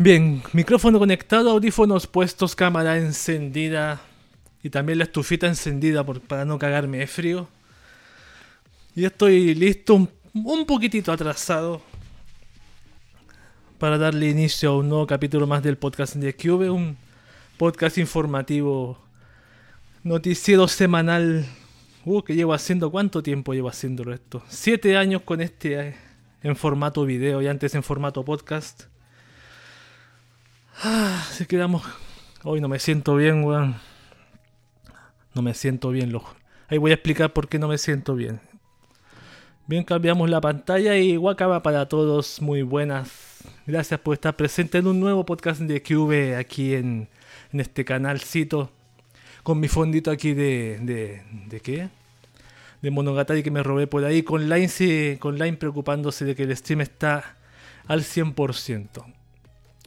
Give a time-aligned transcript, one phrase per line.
[0.00, 4.00] Bien, micrófono conectado, audífonos puestos, cámara encendida
[4.62, 7.48] y también la estufita encendida por, para no cagarme de frío.
[8.94, 11.82] Y estoy listo, un, un poquitito atrasado
[13.80, 16.96] para darle inicio a un nuevo capítulo más del podcast de Cube, un
[17.56, 19.00] podcast informativo,
[20.04, 21.44] noticiero semanal.
[22.04, 24.44] Uh, que llevo haciendo, ¿cuánto tiempo llevo haciéndolo esto?
[24.48, 25.96] Siete años con este eh,
[26.44, 28.84] en formato video y antes en formato podcast.
[30.80, 31.82] Ah, si quedamos.
[32.44, 33.74] Hoy no me siento bien, weón.
[35.34, 36.36] No me siento bien, loco.
[36.68, 38.40] Ahí voy a explicar por qué no me siento bien.
[39.66, 42.40] Bien, cambiamos la pantalla y guacaba para todos.
[42.40, 43.38] Muy buenas.
[43.66, 47.08] Gracias por estar presente en un nuevo podcast de QV aquí en,
[47.52, 48.70] este canalcito.
[49.42, 50.78] Con mi fondito aquí de.
[50.80, 51.88] ¿De, de qué?
[52.82, 54.22] De Monogatari que me robé por ahí.
[54.22, 57.36] Con Line, con Line preocupándose de que el stream está
[57.88, 59.17] al 100%.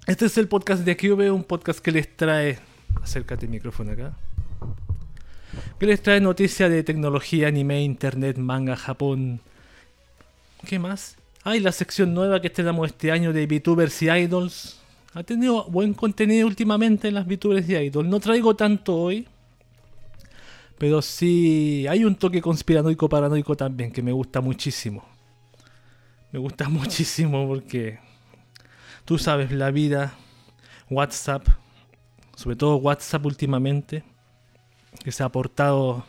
[0.07, 2.57] Este es el podcast de QV, un podcast que les trae.
[3.03, 4.13] Acércate el micrófono acá.
[5.79, 9.41] Que les trae noticias de tecnología, anime, internet, manga, Japón.
[10.65, 11.17] ¿Qué más?
[11.43, 14.79] Hay la sección nueva que estrenamos este año de VTubers y Idols.
[15.13, 18.09] Ha tenido buen contenido últimamente en las VTubers y Idols.
[18.09, 19.27] No traigo tanto hoy.
[20.79, 25.05] Pero sí hay un toque conspiranoico paranoico también que me gusta muchísimo.
[26.31, 27.99] Me gusta muchísimo porque
[29.11, 30.13] Tú sabes, la vida,
[30.89, 31.45] WhatsApp,
[32.33, 34.05] sobre todo WhatsApp últimamente,
[35.03, 36.05] que se ha portado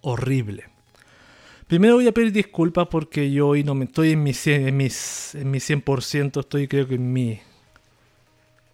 [0.00, 0.64] horrible.
[1.66, 4.76] Primero voy a pedir disculpas porque yo hoy no me estoy en mi 100%, en
[4.78, 7.38] mis, en mi 100% estoy creo que en mi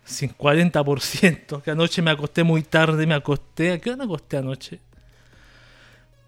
[0.06, 4.78] 40%, que anoche me acosté muy tarde, me acosté, ¿a qué hora me acosté anoche?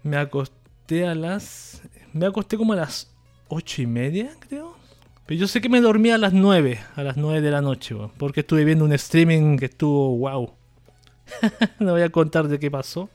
[0.03, 1.81] Me acosté a las...
[2.11, 3.09] Me acosté como a las
[3.47, 4.88] 8 y media, creo.
[5.29, 7.95] Pero yo sé que me dormí a las 9, a las 9 de la noche,
[8.17, 10.55] porque estuve viendo un streaming que estuvo wow.
[11.79, 13.11] no voy a contar de qué pasó.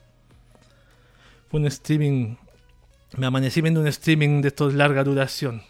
[1.50, 2.36] Fue un streaming.
[3.16, 5.62] Me amanecí viendo un streaming de estos larga duración.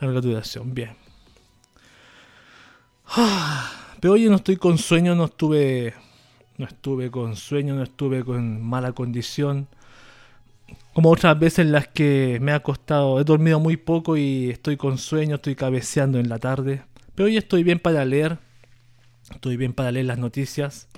[0.00, 0.96] Larga duración, bien.
[4.00, 5.94] Pero hoy no estoy con sueño, no estuve.
[6.58, 9.68] No estuve con sueño, no estuve con mala condición
[10.92, 14.76] como otras veces en las que me ha costado, he dormido muy poco y estoy
[14.76, 16.82] con sueño, estoy cabeceando en la tarde.
[17.14, 18.38] Pero hoy estoy bien para leer,
[19.30, 20.88] estoy bien para leer las noticias.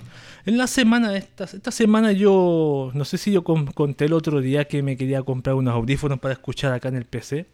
[0.45, 4.65] En la semana, esta, esta semana yo, no sé si yo conté el otro día
[4.65, 7.45] que me quería comprar unos audífonos para escuchar acá en el PC.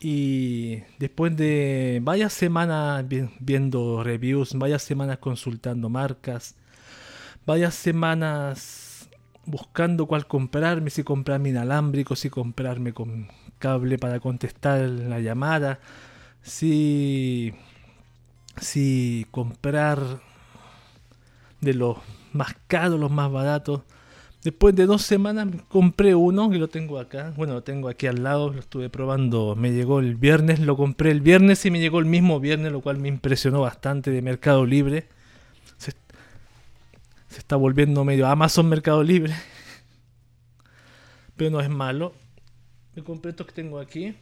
[0.00, 3.04] Y después de varias semanas
[3.40, 6.54] viendo reviews, varias semanas consultando marcas,
[7.46, 8.85] varias semanas
[9.46, 15.80] buscando cuál comprarme, si comprarme inalámbrico, si comprarme con cable para contestar la llamada,
[16.42, 17.54] si,
[18.60, 20.00] si comprar
[21.60, 21.96] de los
[22.32, 23.82] más caros, los más baratos.
[24.42, 27.32] Después de dos semanas compré uno y lo tengo acá.
[27.36, 29.56] Bueno, lo tengo aquí al lado, lo estuve probando.
[29.56, 32.80] Me llegó el viernes, lo compré el viernes y me llegó el mismo viernes, lo
[32.80, 35.08] cual me impresionó bastante de Mercado Libre
[37.36, 39.34] se está volviendo medio Amazon Mercado Libre.
[41.36, 42.14] Pero no es malo.
[42.94, 44.14] Me compré esto que tengo aquí.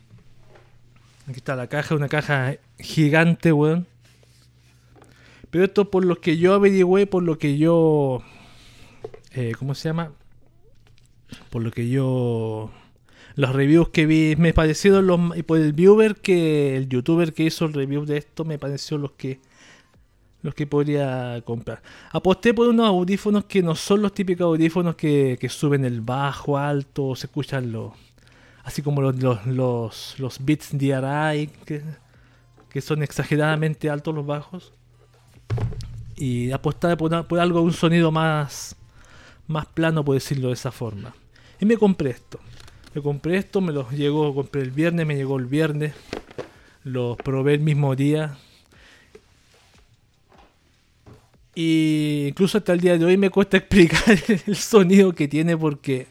[1.28, 3.86] Aquí está la caja, una caja gigante, weón.
[5.50, 8.20] Pero esto por lo que yo averigüé, por lo que yo...
[9.30, 10.10] Eh, ¿Cómo se llama?
[11.50, 12.72] Por lo que yo...
[13.36, 15.20] Los reviews que vi me parecieron los...
[15.36, 16.76] Y por el viewer que...
[16.76, 19.38] El youtuber que hizo el review de esto me pareció los que
[20.44, 21.82] los que podría comprar.
[22.12, 27.16] Aposté por unos audífonos que no son los típicos audífonos que, suben el bajo, alto,
[27.16, 27.92] se escuchan los.
[28.62, 29.16] Así como los,
[29.46, 31.82] los, los, Beats DRI, que,
[32.68, 34.74] que son exageradamente altos los bajos.
[36.14, 38.76] Y aposté por, por algo, un sonido más,
[39.46, 41.14] más plano, por decirlo de esa forma.
[41.58, 42.38] Y me compré esto.
[42.94, 45.94] Me compré esto, me los llegó, compré el viernes, me llegó el viernes.
[46.82, 48.36] Los probé el mismo día
[51.54, 56.08] y incluso hasta el día de hoy me cuesta explicar el sonido que tiene porque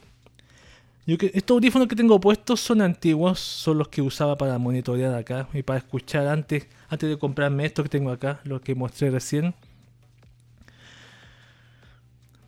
[1.06, 5.62] estos audífonos que tengo puestos son antiguos, son los que usaba para monitorear acá y
[5.62, 9.54] para escuchar antes, antes de comprarme estos que tengo acá, los que mostré recién.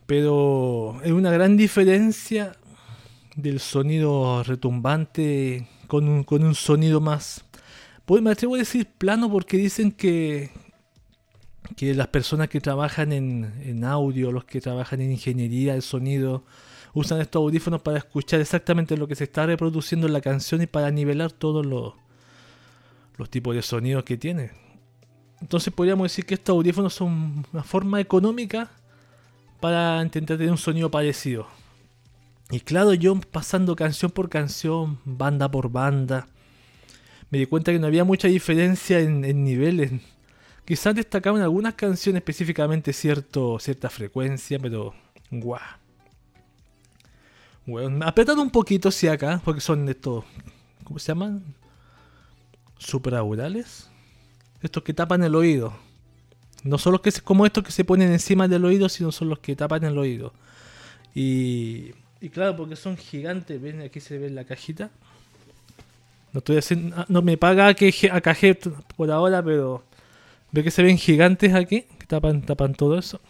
[0.06, 2.56] Pero es una gran diferencia
[3.34, 7.44] del sonido retumbante con un, con un sonido más...
[8.06, 10.50] Pues me atrevo a decir plano porque dicen que,
[11.74, 16.44] que las personas que trabajan en, audio, los que trabajan en ingeniería de sonido,
[16.94, 20.66] usan estos audífonos para escuchar exactamente lo que se está reproduciendo en la canción y
[20.66, 21.94] para nivelar todos los,
[23.16, 24.50] los tipos de sonidos que tiene.
[25.40, 28.70] Entonces podríamos decir que estos audífonos son una forma económica
[29.60, 31.46] para intentar tener un sonido parecido.
[32.50, 36.28] Y claro, yo pasando canción por canción, banda por banda,
[37.30, 39.92] me di cuenta que no había mucha diferencia en, niveles.
[40.66, 44.92] Quizás destacaban algunas canciones específicamente cierto, cierta frecuencia, pero
[45.30, 45.60] guau.
[47.64, 50.24] Bueno, apretado un poquito si acá, porque son estos,
[50.82, 51.54] ¿cómo se llaman?
[52.78, 53.88] Supraurales.
[54.60, 55.72] Estos que tapan el oído.
[56.64, 59.38] No son los que como estos que se ponen encima del oído, sino son los
[59.38, 60.32] que tapan el oído.
[61.14, 64.90] Y, y claro, porque son gigantes, ven aquí se ve la cajita.
[66.32, 69.84] No estoy haciendo, ah, no me paga que AKG por ahora, pero
[70.52, 73.20] ve que se ven gigantes aquí, que tapan, tapan todo eso.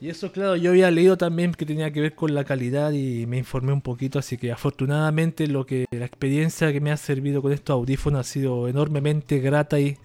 [0.00, 3.26] Y eso, claro, yo había leído también que tenía que ver con la calidad y
[3.26, 7.42] me informé un poquito, así que afortunadamente lo que la experiencia que me ha servido
[7.42, 9.98] con estos audífonos ha sido enormemente grata y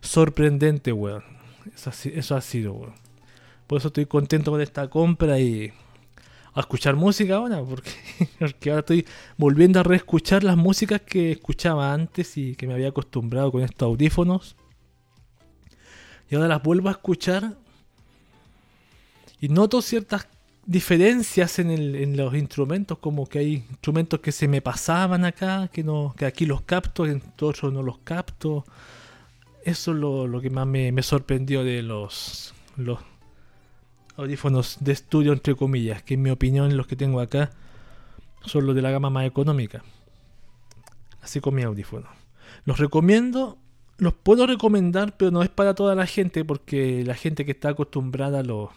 [0.00, 1.24] sorprendente, weón.
[1.74, 2.94] Eso, ha sido, weón.
[3.66, 5.72] Por eso estoy contento con esta compra y
[6.60, 7.62] escuchar música ahora,
[8.38, 12.88] porque, ahora estoy volviendo a reescuchar las músicas que escuchaba antes y que me había
[12.88, 14.56] acostumbrado con estos audífonos.
[16.28, 17.56] Y ahora las vuelvo a escuchar
[19.40, 20.28] y noto ciertas
[20.66, 25.82] diferencias en, el, los instrumentos, como que hay instrumentos que se me pasaban acá, que
[25.82, 28.64] no que aquí los capto, en otros no los capto.
[29.64, 32.98] Eso es lo, que más me, sorprendió de los, los
[34.20, 37.50] audífonos de estudio, entre comillas, que en mi opinión los que tengo acá
[38.44, 39.82] son los de la gama más económica.
[41.20, 42.08] Así con mi audífono.
[42.64, 43.58] Los recomiendo,
[43.98, 47.70] los puedo recomendar, pero no es para toda la gente, porque la gente que está
[47.70, 48.70] acostumbrada a los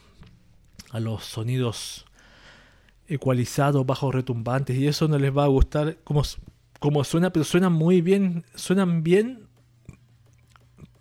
[0.91, 2.05] a los sonidos
[3.07, 6.21] ecualizados, bajos retumbantes, y eso no les va a gustar como,
[6.79, 9.47] como suena, pero suenan muy bien, suenan bien,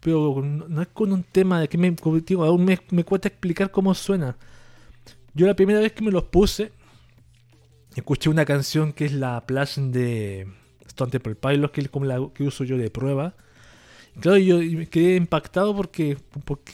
[0.03, 1.95] pero no es con un tema de que me,
[2.27, 4.37] digo, aún me, cuesta explicar cómo suena.
[5.33, 6.73] Yo la primera vez que me los puse,
[7.95, 10.49] escuché una canción que es la Plash de
[10.89, 13.37] Stone Temple Pilots, que es como la que uso yo de prueba.
[14.21, 14.59] claro, yo
[14.91, 16.73] quedé impactado porque, porque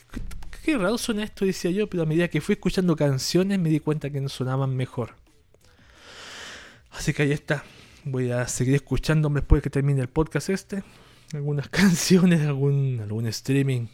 [0.64, 3.78] qué raro suena esto, decía yo, pero a medida que fui escuchando canciones me di
[3.78, 5.16] cuenta que no sonaban mejor.
[6.92, 7.62] Así que ahí está.
[8.04, 10.82] Voy a seguir escuchando después que termine el podcast este.
[11.32, 13.86] Algunas canciones, algún, algún streaming.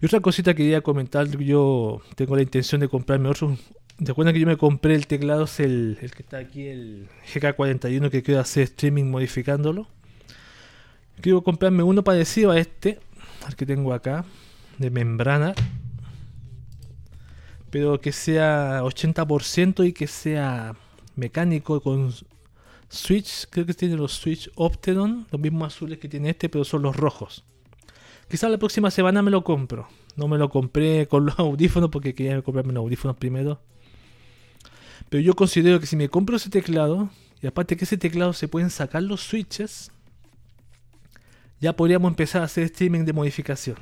[0.00, 3.56] Y otra cosita que quería comentar, yo tengo la intención de comprarme otro.
[4.04, 5.44] ¿Te acuerdas que yo me compré el teclado?
[5.44, 9.86] Es el, el que está aquí, el GK41 que quiero hacer streaming modificándolo.
[11.20, 12.98] Quiero comprarme uno parecido a este,
[13.46, 14.24] al que tengo acá
[14.78, 15.54] de membrana,
[17.70, 20.74] pero que sea 80% y que sea
[21.14, 22.12] mecánico con
[22.92, 26.82] switch, creo que tiene los switch Opteron, los mismos azules que tiene este, pero son
[26.82, 27.44] los rojos.
[28.28, 29.88] Quizás la próxima semana me lo compro.
[30.16, 33.60] No me lo compré con los audífonos porque quería comprarme los audífonos primero.
[35.08, 37.10] Pero yo considero que si me compro ese teclado,
[37.40, 39.90] y aparte que ese teclado se pueden sacar los switches,
[41.60, 43.76] ya podríamos empezar a hacer streaming de modificación.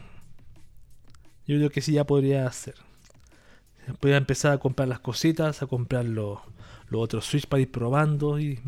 [1.46, 2.74] Yo creo que sí ya podría hacer.
[3.98, 6.38] Podría empezar a comprar las cositas, a comprar los,
[6.98, 8.58] otros Switch para ir probando y,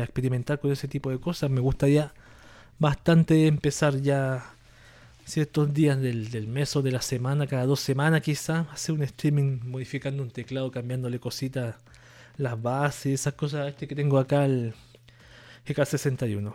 [0.00, 1.50] experimentar con ese tipo de cosas.
[1.50, 2.12] Me gustaría
[2.78, 4.54] bastante empezar ya
[5.24, 9.60] ciertos días del, mes o de la semana, cada dos semanas quizás, hacer un streaming
[9.64, 11.76] modificando un teclado, cambiándole cositas,
[12.36, 14.74] las bases, esas cosas este que tengo acá, el
[15.66, 16.54] GK61.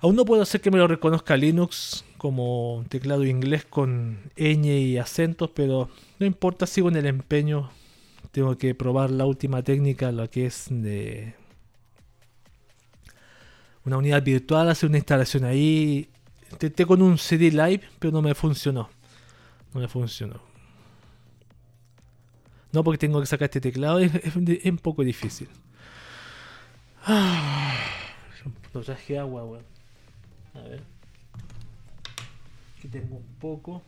[0.00, 4.98] Aún no puedo hacer que me lo reconozca Linux como teclado inglés con ñ y
[4.98, 7.70] acentos, pero no importa, sigo en el empeño.
[8.36, 11.34] Tengo que probar la última técnica, la que es de
[13.86, 16.10] una unidad virtual, hacer una instalación ahí.
[16.52, 18.90] Intenté con un CD Live, pero no me funcionó.
[19.72, 20.42] No me funcionó.
[22.72, 25.48] No porque tengo que sacar este teclado, es, un poco difícil.
[27.06, 27.74] Ah,
[28.84, 29.64] traje agua, weón.
[30.52, 30.82] A ver.
[32.76, 33.82] Aquí tengo un poco.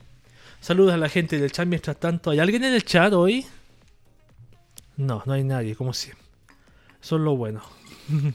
[0.58, 2.30] Saludos a la gente del chat mientras tanto.
[2.30, 3.44] ¿Hay alguien en el chat hoy?
[4.98, 6.26] No, no hay nadie, como siempre.
[7.00, 7.62] Eso es lo bueno.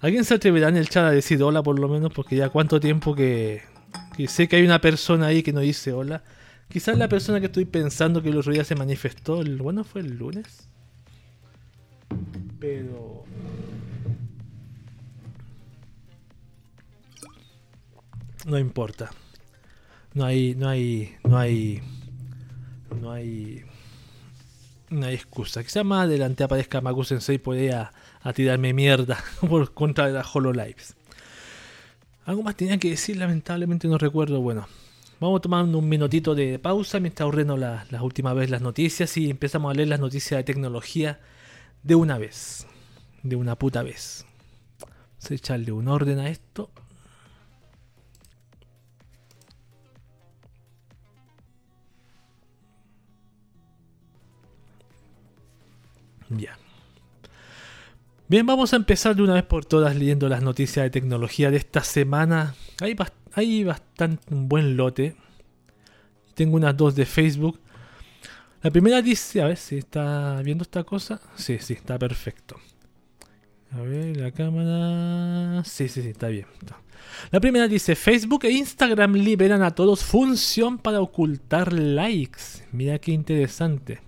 [0.00, 2.12] ¿Alguien se atreverá en el chat a decir hola por lo menos?
[2.12, 3.62] Porque ya cuánto tiempo que,
[4.16, 6.22] que sé que hay una persona ahí que no dice hola.
[6.68, 10.16] Quizás la persona que estoy pensando que el otro se manifestó, el, bueno, fue el
[10.16, 10.68] lunes.
[12.60, 13.24] Pero
[18.46, 19.10] no importa.
[20.14, 21.82] No hay, no hay, no hay,
[23.00, 23.64] no hay,
[24.90, 25.62] no hay excusa.
[25.62, 30.34] Quizás más adelante aparezca Magu Sensei y pueda a tirarme mierda por contra de las
[30.34, 30.96] HoloLives.
[32.24, 34.40] Algo más tenía que decir, lamentablemente no recuerdo.
[34.40, 34.66] Bueno,
[35.20, 39.70] vamos tomar un minutito de pausa mientras ordeno las últimas veces las noticias y empezamos
[39.70, 41.20] a leer las noticias de tecnología
[41.84, 42.66] de una vez.
[43.22, 44.26] De una puta vez.
[44.80, 46.70] Vamos a echarle un orden a esto.
[56.30, 56.58] Ya.
[58.28, 61.58] Bien, vamos a empezar de una vez por todas leyendo las noticias de tecnología de
[61.58, 62.54] esta semana.
[62.80, 62.96] Hay,
[63.34, 65.14] hay bastante un buen lote.
[66.34, 67.60] Tengo unas dos de Facebook.
[68.62, 71.20] La primera dice, a ver si está viendo esta cosa.
[71.36, 72.56] Sí, sí, está perfecto.
[73.70, 75.62] A ver, la cámara.
[75.64, 76.46] Sí, sí, sí, está bien.
[77.30, 82.64] La primera dice, Facebook e Instagram liberan a todos función para ocultar likes.
[82.72, 84.00] Mira qué interesante.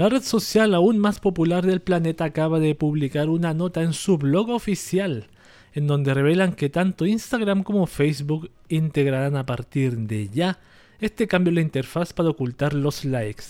[0.00, 4.16] La red social aún más popular del planeta acaba de publicar una nota en su
[4.16, 5.28] blog oficial,
[5.74, 10.58] en donde revelan que tanto Instagram como Facebook integrarán a partir de ya
[11.02, 13.44] este cambio en la interfaz para ocultar los likes.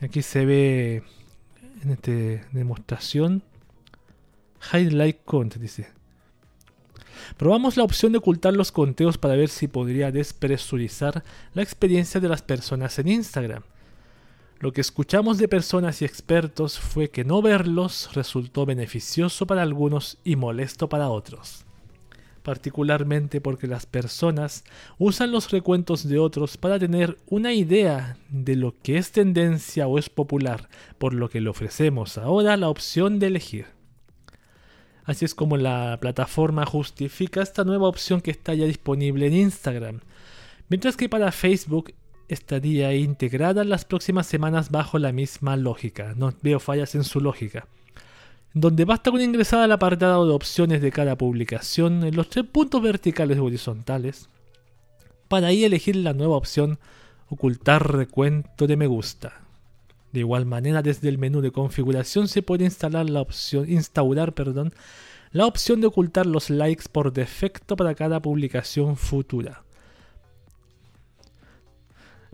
[0.00, 1.02] Aquí se ve
[1.82, 2.12] en esta
[2.52, 3.42] demostración
[4.72, 5.88] Hide Like Content, dice.
[7.36, 12.28] Probamos la opción de ocultar los conteos para ver si podría despresurizar la experiencia de
[12.28, 13.64] las personas en Instagram.
[14.58, 20.16] Lo que escuchamos de personas y expertos fue que no verlos resultó beneficioso para algunos
[20.24, 21.66] y molesto para otros,
[22.42, 24.64] particularmente porque las personas
[24.96, 29.98] usan los recuentos de otros para tener una idea de lo que es tendencia o
[29.98, 33.66] es popular, por lo que le ofrecemos ahora la opción de elegir.
[35.04, 40.00] Así es como la plataforma justifica esta nueva opción que está ya disponible en Instagram,
[40.70, 41.92] mientras que para Facebook
[42.28, 46.14] estaría integrada las próximas semanas bajo la misma lógica.
[46.16, 47.66] No veo fallas en su lógica.
[48.54, 52.82] Donde basta con ingresar al apartado de opciones de cada publicación en los tres puntos
[52.82, 54.28] verticales o horizontales
[55.28, 56.78] para ahí elegir la nueva opción
[57.28, 59.42] ocultar recuento de me gusta.
[60.12, 64.72] De igual manera, desde el menú de configuración se puede instalar la opción, instaurar perdón,
[65.32, 69.65] la opción de ocultar los likes por defecto para cada publicación futura.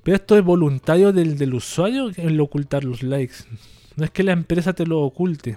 [0.03, 3.37] Pero esto es voluntario del, del usuario el ocultar los likes.
[3.97, 5.57] No es que la empresa te lo oculte.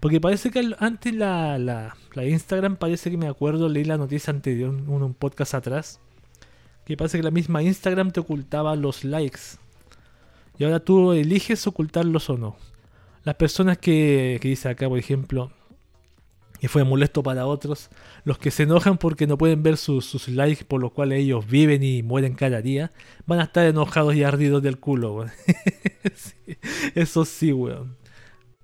[0.00, 4.70] Porque parece que antes la, la, Instagram, parece que me acuerdo, leí la noticia anterior,
[4.70, 6.00] un, un podcast atrás,
[6.84, 9.58] que parece que la misma Instagram te ocultaba los likes.
[10.56, 12.56] Y ahora tú eliges ocultarlos o no.
[13.24, 15.52] Las personas que, que dice acá, por ejemplo,
[16.60, 17.90] y fue molesto para otros,
[18.24, 21.82] los que se enojan porque no pueden ver sus, likes por los cuales ellos viven
[21.82, 22.92] y mueren cada día,
[23.26, 25.26] van a estar enojados y ardidos del culo,
[26.94, 27.96] eso sí, weón.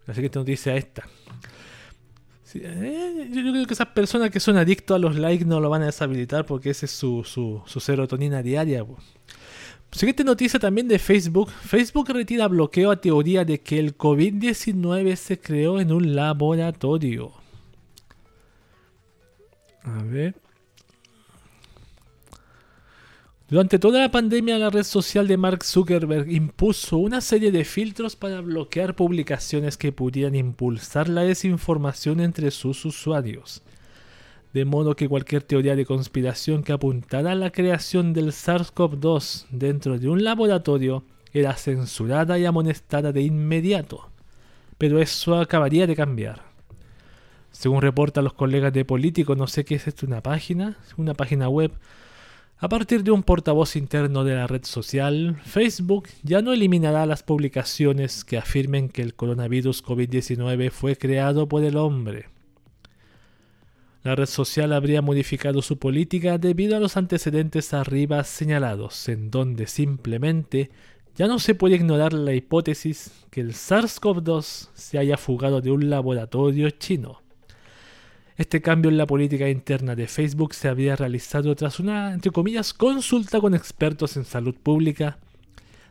[0.06, 1.08] Así que esta noticia esta.
[2.56, 5.82] Eh, yo creo que esas personas que son adictos a los likes no lo van
[5.82, 8.86] a deshabilitar porque ese es su, su, serotonina diaria.
[9.90, 11.50] Siguiente noticia también de Facebook.
[11.50, 17.43] Facebook retira bloqueo a teoría de que el COVID-19 se creó en un laboratorio.
[19.84, 20.34] A ver.
[23.48, 28.16] Durante toda la pandemia, la red social de Mark Zuckerberg impuso una serie de filtros
[28.16, 33.62] para bloquear publicaciones que pudieran impulsar la desinformación entre sus usuarios.
[34.54, 39.98] De modo que cualquier teoría de conspiración que apuntara a la creación del SARS-CoV-2 dentro
[39.98, 44.08] de un laboratorio era censurada y amonestada de inmediato.
[44.78, 46.53] Pero eso acabaría de cambiar.
[47.54, 51.48] Según reportan los colegas de Político, no sé qué es esto, una página, una página
[51.48, 51.70] web.
[52.58, 57.22] A partir de un portavoz interno de la red social, Facebook ya no eliminará las
[57.22, 62.26] publicaciones que afirmen que el coronavirus COVID-19 fue creado por el hombre.
[64.02, 69.68] La red social habría modificado su política debido a los antecedentes arriba señalados, en donde
[69.68, 70.70] simplemente
[71.14, 75.88] ya no se puede ignorar la hipótesis que el SARS-CoV-2 se haya fugado de un
[75.88, 77.23] laboratorio chino.
[78.36, 82.74] Este cambio en la política interna de Facebook se había realizado tras una, entre comillas,
[82.74, 85.18] consulta con expertos en salud pública,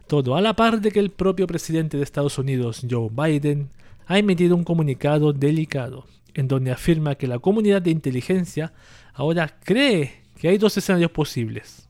[0.08, 3.70] todo a la par de que el propio presidente de Estados Unidos, Joe Biden,
[4.08, 8.74] ha emitido un comunicado delicado, en donde afirma que la comunidad de inteligencia
[9.14, 11.88] ahora cree que hay dos escenarios posibles.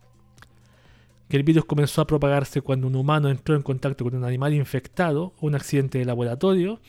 [1.29, 4.53] Que el virus comenzó a propagarse cuando un humano entró en contacto con un animal
[4.53, 6.79] infectado o un accidente de laboratorio,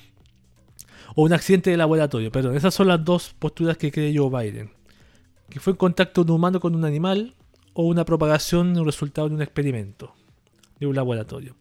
[1.15, 2.57] o un accidente de laboratorio, perdón.
[2.57, 4.71] Esas son las dos posturas que cree Joe Biden.
[5.49, 7.35] Que fue un contacto un humano con un animal
[7.75, 10.15] o una propagación un resultado de un experimento,
[10.81, 11.57] de un laboratorio.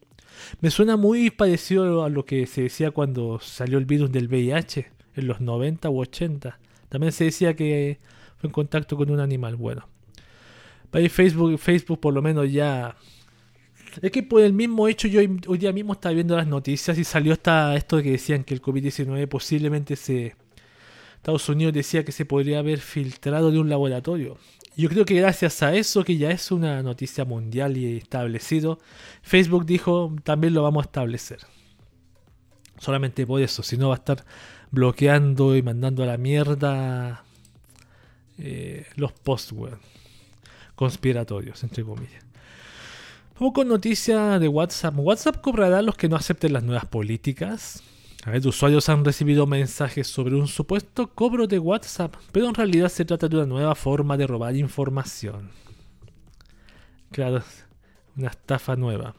[0.62, 4.92] Me suena muy parecido a lo que se decía cuando salió el virus del VIH
[5.16, 6.60] en los 90 u 80.
[6.90, 8.00] También se decía que
[8.38, 9.56] fue en contacto con un animal.
[9.56, 9.88] Bueno,
[10.90, 12.96] para Facebook, Facebook por lo menos ya
[14.02, 17.04] es que por el mismo hecho, yo hoy día mismo estaba viendo las noticias y
[17.04, 20.36] salió esta, esto de que decían que el COVID-19 posiblemente se.
[21.18, 24.38] Estados Unidos decía que se podría haber filtrado de un laboratorio.
[24.76, 28.80] Yo creo que gracias a eso, que ya es una noticia mundial y establecido,
[29.22, 31.40] Facebook dijo también lo vamos a establecer.
[32.78, 34.26] Solamente por eso, si no va a estar
[34.72, 37.24] bloqueando y mandando a la mierda
[38.38, 39.54] eh, los posts
[40.76, 42.33] conspiratorios, entre comillas.
[43.38, 44.94] Con noticia de WhatsApp.
[44.98, 47.84] WhatsApp cobrará a los que no acepten las nuevas políticas.
[48.24, 52.90] A ver, usuarios han recibido mensajes sobre un supuesto cobro de WhatsApp, pero en realidad
[52.90, 55.50] se trata de una nueva forma de robar información.
[57.12, 57.44] Claro,
[58.16, 59.16] una estafa nueva.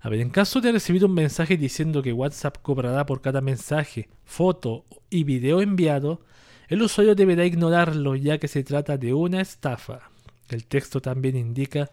[0.00, 4.10] A ver, en caso de recibir un mensaje diciendo que WhatsApp cobrará por cada mensaje,
[4.24, 6.20] foto y video enviado,
[6.68, 10.10] el usuario deberá ignorarlo ya que se trata de una estafa.
[10.48, 11.90] El texto también indica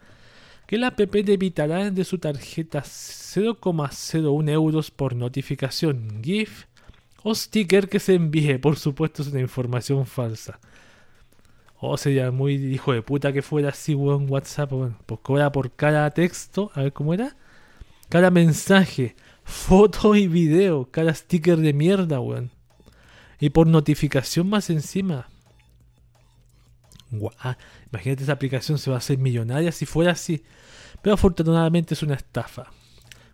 [0.69, 6.65] que la app debitará de su tarjeta 0,01 euros por notificación, GIF
[7.23, 8.59] o sticker que se envíe.
[8.59, 10.59] Por supuesto, es una información falsa.
[11.79, 14.69] O oh, sería muy hijo de puta que fuera así, weón, WhatsApp.
[14.69, 16.69] Bueno, pues cobra por cada texto.
[16.75, 17.35] A ver cómo era.
[18.07, 20.87] Cada mensaje, foto y video.
[20.91, 22.51] Cada sticker de mierda, weón.
[23.39, 25.29] Y por notificación más encima.
[27.11, 30.43] Imagínate esa aplicación se va a hacer millonaria si fuera así.
[31.01, 32.71] Pero afortunadamente es una estafa.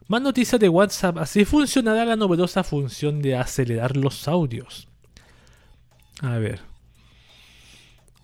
[0.08, 1.18] Más noticias de WhatsApp.
[1.18, 4.88] Así funcionará la novedosa función de acelerar los audios.
[6.22, 6.62] A ver.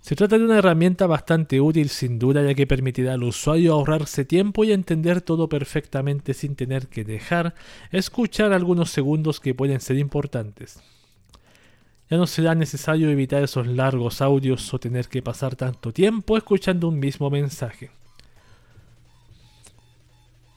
[0.01, 4.25] Se trata de una herramienta bastante útil sin duda ya que permitirá al usuario ahorrarse
[4.25, 7.53] tiempo y entender todo perfectamente sin tener que dejar
[7.91, 10.81] escuchar algunos segundos que pueden ser importantes.
[12.11, 16.89] Ya no será necesario evitar esos largos audios o tener que pasar tanto tiempo escuchando
[16.89, 17.89] un mismo mensaje.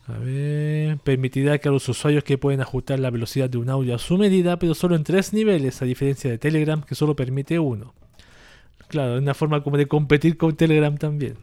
[0.09, 3.95] A ver, permitirá que a los usuarios que pueden ajustar la velocidad de un audio
[3.95, 7.61] a su medida, pero solo en tres niveles, a diferencia de Telegram que solo permite
[7.61, 7.95] uno.
[8.89, 11.37] Claro, es una forma como de competir con Telegram también.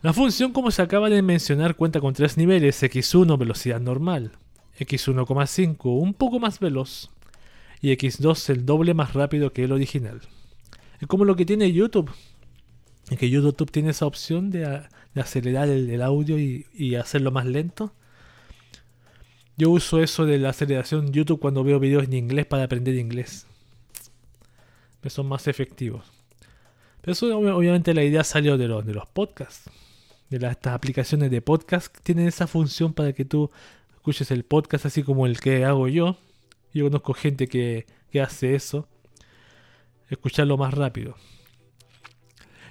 [0.00, 4.30] La función, como se acaba de mencionar, cuenta con tres niveles: X1 velocidad normal,
[4.78, 7.10] X1,5 un poco más veloz,
[7.82, 10.20] y X2 el doble más rápido que el original.
[11.00, 12.10] Es como lo que tiene YouTube.
[13.18, 14.84] Que YouTube tiene esa opción de,
[15.16, 17.92] acelerar el, audio y, hacerlo más lento.
[19.56, 23.46] Yo uso eso de la aceleración YouTube cuando veo videos en inglés para aprender inglés.
[25.02, 26.06] Me son más efectivos.
[27.00, 29.68] Pero eso obviamente la idea salió de los, de los podcasts.
[30.30, 33.50] De las, estas aplicaciones de podcast tienen esa función para que tú
[33.96, 36.16] escuches el podcast así como el que hago yo
[36.72, 37.86] yo conozco gente que,
[38.22, 38.88] hace eso.
[40.08, 41.16] Escucharlo más rápido.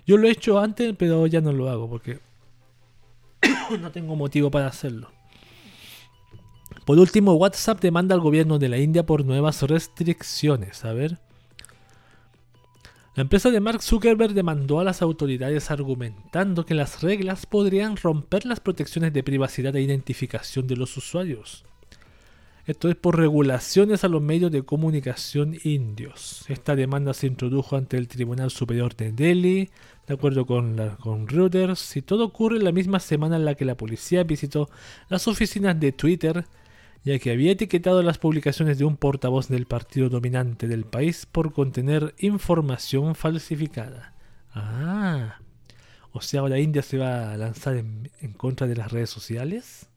[0.06, 2.20] Yo lo he hecho antes, pero ya no lo hago porque
[3.80, 5.12] no tengo motivo para hacerlo.
[6.86, 10.84] Por último, WhatsApp demanda al gobierno de la India por nuevas restricciones.
[10.86, 11.20] A ver.
[13.14, 18.46] La empresa de Mark Zuckerberg demandó a las autoridades argumentando que las reglas podrían romper
[18.46, 21.66] las protecciones de privacidad e identificación de los usuarios.
[22.66, 26.46] Esto es por regulaciones a los medios de comunicación indios.
[26.48, 29.70] Esta demanda se introdujo ante el Tribunal Superior de Delhi,
[30.06, 30.78] de acuerdo con,
[31.28, 34.70] Reuters, y todo ocurre la misma semana en la que la policía visitó
[35.10, 36.46] las oficinas de Twitter,
[37.04, 41.54] ya que había etiquetado las publicaciones de un portavoz del partido dominante del país por
[41.54, 44.14] contener información falsificada.
[44.54, 45.40] Ah,
[46.12, 49.91] o sea, ahora India se va a lanzar en contra de las redes sociales.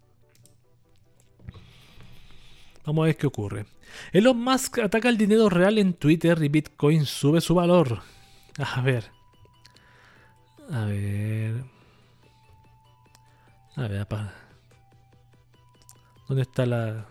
[2.87, 3.66] Vamos a ver qué ocurre.
[4.12, 8.03] Elon Musk ataca el dinero real en Twitter y Bitcoin sube su valor.
[8.59, 9.11] A ver.
[10.70, 11.64] A ver.
[13.77, 14.07] A ver.
[16.29, 17.07] ¿Dónde está la...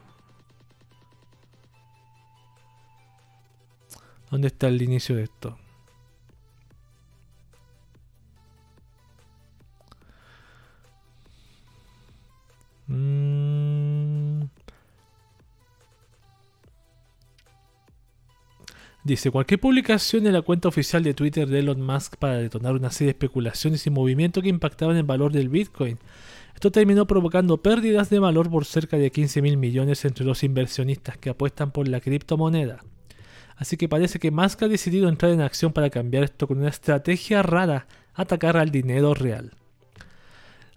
[4.30, 5.58] ¿Dónde está el inicio de esto?
[12.88, 13.73] Mmm...
[19.04, 22.90] Dice, cualquier publicación en la cuenta oficial de Twitter de Elon Musk para detonar una
[22.90, 26.00] serie de especulaciones y movimientos que impactaban el valor del Bitcoin.
[26.54, 31.18] Esto terminó provocando pérdidas de valor por cerca de 15 mil millones entre los inversionistas
[31.18, 32.80] que apuestan por la criptomoneda.
[33.58, 36.70] Así que parece que Musk ha decidido entrar en acción para cambiar esto con una
[36.70, 39.52] estrategia rara, atacar al dinero real.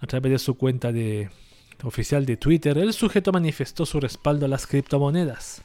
[0.01, 1.31] A través de su cuenta de,
[1.85, 5.62] oficial de Twitter, el sujeto manifestó su respaldo a las criptomonedas,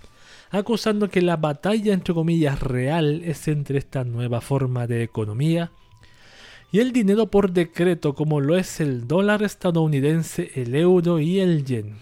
[0.51, 5.71] acusando que la batalla entre comillas real es entre esta nueva forma de economía
[6.71, 11.65] y el dinero por decreto como lo es el dólar estadounidense, el euro y el
[11.65, 11.95] yen.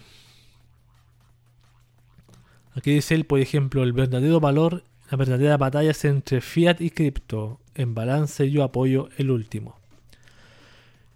[2.74, 6.90] Aquí dice él, por ejemplo, el verdadero valor, la verdadera batalla es entre fiat y
[6.90, 7.58] cripto.
[7.74, 9.79] En balance yo apoyo el último.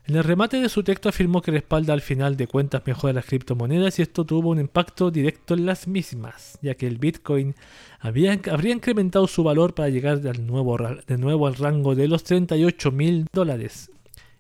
[0.07, 3.25] En el remate de su texto afirmó que respalda al final de cuentas mejor las
[3.25, 7.55] criptomonedas y esto tuvo un impacto directo en las mismas, ya que el Bitcoin
[8.01, 13.91] habría incrementado su valor para llegar de nuevo al rango de los 38 mil dólares.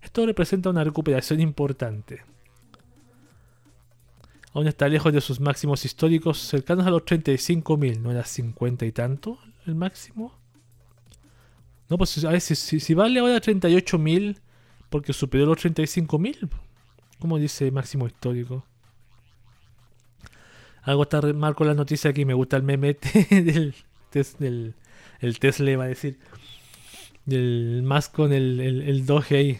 [0.02, 2.20] Esto representa una recuperación importante.
[4.52, 8.84] Aún está lejos de sus máximos históricos cercanos a los 35 mil, ¿no era 50
[8.84, 10.34] y tanto el máximo?
[11.88, 14.40] No, pues a ver, si, si vale ahora 38 mil
[14.94, 16.48] porque superó los 35.000.
[17.18, 18.64] Como dice máximo histórico.
[20.82, 22.24] Algo está mal con la noticia aquí.
[22.24, 22.96] Me gusta el meme
[23.30, 23.74] del,
[24.38, 24.74] del
[25.18, 26.20] el Tesla, iba a decir.
[27.24, 29.58] Del más con el, el, Doge ahí.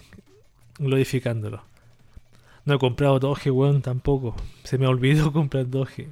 [0.78, 1.64] Glorificándolo.
[2.64, 4.36] No he comprado Doge, weón, tampoco.
[4.62, 6.10] Se me olvidó comprar Doge.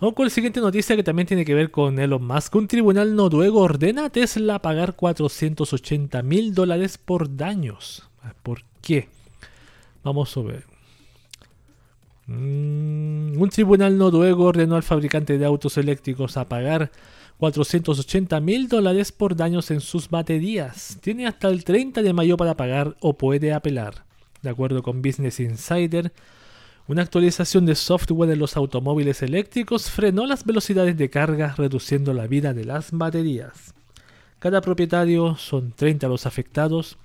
[0.00, 2.54] Vamos con la siguiente noticia que también tiene que ver con Elon Musk.
[2.56, 8.08] Un tribunal noruego ordena a Tesla pagar 480 mil dólares por daños.
[8.42, 9.08] ¿Por qué?
[10.02, 10.64] Vamos a ver.
[12.26, 16.90] Mm, un tribunal noruego ordenó al fabricante de autos eléctricos a pagar
[17.38, 20.98] 480 mil dólares por daños en sus baterías.
[21.02, 24.04] Tiene hasta el 30 de mayo para pagar o puede apelar.
[24.42, 26.12] De acuerdo con Business Insider,
[26.86, 32.26] una actualización de software en los automóviles eléctricos frenó las velocidades de carga reduciendo la
[32.26, 33.74] vida de las baterías.
[34.38, 36.98] Cada propietario, son 30 los afectados,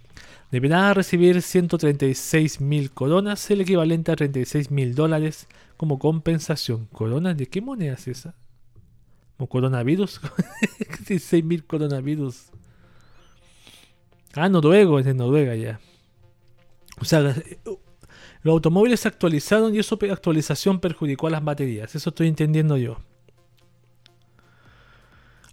[0.51, 6.87] deberá recibir 136 mil coronas, el equivalente a 36 mil dólares como compensación.
[6.91, 7.37] ¿Coronas?
[7.37, 8.35] ¿De qué moneda es esa?
[9.37, 10.19] ¿O coronavirus?
[11.07, 12.51] 16 mil coronavirus.
[14.33, 15.79] Ah, noruego, es de Noruega ya.
[16.99, 17.33] O sea,
[18.41, 21.93] los automóviles se actualizaron y esa actualización perjudicó a las baterías.
[21.95, 22.97] Eso estoy entendiendo yo.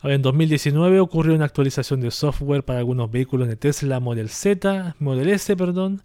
[0.05, 5.29] en 2019 ocurrió una actualización de software para algunos vehículos de Tesla Model Z, Model
[5.31, 6.03] S, perdón,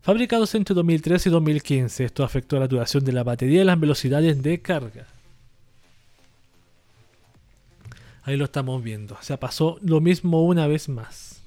[0.00, 2.04] fabricados entre 2013 y 2015.
[2.04, 5.06] Esto afectó la duración de la batería y las velocidades de carga.
[8.22, 9.14] Ahí lo estamos viendo.
[9.14, 11.42] O sea, pasó lo mismo una vez más.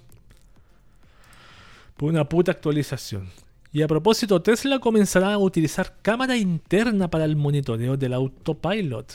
[1.98, 3.30] Por una puta actualización.
[3.74, 9.14] Y a propósito, Tesla comenzará a utilizar cámara interna para el monitoreo del autopilot.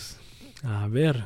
[0.62, 1.25] A ver.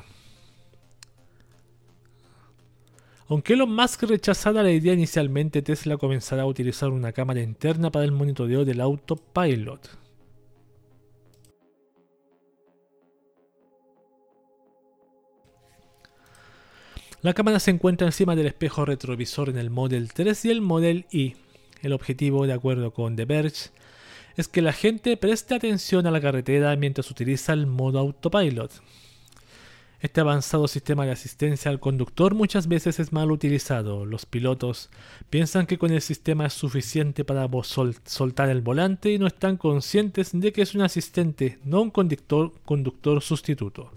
[3.28, 8.04] Aunque Elon Musk rechazara la idea inicialmente, Tesla comenzará a utilizar una cámara interna para
[8.04, 9.88] el monitoreo del autopilot.
[17.22, 21.06] La cámara se encuentra encima del espejo retrovisor en el Model 3 y el Model
[21.12, 21.36] Y.
[21.82, 23.70] El objetivo, de acuerdo con The Verge,
[24.36, 28.70] es que la gente preste atención a la carretera mientras utiliza el modo autopilot.
[30.00, 34.06] Este avanzado sistema de asistencia al conductor muchas veces es mal utilizado.
[34.06, 34.88] Los pilotos
[35.28, 37.46] piensan que con el sistema es suficiente para
[38.04, 42.52] soltar el volante y no están conscientes de que es un asistente, no un conductor,
[42.64, 43.90] conductor sustituto.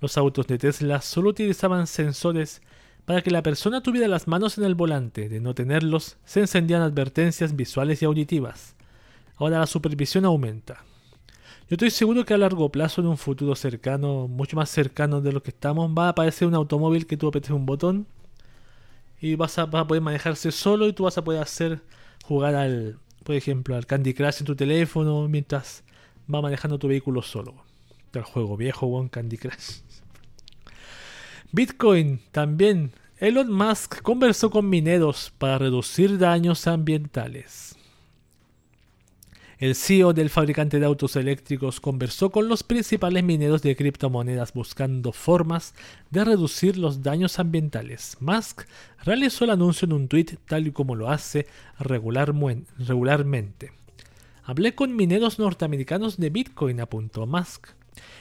[0.00, 2.60] Los autos de Tesla solo utilizaban sensores
[3.04, 5.28] para que la persona tuviera las manos en el volante.
[5.28, 8.76] De no tenerlos, se encendían advertencias visuales y auditivas.
[9.36, 10.84] Ahora la supervisión aumenta.
[11.68, 15.32] Yo estoy seguro que a largo plazo, en un futuro cercano, mucho más cercano de
[15.32, 18.06] lo que estamos, va a aparecer un automóvil que tú apretes un botón
[19.20, 21.80] y vas a, poder manejarse solo y tú vas a poder hacer
[22.24, 25.84] jugar al, por ejemplo, al Candy Crush en tu teléfono mientras
[26.32, 27.54] va manejando tu vehículo solo.
[28.12, 29.82] El juego viejo, One Candy Crush.
[31.52, 37.76] Bitcoin también Elon Musk conversó con mineros para reducir daños ambientales.
[39.58, 45.12] El CEO del fabricante de autos eléctricos conversó con los principales mineros de criptomonedas buscando
[45.12, 45.74] formas
[46.10, 48.16] de reducir los daños ambientales.
[48.20, 48.62] Musk
[49.04, 51.46] realizó el anuncio en un tweet tal y como lo hace
[51.80, 53.72] regularmente.
[54.44, 57.79] Hablé con mineros norteamericanos de Bitcoin, apuntó Musk.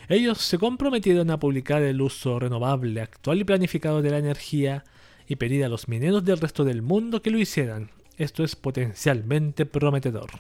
[0.10, 4.84] Ellos se comprometieron a publicar el uso renovable actual y planificado de la energía
[5.28, 7.92] y pedir a los mineros del resto del mundo que lo hicieran.
[8.18, 10.32] Esto es potencialmente prometedor.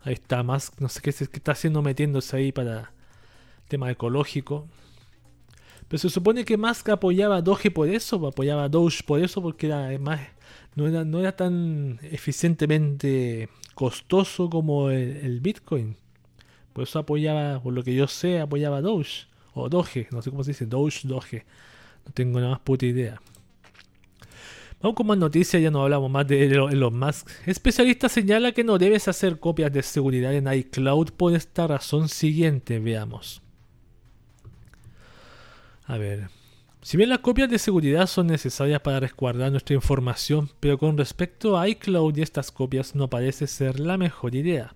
[0.00, 2.92] Ahí está Musk, no sé qué, está haciendo metiéndose ahí para
[3.68, 4.66] tema ecológico.
[5.86, 9.42] Pero se supone que Musk apoyaba a Doge por eso, apoyaba a Doge por eso,
[9.42, 10.20] porque era más
[10.74, 15.96] no era, no era tan eficientemente costoso como el, Bitcoin.
[16.72, 19.26] Por eso apoyaba, por lo que yo sé, apoyaba Doge.
[19.54, 21.44] O Doge, no sé cómo se dice, Doge, Doge.
[22.06, 23.20] No tengo nada más puta idea.
[24.82, 27.28] Vamos con más noticias, ya no hablamos más de Elon Musk.
[27.46, 32.80] Especialista señala que no debes hacer copias de seguridad en iCloud por esta razón siguiente,
[32.80, 33.42] veamos.
[35.84, 36.30] A ver.
[36.80, 41.56] Si bien las copias de seguridad son necesarias para resguardar nuestra información, pero con respecto
[41.56, 44.74] a iCloud y estas copias no parece ser la mejor idea.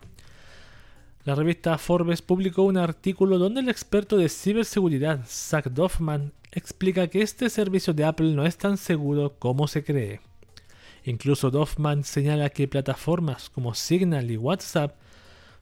[1.26, 7.20] La revista Forbes publicó un artículo donde el experto de ciberseguridad, Zach Doffman, explica que
[7.20, 10.20] este servicio de Apple no es tan seguro como se cree.
[11.04, 14.94] Incluso Doffman señala que plataformas como Signal y WhatsApp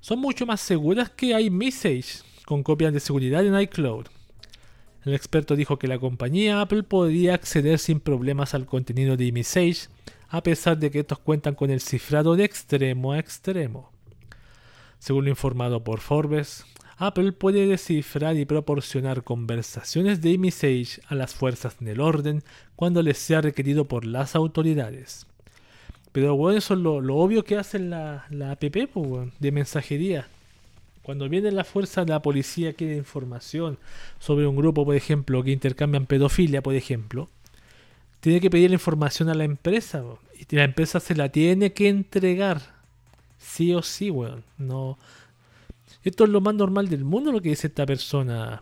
[0.00, 4.08] son mucho más seguras que iMessage, con copias de seguridad en iCloud.
[5.06, 9.88] El experto dijo que la compañía Apple podría acceder sin problemas al contenido de iMessage,
[10.28, 13.93] a pesar de que estos cuentan con el cifrado de extremo a extremo.
[15.04, 16.64] Según lo informado por Forbes,
[16.96, 22.42] Apple puede descifrar y proporcionar conversaciones de iMessage a las fuerzas del orden
[22.74, 25.26] cuando les sea requerido por las autoridades.
[26.12, 30.26] Pero bueno, eso es lo, obvio que hace la, la app de mensajería.
[31.02, 33.76] Cuando viene la fuerza de la policía quiere información
[34.18, 37.28] sobre un grupo, por ejemplo, que intercambian pedofilia, por ejemplo,
[38.20, 40.02] tiene que pedir la información a la empresa
[40.38, 42.73] y la empresa se la tiene que entregar
[43.54, 44.42] Sí o sí, weón.
[44.58, 44.98] No.
[46.02, 48.60] Esto es lo más normal del mundo lo que dice esta persona.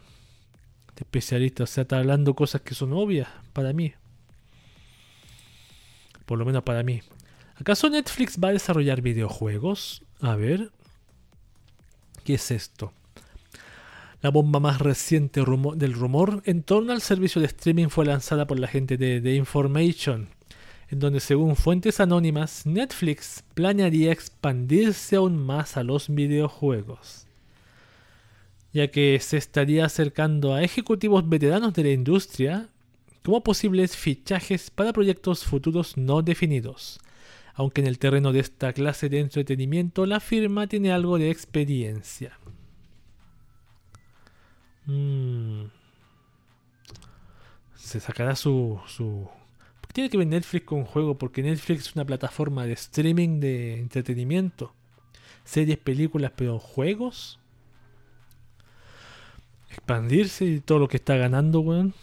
[0.88, 1.64] Este especialista.
[1.64, 3.94] O sea, está hablando cosas que son obvias para mí.
[6.26, 7.00] Por lo menos para mí.
[7.56, 10.02] ¿Acaso Netflix va a desarrollar videojuegos?
[10.20, 10.72] A ver.
[12.24, 12.92] ¿Qué es esto?
[14.20, 18.58] La bomba más reciente del rumor en torno al servicio de streaming fue lanzada por
[18.58, 20.28] la gente de The Information
[20.92, 27.26] en donde según fuentes anónimas, Netflix planearía expandirse aún más a los videojuegos,
[28.74, 32.68] ya que se estaría acercando a ejecutivos veteranos de la industria
[33.24, 37.00] como posibles fichajes para proyectos futuros no definidos,
[37.54, 42.38] aunque en el terreno de esta clase de entretenimiento la firma tiene algo de experiencia.
[44.84, 45.64] Mm.
[47.76, 49.28] Se sacará su, su
[49.92, 51.18] tiene que ver Netflix con juego?
[51.18, 54.74] Porque Netflix es una plataforma de streaming de entretenimiento.
[55.44, 57.38] Series, películas, pero juegos.
[59.70, 61.94] Expandirse y todo lo que está ganando, weón.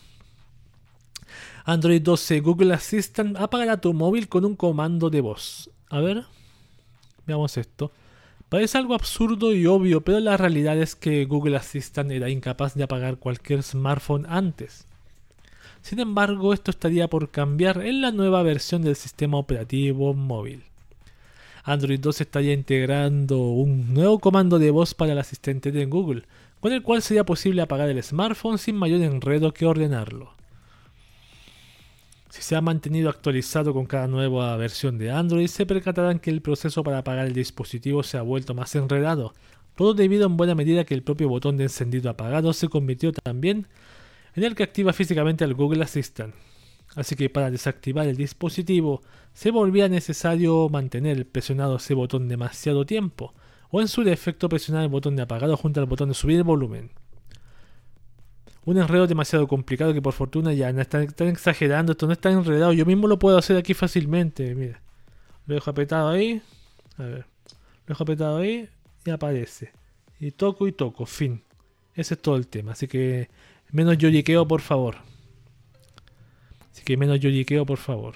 [1.65, 5.69] Android 12 Google Assistant apagará tu móvil con un comando de voz.
[5.89, 6.25] A ver,
[7.27, 7.91] veamos esto.
[8.49, 12.83] Parece algo absurdo y obvio, pero la realidad es que Google Assistant era incapaz de
[12.83, 14.87] apagar cualquier smartphone antes.
[15.81, 20.63] Sin embargo, esto estaría por cambiar en la nueva versión del sistema operativo móvil.
[21.63, 26.23] Android 2 estaría integrando un nuevo comando de voz para el asistente de Google,
[26.59, 30.33] con el cual sería posible apagar el smartphone sin mayor enredo que ordenarlo.
[32.29, 36.41] Si se ha mantenido actualizado con cada nueva versión de Android, se percatarán que el
[36.41, 39.33] proceso para apagar el dispositivo se ha vuelto más enredado,
[39.75, 43.67] todo debido en buena medida que el propio botón de encendido apagado se convirtió también
[44.39, 46.33] en el que activa físicamente al Google Assistant.
[46.95, 49.01] Así que para desactivar el dispositivo
[49.33, 53.33] se volvía necesario mantener presionado ese botón demasiado tiempo,
[53.69, 56.43] o en su defecto presionar el botón de apagado junto al botón de subir el
[56.43, 56.91] volumen.
[58.65, 62.73] Un enredo demasiado complicado que por fortuna ya no están, exagerando, esto no está enredado,
[62.73, 64.81] yo mismo lo puedo hacer aquí fácilmente, mira.
[65.45, 66.41] Lo dejo apretado ahí,
[66.97, 67.25] a ver,
[67.85, 68.67] lo dejo apretado ahí
[69.05, 69.71] y aparece.
[70.19, 71.43] Y toco y toco, fin.
[71.95, 73.29] Ese es todo el tema, así que
[73.71, 74.97] Menos lloriqueo, por favor.
[76.71, 78.15] Así que menos lloriqueo, por favor.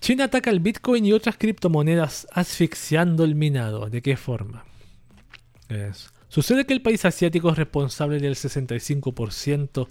[0.00, 3.88] China ataca el Bitcoin y otras criptomonedas asfixiando el minado.
[3.88, 4.64] ¿De qué forma?
[6.28, 9.88] Sucede que el país asiático es responsable del 65%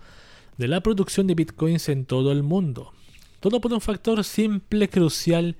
[0.58, 2.94] de la producción de bitcoins en todo el mundo.
[3.40, 5.56] Todo por un factor simple, crucial,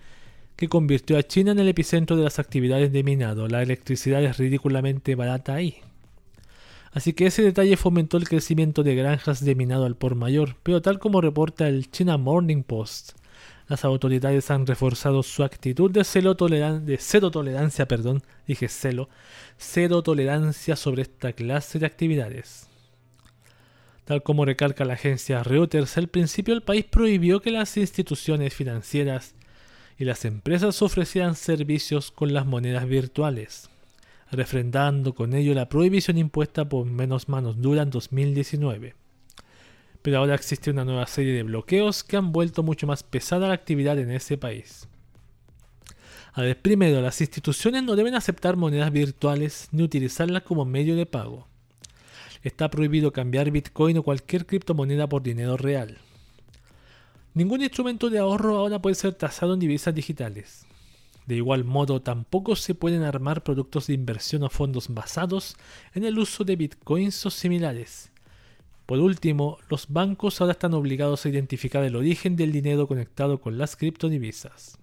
[0.56, 3.48] que convirtió a China en el epicentro de las actividades de minado.
[3.48, 5.78] La electricidad es ridículamente barata ahí.
[6.94, 10.82] Así que ese detalle fomentó el crecimiento de granjas de minado al por mayor, pero
[10.82, 13.14] tal como reporta el China Morning Post,
[13.70, 21.32] las autoridades han reforzado su actitud de, cero tolerancia, perdón, dije cero tolerancia sobre esta
[21.32, 22.68] clase de actividades.
[24.04, 29.36] Tal como recalca la agencia Reuters, al principio el país prohibió que las instituciones financieras
[29.98, 33.71] y las empresas ofrecieran servicios con las monedas virtuales
[34.32, 38.96] refrendando con ello la prohibición impuesta por menos manos dura en 2019.
[40.02, 43.54] pero ahora existe una nueva serie de bloqueos que han vuelto mucho más pesada la
[43.54, 44.88] actividad en ese país.
[46.34, 51.06] A ver, primero, las instituciones no deben aceptar monedas virtuales ni utilizarlas como medio de
[51.06, 51.48] pago.
[52.42, 56.00] Está prohibido cambiar Bitcoin o cualquier criptomoneda por dinero real.
[57.34, 60.66] Ningún instrumento de ahorro ahora puede ser tasado en divisas digitales.
[61.32, 65.56] De igual modo, tampoco se pueden armar productos de inversión o fondos basados
[65.94, 68.12] en el uso de bitcoins o similares.
[68.86, 73.58] Por último, los bancos ahora están obligados a identificar el origen del dinero conectado con
[73.58, 74.78] las criptodivisas.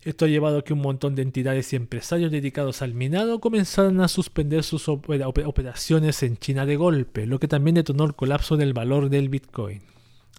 [0.00, 4.00] Esto ha llevado a que un montón de entidades y empresarios dedicados al minado comenzaran
[4.00, 8.72] a suspender sus operaciones en China de golpe, lo que también detonó el colapso del
[8.72, 9.82] valor del Bitcoin.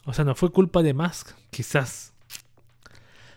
[0.05, 2.14] O sea, no fue culpa de Musk, quizás.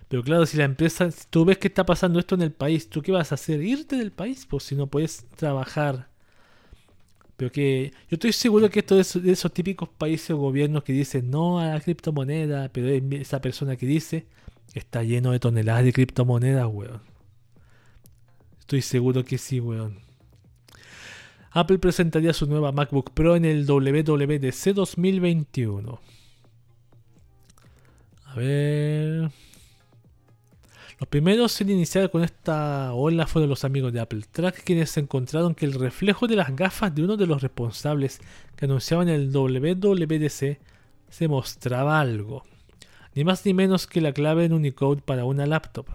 [0.08, 3.02] Pero claro, si la empresa, tú ves que está pasando esto en el país, ¿tú
[3.02, 3.62] qué vas a hacer?
[3.62, 4.46] ¿Irte del país?
[4.48, 6.08] Pues si no puedes trabajar.
[7.36, 10.92] Pero que yo estoy seguro que esto es de esos típicos países o gobiernos que
[10.92, 14.26] dicen no a la criptomoneda, pero esa persona que dice
[14.74, 17.02] está lleno de toneladas de criptomonedas, weón.
[18.58, 20.00] Estoy seguro que sí, weón.
[21.52, 26.00] Apple presentaría su nueva MacBook Pro en el WWDC 2021.
[28.24, 29.30] A ver.
[31.00, 35.54] Los primeros en iniciar con esta ola fueron los amigos de Apple Track, quienes encontraron
[35.54, 38.20] que el reflejo de las gafas de uno de los responsables
[38.56, 40.58] que anunciaban el WWDC
[41.08, 42.42] se mostraba algo.
[43.14, 45.86] Ni más ni menos que la clave en Unicode para una laptop.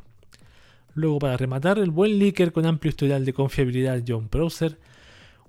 [0.93, 4.79] Luego, para rematar, el buen leaker con amplio historial de confiabilidad John Browser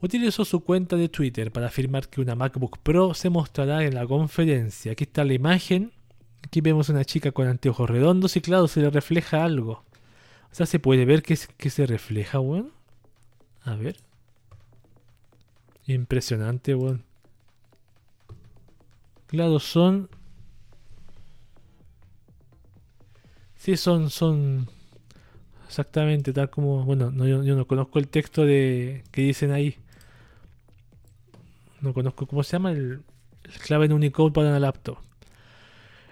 [0.00, 4.04] utilizó su cuenta de Twitter para afirmar que una MacBook Pro se mostrará en la
[4.04, 4.92] conferencia.
[4.92, 5.92] Aquí está la imagen
[6.44, 9.82] Aquí vemos una chica con anteojos redondos y claro, se le refleja algo.
[10.52, 12.70] O sea, se puede ver que, se refleja, weón.
[13.62, 13.96] A ver.
[15.86, 17.02] Impresionante, weón.
[19.26, 20.10] Claro, son...
[23.56, 24.68] Sí, son, son...
[25.66, 26.84] Exactamente, tal como...
[26.84, 29.78] Bueno, yo, no conozco el texto de que dicen ahí.
[31.80, 33.02] No conozco cómo se llama el,
[33.44, 34.98] el clave en Unicode para una laptop.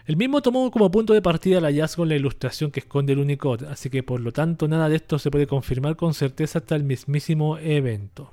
[0.06, 3.20] El mismo tomó como punto de partida el hallazgo en la ilustración que esconde el
[3.20, 6.74] Unicode, así que por lo tanto nada de esto se puede confirmar con certeza hasta
[6.74, 8.32] el mismísimo evento.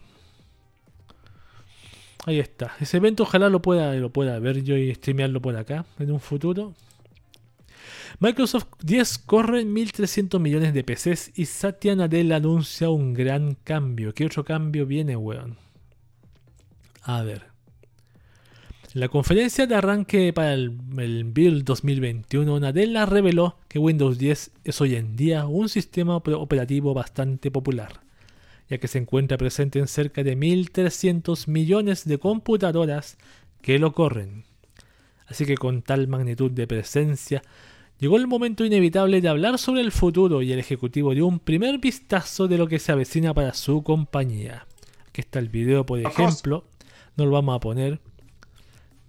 [2.25, 2.75] Ahí está.
[2.79, 6.73] Ese evento ojalá lo pueda, ver yo y streamearlo por acá en un futuro.
[8.19, 14.13] Microsoft 10 corre en 1.300 millones de PCs y Satya Nadella anuncia un gran cambio.
[14.13, 15.58] ¿Qué otro cambio viene, weón?
[17.03, 17.49] A ver.
[18.95, 24.95] La conferencia de arranque para el, Build 2021, Nadella reveló que Windows 10 es hoy
[24.95, 28.02] en día un sistema operativo bastante popular,
[28.67, 33.19] ya que se encuentra presente en cerca de 1.300 millones de computadoras
[33.62, 34.43] que lo corren.
[35.28, 37.43] Así que con tal magnitud de presencia,
[37.99, 41.78] llegó el momento inevitable de hablar sobre el futuro y el ejecutivo dio un primer
[41.78, 44.65] vistazo de lo que se avecina para su compañía.
[45.10, 46.65] Aquí está el video, por ejemplo,
[47.17, 47.99] no lo vamos a poner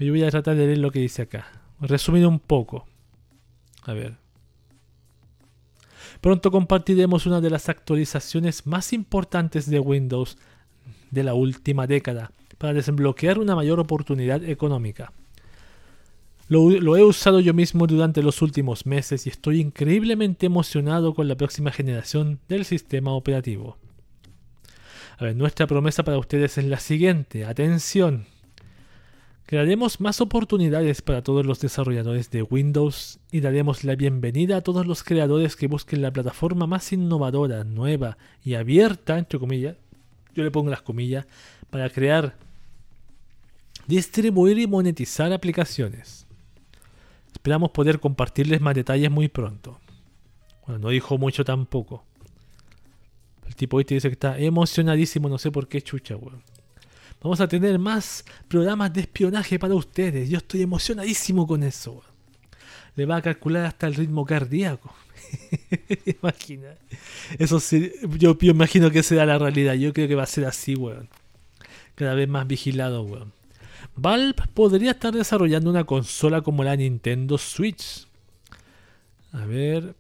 [0.06, 1.46] yo voy a tratar de leer lo que dice acá.
[1.80, 2.86] Resumido un poco.
[3.82, 4.16] A ver.
[6.20, 10.36] Pronto compartiremos una de las actualizaciones más importantes de Windows
[11.10, 15.12] de la última década para desbloquear una mayor oportunidad económica.
[16.48, 21.28] Lo, lo, he usado yo mismo durante los últimos meses y estoy increíblemente emocionado con
[21.28, 23.78] la próxima generación del sistema operativo.
[25.16, 27.44] A ver, nuestra promesa para ustedes es la siguiente.
[27.44, 28.26] Atención.
[29.50, 34.86] Crearemos más oportunidades para todos los desarrolladores de Windows y daremos la bienvenida a todos
[34.86, 39.74] los creadores que busquen la plataforma más innovadora, nueva y abierta, entre comillas,
[40.36, 41.26] yo le pongo las comillas,
[41.68, 42.36] para crear,
[43.88, 46.28] distribuir y monetizar aplicaciones.
[47.32, 49.80] Esperamos poder compartirles más detalles muy pronto.
[50.64, 52.04] Bueno, no dijo mucho tampoco.
[53.48, 56.40] El tipo este dice que está emocionadísimo, no sé por qué chucha, weón.
[57.22, 60.30] Vamos a tener más programas de espionaje para ustedes.
[60.30, 62.03] Yo estoy emocionadísimo con eso.
[62.97, 64.94] Le va a calcular hasta el ritmo cardíaco.
[66.07, 66.74] Imagina.
[67.38, 69.74] Eso sí, yo, imagino que será la realidad.
[69.74, 71.09] Yo creo que va a ser así, weón.
[71.94, 73.32] Cada vez más vigilado, weón.
[73.97, 78.07] Valve podría estar desarrollando una consola como la Nintendo Switch.
[79.32, 79.94] A ver,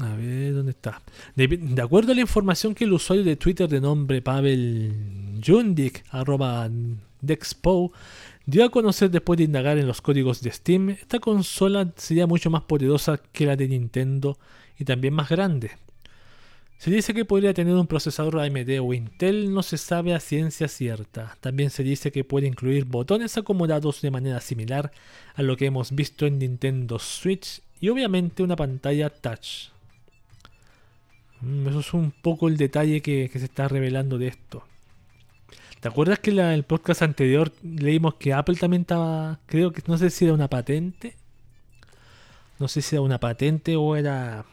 [0.00, 1.02] A ver, ¿dónde está?
[1.36, 6.68] De, acuerdo a la información que el usuario de Twitter de nombre Pavel Jundik, arroba
[7.20, 7.92] Dexpo,
[8.46, 12.48] dio a conocer después de indagar en los códigos de Steam, esta consola sería mucho
[12.48, 14.38] más poderosa que la de Nintendo
[14.78, 15.72] y también más grande.
[16.78, 20.66] Se dice que podría tener un procesador AMD o Intel, no se sabe a ciencia
[20.66, 21.36] cierta.
[21.40, 24.90] También se dice que puede incluir botones acomodados de manera similar
[25.34, 29.71] a lo que hemos visto en Nintendo Switch y obviamente una pantalla touch.
[31.42, 34.64] Mm, eso es un poco el detalle que, se está revelando de esto.
[35.80, 39.98] ¿Te acuerdas que en el podcast anterior leímos que Apple también estaba, creo que no
[39.98, 41.16] sé si era una patente?
[42.60, 44.44] No sé si era una patente o era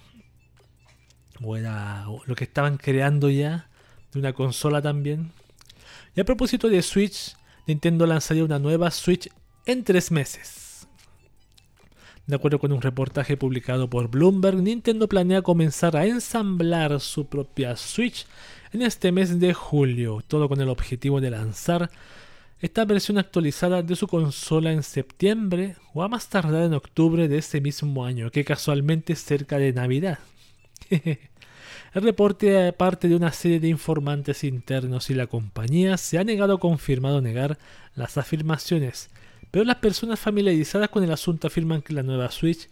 [1.42, 3.70] o era lo que estaban creando ya
[4.12, 5.32] de una consola también.
[6.16, 7.36] Y a propósito de Switch,
[7.68, 9.30] Nintendo lanzaría una nueva Switch
[9.68, 10.69] en tres meses.
[12.30, 17.76] De acuerdo con un reportaje publicado por Bloomberg, Nintendo planea comenzar a ensamblar su propia
[17.76, 18.28] Switch
[18.72, 21.90] en este mes de julio, todo con el objetivo de lanzar
[22.60, 27.40] esta versión actualizada de su consola en septiembre o a más tardar en octubre de
[27.40, 30.20] ese mismo año, que casualmente es cerca de Navidad.
[30.92, 36.54] El reporte parte de una serie de informantes internos y la compañía se ha negado
[36.54, 37.58] a confirmar o negar
[37.96, 39.10] las afirmaciones,
[39.52, 42.70] pero las personas familiarizadas con el asunto afirman que la nueva Switch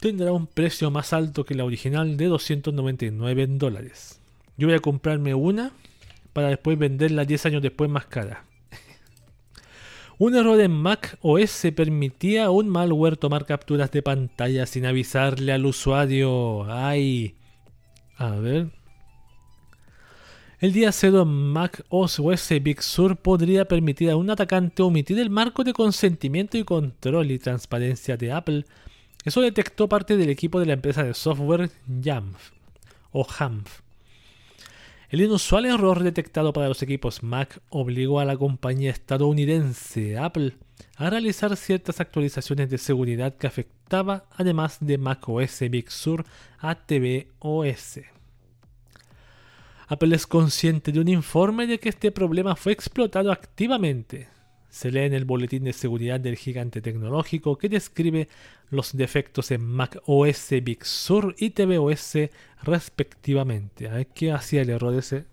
[0.00, 4.20] tendrá un precio más alto que la original de 299 dólares.
[4.56, 5.72] Yo voy a comprarme una
[6.32, 8.44] para después venderla 10 años después más cara.
[10.18, 15.52] Un error en Mac OS permitía a un malware tomar capturas de pantalla sin avisarle
[15.52, 16.70] al usuario.
[16.70, 17.34] ¡Ay!
[18.16, 18.68] A ver.
[20.60, 22.20] El día 0 en Mac OS
[22.62, 27.38] Big Sur podría permitir a un atacante omitir el marco de consentimiento y control y
[27.38, 28.66] transparencia de Apple.
[29.24, 31.70] Eso detectó parte del equipo de la empresa de software
[32.02, 32.50] Jamf
[33.10, 33.80] o Jamf
[35.10, 40.54] el inusual error detectado para los equipos Mac obligó a la compañía estadounidense Apple
[40.94, 46.24] a realizar ciertas actualizaciones de seguridad que afectaba además de macOS Big Sur
[46.60, 48.19] a tvOS.
[49.90, 54.28] Apple es consciente de un informe de que este problema fue explotado activamente
[54.70, 58.28] se lee en el boletín de seguridad del gigante tecnológico que describe
[58.70, 62.30] los defectos en Mac OS Big Sur y tvOS
[62.62, 63.88] respectivamente.
[63.88, 65.26] A ver qué hacía el error ese.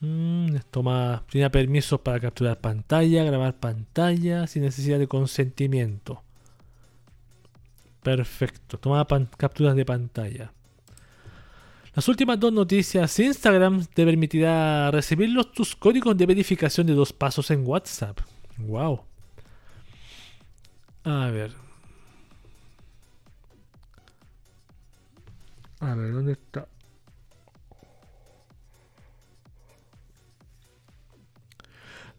[0.00, 6.22] Mm, toma, tenía permisos para capturar pantalla, grabar pantalla sin necesidad de consentimiento.
[8.02, 9.06] Perfecto, tomaba
[9.36, 10.52] capturas de pantalla.
[11.94, 17.12] Las últimas dos noticias, Instagram te permitirá recibir los, tus códigos de verificación de dos
[17.12, 18.20] pasos en WhatsApp.
[18.58, 19.02] Wow.
[21.04, 21.52] A ver.
[25.80, 26.68] A ver, ¿dónde está?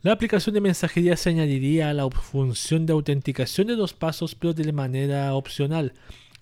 [0.01, 4.53] La aplicación de mensajería se añadiría a la función de autenticación de dos pasos, pero
[4.53, 5.93] de manera opcional.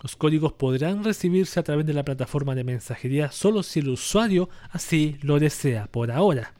[0.02, 4.50] Los códigos podrán recibirse a través de la plataforma de mensajería solo si el usuario
[4.72, 6.54] así lo desea por ahora.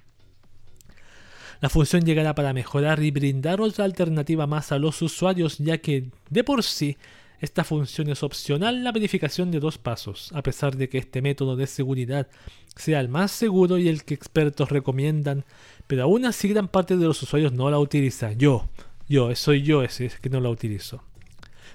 [1.62, 6.10] La función llegará para mejorar y brindar otra alternativa más a los usuarios ya que
[6.30, 6.98] de por sí
[7.40, 11.56] esta función es opcional la verificación de dos pasos, a pesar de que este método
[11.56, 12.28] de seguridad
[12.76, 15.46] sea el más seguro y el que expertos recomiendan,
[15.88, 18.38] pero aún así gran parte de los usuarios no la utilizan.
[18.38, 18.68] Yo,
[19.08, 21.02] yo, soy yo ese que no la utilizo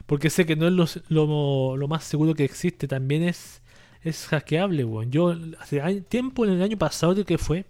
[0.07, 3.63] porque sé que no es lo, más seguro que existe, también es,
[4.03, 5.11] es hackeable, weón.
[5.11, 7.65] Yo hace tiempo, en el año pasado de que fue,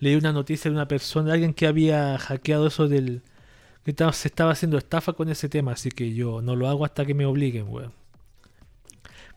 [0.00, 3.22] leí una noticia de una persona, alguien que había hackeado eso del...
[3.84, 7.06] que se estaba haciendo estafa con ese tema, así que yo no lo hago hasta
[7.06, 7.92] que me obliguen, weón.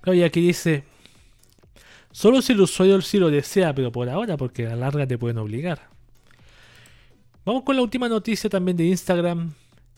[0.02, 0.84] Claro, y aquí dice,
[2.12, 5.18] solo si el usuario sí lo desea, pero por ahora, porque a la larga te
[5.18, 5.94] pueden obligar.
[7.46, 9.54] Vamos con la última noticia también de Instagram.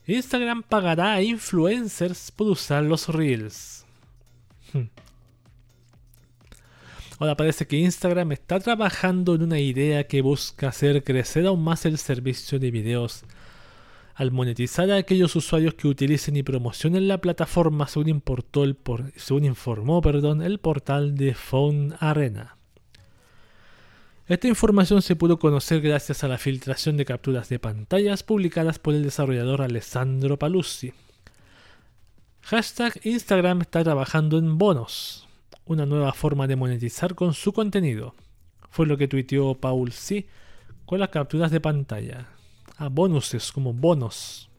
[0.08, 3.86] Instagram pagará a influencers por usar los reels.
[4.74, 4.90] Hmm.
[7.18, 11.86] Ahora parece que Instagram está trabajando en una idea que busca hacer crecer aún más
[11.86, 13.24] el servicio de videos
[14.16, 20.02] al monetizar a aquellos usuarios que utilicen y promocionen la plataforma según, informó
[20.42, 22.58] el portal de Phone Arena.
[24.28, 28.96] Esta información se pudo conocer gracias a la filtración de capturas de pantallas publicadas por
[28.96, 30.94] el desarrollador Alessandro Paluzzi.
[32.42, 35.28] Hashtag Instagram está trabajando en bonos,
[35.66, 38.16] una nueva forma de monetizar con su contenido.
[38.72, 40.26] Fue lo que tuiteó Paul C
[40.88, 42.28] con las capturas de pantalla.
[42.78, 44.50] A bonuses como bonos.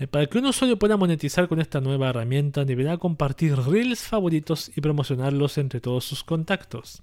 [0.00, 4.72] Eh, para que un usuario pueda monetizar con esta nueva herramienta deberá compartir reels favoritos
[4.74, 7.00] y promocionarlos entre todos sus contactos.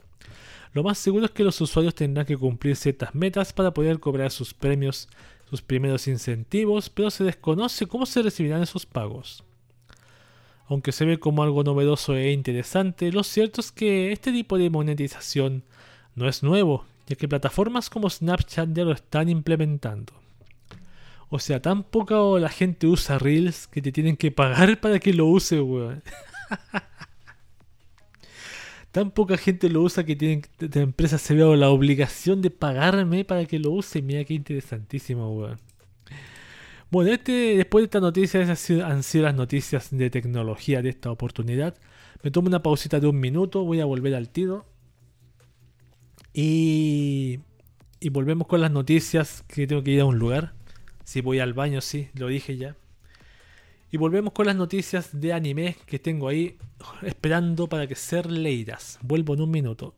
[0.73, 4.31] Lo más seguro es que los usuarios tendrán que cumplir ciertas metas para poder cobrar
[4.31, 5.07] sus premios,
[5.49, 9.43] sus primeros incentivos, pero se desconoce cómo se recibirán esos pagos.
[10.67, 14.69] Aunque se ve como algo novedoso e interesante, lo cierto es que este tipo de
[14.69, 15.63] monetización
[16.15, 20.13] no es nuevo, ya que plataformas como Snapchat ya lo están implementando.
[21.29, 25.13] O sea, tan poca la gente usa Reels que te tienen que pagar para que
[25.13, 26.03] lo use, weón.
[28.97, 33.25] Tan poca gente lo usa que tienen, la empresa se ve la obligación de pagarme
[33.25, 34.01] para que lo use.
[34.01, 35.59] Mira qué interesantísimo, weón.
[36.89, 41.11] Bueno, este, después de esta noticia, esas han sido las noticias de tecnología de esta
[41.11, 41.75] oportunidad.
[42.23, 44.65] Me tomo una pausita de un minuto, voy a volver al tiro.
[46.33, 47.41] Y,
[47.99, 50.53] y volvemos con las noticias que tengo que ir a un lugar.
[51.03, 52.75] Si voy al baño, sí, lo dije ya.
[53.89, 56.57] Y volvemos con las noticias de anime que tengo ahí
[57.03, 58.99] esperando para que ser leídas.
[59.01, 59.95] Vuelvo en un minuto.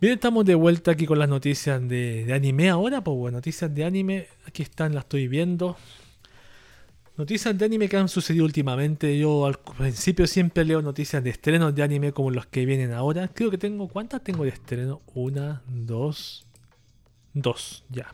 [0.00, 3.02] Bien, estamos de vuelta aquí con las noticias de, anime ahora.
[3.02, 4.28] Pues bueno, noticias de anime.
[4.46, 5.76] Aquí están, las estoy viendo.
[7.20, 9.18] Noticias de anime que han sucedido últimamente.
[9.18, 13.28] Yo al principio siempre leo noticias de estrenos de anime como los que vienen ahora.
[13.28, 13.88] Creo que tengo.
[13.88, 15.02] ¿Cuántas tengo de estreno?
[15.12, 16.46] Una, dos.
[17.34, 18.10] Dos, ya.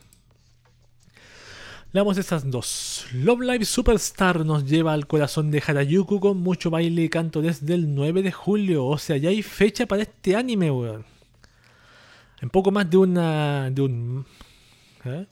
[1.93, 3.05] Leamos esas dos.
[3.13, 7.75] Love Live Superstar nos lleva al corazón de Harayuku con mucho baile y canto desde
[7.75, 8.85] el 9 de julio.
[8.87, 11.05] O sea, ya hay fecha para este anime, weón.
[12.41, 13.71] En poco más de una.
[13.71, 14.25] de un.
[15.05, 15.25] ¿eh?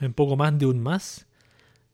[0.00, 1.26] En poco más de un más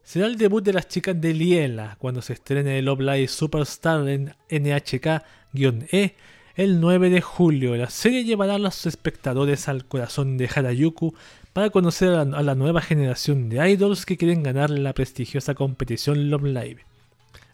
[0.03, 4.09] Será el debut de las chicas de Liela cuando se estrene el Love Live Superstar
[4.09, 6.15] en NHK-E
[6.57, 7.77] el 9 de julio.
[7.77, 11.15] La serie llevará a los espectadores al corazón de Harayuku
[11.53, 16.45] para conocer a la, nueva generación de idols que quieren ganar la prestigiosa competición Love
[16.45, 16.85] Live.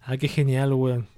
[0.03, 1.09] Ah, qué genial, weón.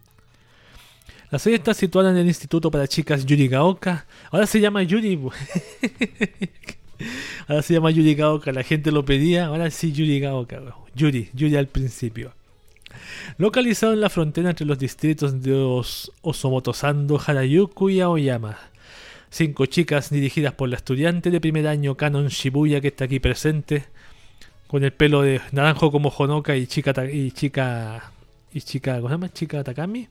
[1.30, 4.06] La serie está situada en el Instituto para Chicas Yuri Gaoka.
[4.30, 5.20] Ahora se llama Yuri.
[7.48, 10.60] Ahora se llama Yuri Gaoka, la gente lo pedía, ahora sí Yuri Gaoka.
[10.94, 12.34] Yuri, Yuri al principio.
[13.36, 18.58] Localizado en la frontera entre los distritos de Os Osomotosando, Harayuku y Aoyama.
[19.30, 23.84] Cinco chicas dirigidas por la estudiante de primer año Canon Shibuya que está aquí presente,
[24.66, 28.10] con el pelo de naranjo como Honoka y chica y chica
[28.52, 29.32] y chica, ¿cómo se llama?
[29.32, 30.08] Chica Takami.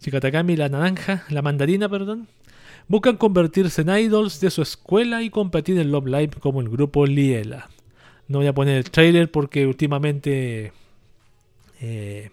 [0.00, 2.26] Chica Takami, la naranja, la mandarina, perdón
[2.90, 7.06] buscan convertirse en idols de su escuela y competir en Love Live como el grupo
[7.06, 7.68] Liela.
[8.26, 10.72] No voy a poner el trailer porque últimamente
[11.80, 12.30] eh,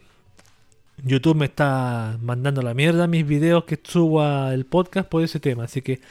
[1.04, 5.66] YouTube me está mandando la mierda mis videos que subo al podcast por ese tema.
[5.66, 6.02] Así que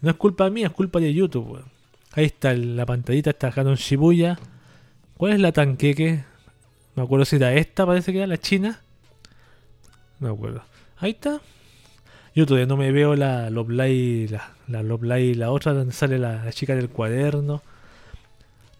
[0.00, 1.62] no es culpa mía, es culpa de YouTube.
[2.10, 4.40] Ahí está la pantallita, está Canon Shibuya.
[5.16, 6.24] ¿Cuál es la tanqueque?
[6.96, 8.80] Me acuerdo si era esta, parece que era la china.
[10.18, 10.64] No me acuerdo.
[10.96, 11.40] Ahí está.
[12.34, 14.28] Yo todavía no me veo la Live,
[14.66, 17.62] la, la la otra donde sale la, chica del cuaderno.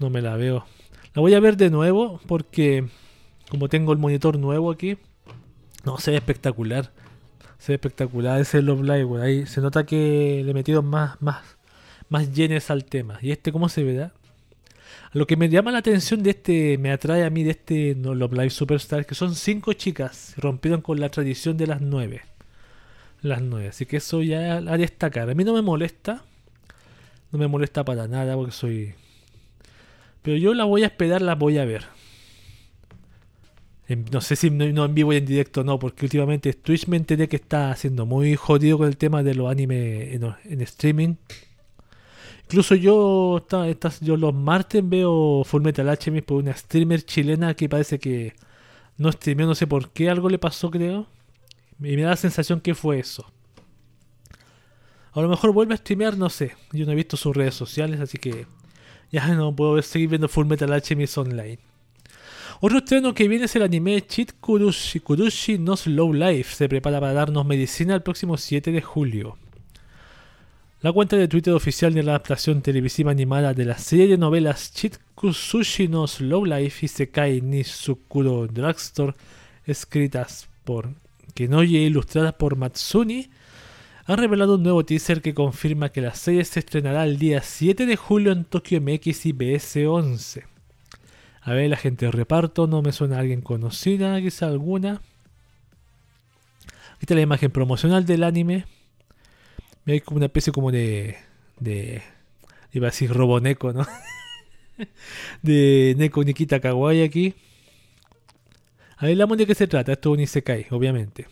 [0.00, 0.66] No me la veo.
[1.14, 2.88] La voy a ver de nuevo porque
[3.48, 4.98] como tengo el monitor nuevo aquí,
[5.84, 6.90] no, se ve espectacular.
[7.58, 11.56] Se ve espectacular ese Love Live, Ahí se nota que le metieron más, más,
[12.08, 13.18] más yenes al tema.
[13.22, 14.10] ¿Y este cómo se ve?
[15.12, 18.16] Lo que me llama la atención de este, me atrae a mí de este no,
[18.16, 22.22] Love Live Superstar, que son cinco chicas, rompieron con la tradición de las nueve
[23.24, 23.68] las nueve.
[23.68, 25.28] Así que eso ya a destacar.
[25.28, 26.24] A mí no me molesta.
[27.32, 28.94] No me molesta para nada porque soy...
[30.22, 31.84] Pero yo la voy a esperar, la voy a ver.
[34.10, 37.28] No sé si no, en vivo y en directo no, porque últimamente Twitch me enteré
[37.28, 40.14] que está haciendo muy jodido con el tema de los animes
[40.44, 41.16] en, streaming.
[42.44, 47.98] Incluso yo, está, yo los martes veo Fullmetal Alchemist por una streamer chilena que parece
[47.98, 48.34] que
[48.96, 51.06] no streameó, no sé por qué, algo le pasó creo.
[51.84, 53.30] Y me da la sensación que fue eso.
[55.12, 56.52] A lo mejor vuelve a streamear, no sé.
[56.72, 58.46] Yo no he visto sus redes sociales, así que
[59.12, 61.58] ya no puedo seguir viendo Full Metal Alchemist Online.
[62.60, 66.54] Otro estreno que viene es el anime Cheat Kurushi, Kurushi no Slow Life.
[66.54, 69.36] Se prepara para darnos medicina el próximo 7 de julio.
[70.80, 74.72] La cuenta de Twitter oficial de la adaptación televisiva animada de la serie de novelas
[74.74, 79.14] Cheat Kusushi no Slow Life y Sekai Nishukuro Drugstore,
[79.64, 80.90] escritas por
[81.34, 83.28] Kenoye ilustrada por Matsuni,
[84.06, 87.86] ha revelado un nuevo teaser que confirma que la serie se estrenará el día 7
[87.86, 90.44] de julio en Tokyo MX y BS11.
[91.40, 95.02] A ver, la gente de reparto, no me suena a alguien conocida, quizá alguna.
[96.94, 98.66] Aquí está la imagen promocional del anime.
[99.86, 101.16] Hay como una especie como de.
[101.58, 102.02] de.
[102.72, 103.86] iba a decir Roboneco, ¿no?
[105.42, 107.34] de Neko Nikita Kawaii aquí.
[109.00, 109.92] La de qué se trata.
[109.92, 111.26] Esto es un Isekai, obviamente.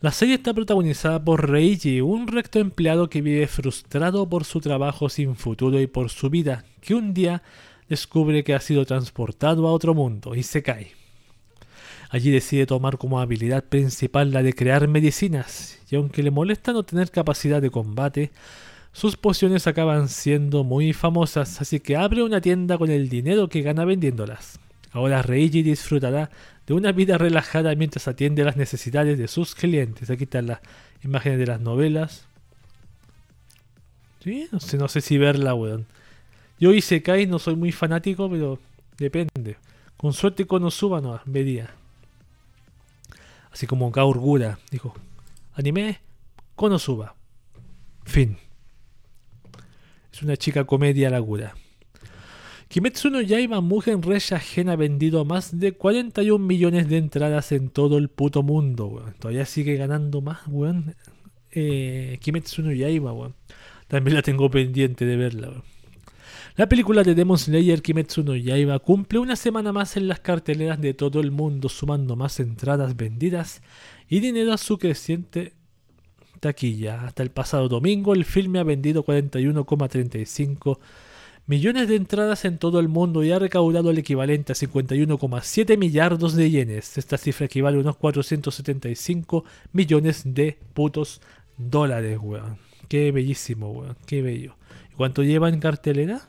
[0.00, 5.08] La serie está protagonizada por Reiji, un recto empleado que vive frustrado por su trabajo
[5.08, 7.42] sin futuro y por su vida, que un día
[7.88, 10.92] descubre que ha sido transportado a otro mundo y se cae.
[12.10, 16.82] Allí decide tomar como habilidad principal la de crear medicinas, y aunque le molesta no
[16.82, 18.32] tener capacidad de combate,
[18.92, 23.62] sus pociones acaban siendo muy famosas, así que abre una tienda con el dinero que
[23.62, 24.60] gana vendiéndolas.
[24.96, 26.30] Ahora Reiji disfrutará
[26.66, 30.08] de una vida relajada mientras atiende las necesidades de sus clientes.
[30.08, 30.60] Aquí están las
[31.04, 32.24] imágenes de las novelas.
[34.24, 34.48] ¿Sí?
[34.50, 35.84] No sé, no sé si verla, weón.
[36.58, 38.58] Yo hice Kai, no soy muy fanático, pero
[38.96, 39.58] depende.
[39.98, 41.68] Con suerte suba no vería.
[43.52, 44.94] Así como Kaurgura dijo.
[45.52, 46.00] Anime
[46.54, 47.14] Konosuba.
[48.06, 48.38] Fin.
[50.10, 51.54] Es una chica comedia lagura.
[52.76, 57.96] Kimetsu no Yaiba Mugen Resha ha vendido más de 41 millones de entradas en todo
[57.96, 59.02] el puto mundo.
[59.18, 60.94] Todavía sigue ganando más, weón.
[61.52, 63.34] Eh, Kimetsu no Yaiba, weón.
[63.88, 65.62] También la tengo pendiente de verla.
[66.56, 70.78] La película de Demon Slayer Kimetsu no Yaiba cumple una semana más en las carteleras
[70.78, 73.62] de todo el mundo, sumando más entradas vendidas
[74.06, 75.54] y dinero a su creciente
[76.40, 77.06] taquilla.
[77.06, 80.78] Hasta el pasado domingo el filme ha vendido 41,35
[81.46, 86.34] millones de entradas en todo el mundo y ha recaudado el equivalente a 51,7 millardos
[86.34, 86.98] de yenes.
[86.98, 91.20] Esta cifra equivale a unos 475 millones de putos
[91.56, 92.58] dólares, weón.
[92.88, 93.96] Qué bellísimo, weón.
[94.06, 94.56] Qué bello.
[94.92, 96.28] ¿Y cuánto lleva en cartelera?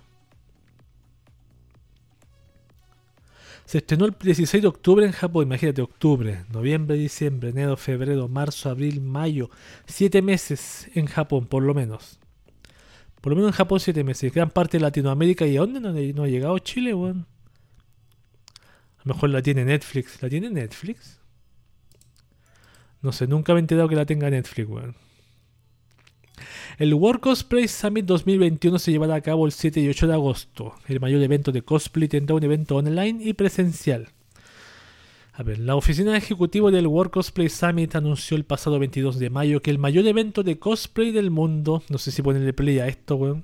[3.66, 8.70] Se estrenó el 16 de octubre en Japón, imagínate, octubre, noviembre, diciembre, enero, febrero, marzo,
[8.70, 9.50] abril, mayo,
[9.86, 12.18] siete meses en Japón, por lo menos.
[13.28, 14.34] Por lo menos en Japón siete meses.
[14.34, 15.46] Gran parte de Latinoamérica.
[15.46, 17.26] ¿Y a dónde no, ha llegado Chile, weón?
[19.00, 20.22] A lo mejor la tiene Netflix.
[20.22, 21.20] ¿La tiene Netflix?
[23.02, 24.96] No sé, nunca me he enterado que la tenga Netflix, weón.
[26.78, 30.76] El World Cosplay Summit 2021 se llevará a cabo el 7 y 8 de agosto.
[30.88, 34.08] El mayor evento de cosplay tendrá un evento online y presencial.
[35.40, 39.62] A ver, la oficina ejecutiva del World Cosplay Summit anunció el pasado 22 de mayo
[39.62, 43.18] que el mayor evento de cosplay del mundo, no sé si ponerle play a esto,
[43.18, 43.44] weón,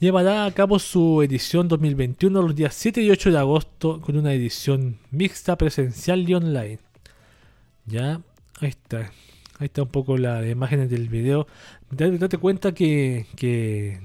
[0.00, 4.32] llevará a cabo su edición 2021 los días 7 y 8 de agosto con una
[4.32, 6.80] edición mixta presencial y online.
[7.86, 8.20] Ya,
[8.58, 9.12] ahí está.
[9.60, 11.46] Ahí está un poco las imágenes del video.
[11.88, 14.00] Date, cuenta que, que,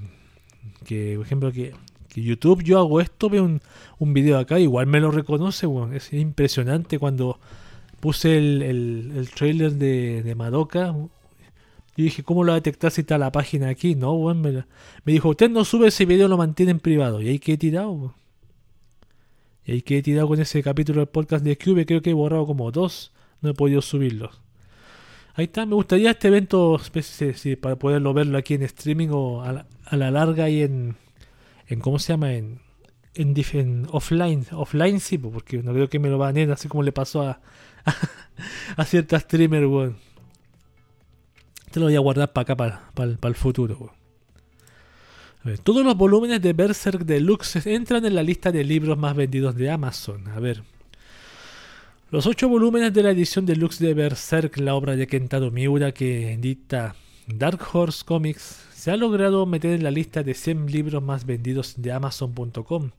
[0.84, 1.74] que, por ejemplo, que
[2.22, 3.60] YouTube yo hago esto, veo un,
[3.98, 7.38] un video acá, igual me lo reconoce, Es impresionante cuando
[8.00, 10.94] puse el, el, trailer de, de Madoka.
[11.96, 13.96] Y dije, ¿cómo lo detectar si está la página aquí?
[13.96, 14.32] No.
[14.32, 14.64] Me,
[15.04, 17.20] dijo, usted no sube ese video, lo mantiene en privado.
[17.20, 18.14] Y ahí que he tirado,
[19.64, 21.86] Y ahí que he tirado con ese capítulo del podcast de Cube.
[21.86, 23.10] Creo que he borrado como dos.
[23.40, 24.40] No he podido subirlos.
[25.34, 26.80] Ahí está, me gustaría este evento
[27.60, 30.96] para poderlo verlo aquí en streaming o a la, a la larga y en,
[31.68, 32.32] en ¿cómo se llama?
[32.32, 32.60] En,
[33.14, 37.22] en, offline, offline sí, porque no creo que me lo banen así como le pasó
[37.22, 37.40] a,
[38.76, 39.96] a, ciertas streamers, weón.
[41.70, 42.56] Te lo voy a guardar para acá,
[42.94, 43.92] para, el futuro,
[45.62, 49.70] todos los volúmenes de Berserk Deluxe entran en la lista de libros más vendidos de
[49.70, 50.28] Amazon.
[50.28, 50.62] A ver.
[52.10, 56.32] Los ocho volúmenes de la edición deluxe de Berserk, la obra de Kentaro Miura que
[56.32, 56.96] edita
[57.26, 61.74] Dark Horse Comics, se ha logrado meter en la lista de 100 libros más vendidos
[61.78, 62.92] de Amazon.com.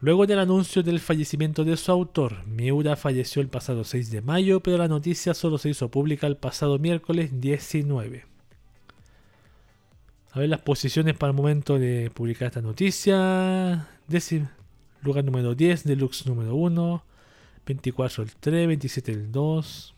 [0.00, 4.60] Luego del anuncio del fallecimiento de su autor, Miura falleció el pasado 6 de mayo,
[4.60, 8.24] pero la noticia solo se hizo pública el pasado miércoles 19.
[10.32, 13.88] A ver las posiciones para el momento de publicar esta noticia.
[15.02, 17.04] lugar número 10, Deluxe número 1,
[17.66, 19.97] 24 el 3, 27 el 2.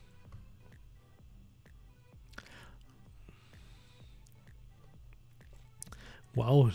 [6.41, 6.71] Wow.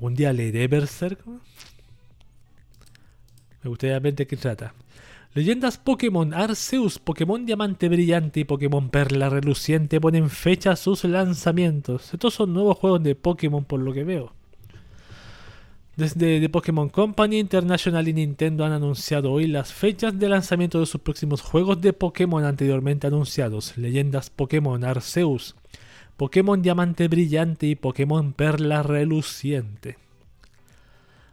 [0.00, 1.20] ¿Un día leeré Berserk?
[3.62, 4.72] Me gustaría ver de qué trata.
[5.34, 12.14] Leyendas Pokémon Arceus, Pokémon Diamante Brillante y Pokémon Perla Reluciente ponen fecha a sus lanzamientos.
[12.14, 14.32] Estos son nuevos juegos de Pokémon por lo que veo.
[15.96, 20.86] Desde The Pokémon Company International y Nintendo han anunciado hoy las fechas de lanzamiento de
[20.86, 23.76] sus próximos juegos de Pokémon anteriormente anunciados.
[23.76, 25.56] Leyendas Pokémon Arceus,
[26.18, 29.98] Pokémon Diamante Brillante y Pokémon Perla Reluciente.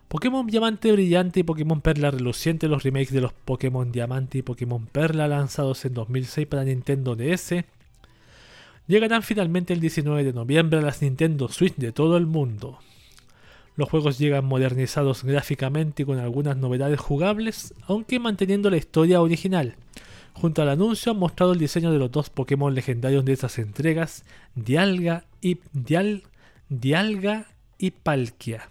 [0.07, 4.85] Pokémon Diamante Brillante y Pokémon Perla Reluciente, los remakes de los Pokémon Diamante y Pokémon
[4.85, 7.65] Perla lanzados en 2006 para Nintendo DS,
[8.85, 12.77] llegarán finalmente el 19 de noviembre a las Nintendo Switch de todo el mundo.
[13.77, 19.77] Los juegos llegan modernizados gráficamente y con algunas novedades jugables, aunque manteniendo la historia original
[20.35, 24.25] Junto al anuncio han mostrado el diseño de los dos Pokémon legendarios de esas entregas,
[24.53, 26.23] Dialga y, Dial,
[26.67, 28.69] Dialga y Palkia.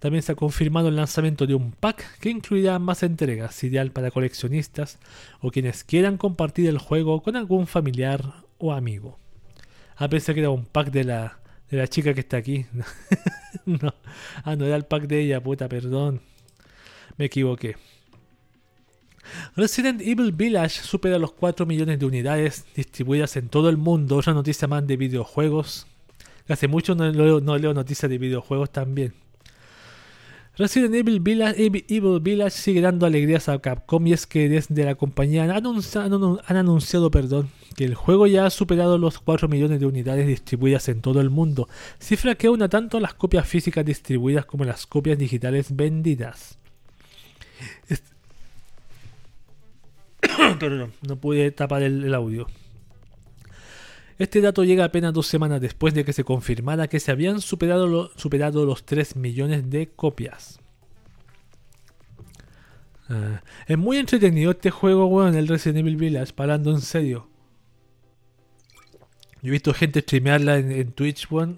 [0.00, 4.10] También se ha confirmado el lanzamiento de un pack que incluirá más entregas, ideal para
[4.10, 4.98] coleccionistas
[5.40, 9.20] o quienes quieran compartir el juego con algún familiar o amigo.
[9.96, 11.38] Ah, pensé que era un pack de la,
[11.70, 12.66] de la chica que está aquí.
[13.64, 13.94] no.
[14.42, 16.20] Ah, no era el pack de ella, puta, perdón.
[17.16, 17.76] Me equivoqué.
[19.56, 24.16] Resident Evil Village supera los 4 millones de unidades distribuidas en todo el mundo.
[24.16, 25.86] Otra noticia más de videojuegos.
[26.48, 29.14] Hace mucho no leo, no leo noticias de videojuegos también.
[30.54, 35.50] Resident Evil Village, sigue dando alegrías a Capcom y es que desde la compañía han
[35.50, 40.26] anunciado, han anunciado perdón, que el juego ya ha superado los 4 millones de unidades
[40.26, 41.68] distribuidas en todo el mundo,
[41.98, 46.58] cifra que una tanto las copias físicas distribuidas como las copias digitales vendidas.
[50.58, 52.46] Perdón, no pude tapar el, audio.
[54.18, 58.12] Este dato llega apenas dos semanas después de que se confirmara que se habían superado,
[58.16, 60.60] superado los 3 millones de copias.
[63.08, 67.28] Ah, es muy entretenido este juego, weón, el Resident Evil Village, parando en serio.
[69.42, 71.56] Yo he visto gente streamearla en, Twitch, weón.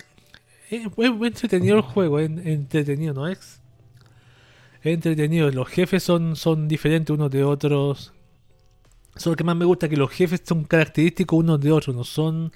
[0.71, 3.61] Es, muy entretenido el juego, es entretenido, ¿no es?
[4.83, 5.51] Es entretenido.
[5.51, 8.15] Los jefes son, son diferentes unos de otros.
[9.17, 11.95] Eso es lo que más me gusta, que los jefes son característicos unos de otros,
[11.95, 12.53] no son...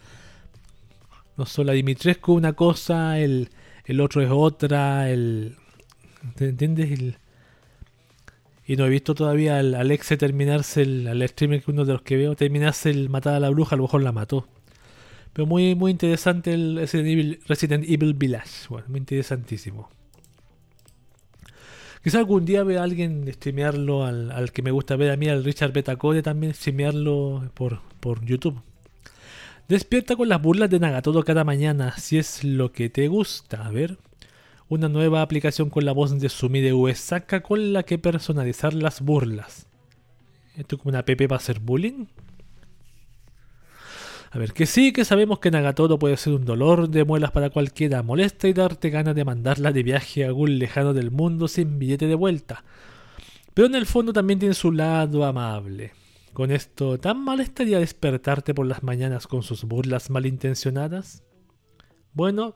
[1.37, 3.49] No son la Dimitrescu una cosa, el,
[3.85, 5.57] el otro es otra, el...
[6.35, 7.17] ¿Te entiendes?
[8.69, 12.03] y no he visto todavía al Alexe terminarse, el, al streamer que uno de los
[12.03, 14.47] que veo, terminarse el matar a la bruja, a lo mejor la mató.
[15.33, 18.67] Pero muy, muy interesante el Resident Evil, Resident Evil Village.
[18.69, 19.89] Bueno, muy interesantísimo.
[22.03, 25.73] Quizá algún día vea alguien streamearlo al, que me gusta ver a mí, al Richard
[25.73, 28.61] Betacode, también streamearlo por, por YouTube.
[29.69, 33.67] Despierta con las burlas de Nagatodo cada mañana, si es lo que te gusta.
[33.67, 33.99] A ver.
[34.71, 39.67] Una nueva aplicación con la voz de Sumide Uesaka con la que personalizar las burlas.
[40.57, 42.07] ¿Esto es como una app para hacer bullying?
[44.31, 47.49] A ver, que sí, que sabemos que Nagatodo puede ser un dolor de muelas para
[47.51, 51.79] cualquiera, molesta y darte ganas de mandarla de viaje a algún lejano del mundo sin
[51.79, 52.63] billete de vuelta.
[53.55, 55.93] Pero en el fondo también tiene su lado amable.
[56.35, 61.23] Con esto, ¿tan mal estaría despertarte por las mañanas con sus burlas malintencionadas?
[62.13, 62.55] Bueno,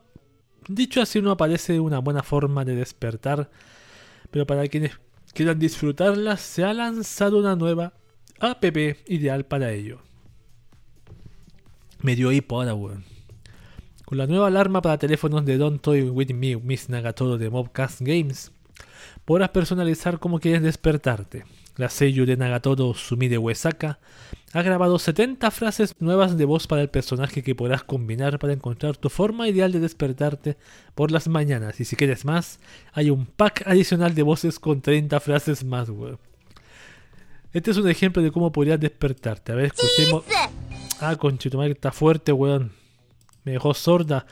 [0.67, 3.49] dicho así no aparece una buena forma de despertar,
[4.29, 4.99] pero para quienes
[5.33, 7.93] quieran disfrutarlas se ha lanzado una nueva
[8.39, 8.63] app
[9.07, 10.01] ideal para ello.
[12.03, 13.05] Me dio hipo ahora, weón.
[14.03, 18.01] Con la nueva alarma para teléfonos de Don't Toy With Me, Miss Nagatoro de Mobcast
[18.01, 18.51] Games,
[19.23, 21.45] podrás personalizar como quieres despertarte.
[21.77, 23.99] La sello de Nagatoro Sumide Uesaka
[24.51, 28.97] ha grabado 70 frases nuevas de voz para el personaje que podrás combinar para encontrar
[28.97, 30.57] tu forma ideal de despertarte
[30.95, 31.79] por las mañanas.
[31.79, 32.59] Y si quieres más,
[32.91, 36.19] hay un pack adicional de voces con 30 frases más, weón.
[37.53, 39.53] Este es un ejemplo de cómo podrías despertarte.
[39.53, 40.25] A ver, escuchemos.
[41.05, 42.71] Ah, conchito, está fuerte, weón.
[43.43, 44.25] Me dejó sorda.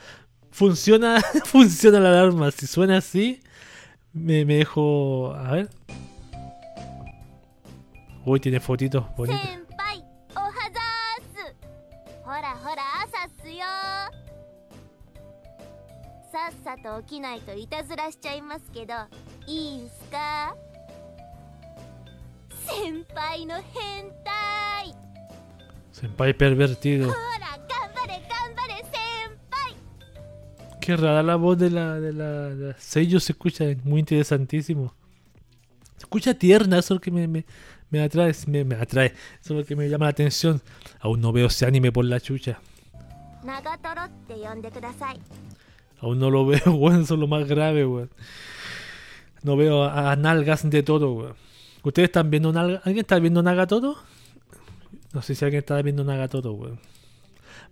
[0.51, 2.49] Funciona, funciona la alarma.
[2.51, 3.41] Si suena así,
[4.13, 5.33] me, me dejo.
[5.35, 5.69] A ver.
[8.23, 9.41] Uy, tiene fotitos bonitas.
[25.91, 27.13] Senpai pervertido.
[30.81, 34.95] Qué rara la voz de la, de la, de Seiyo se escucha muy interesantísimo.
[35.97, 37.45] Se escucha tierna, eso es lo que me, me,
[37.91, 40.59] me atrae, me, me, atrae, eso es lo que me llama la atención.
[40.99, 42.59] Aún no veo ese anime por la chucha.
[45.99, 48.09] Aún no lo veo, weón, eso es lo más grave, weón.
[49.43, 51.35] No veo a, nalgas de todo, weón.
[51.83, 52.81] ¿Ustedes están viendo nalgas?
[52.85, 53.97] ¿Alguien está viendo Nagatoro?
[55.13, 56.79] No sé si alguien está viendo Nagatoto, weón.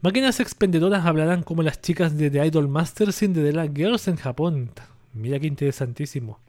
[0.01, 4.71] Máquinas expendedoras hablarán como las chicas de The Idol Master Cinderella Girls en Japón.
[5.13, 6.39] Mira qué interesantísimo.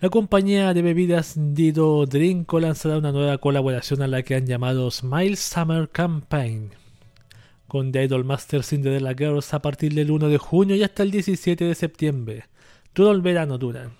[0.00, 4.90] La compañía de bebidas Dido Drinko lanzará una nueva colaboración a la que han llamado
[4.90, 6.70] Smile Summer Campaign
[7.68, 11.10] con The Idol Master Cinderella Girls a partir del 1 de junio y hasta el
[11.10, 12.44] 17 de septiembre.
[12.92, 13.92] Todo el verano duran.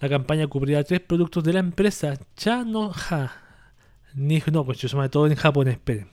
[0.00, 3.45] La campaña cubrirá tres productos de la empresa Chanoha
[4.16, 6.08] ni, no, pues yo todo en japonés, esperen.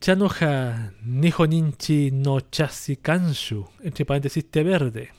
[0.00, 5.10] Chanoha Nihoninchi no Chasi Kanshu, entre paréntesis té verde.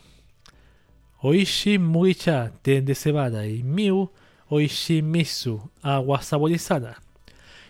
[1.22, 4.12] Oishi Mugicha té de cebada y Miu
[4.50, 7.02] Oishimizu, agua saborizada.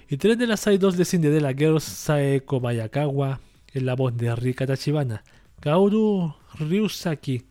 [0.10, 3.40] Y tres de las idols de Cinderella Girls, Saeko Bayakawa,
[3.74, 5.24] en la voz de Rika Tachibana,
[5.60, 7.44] Kaoru Ryusaki,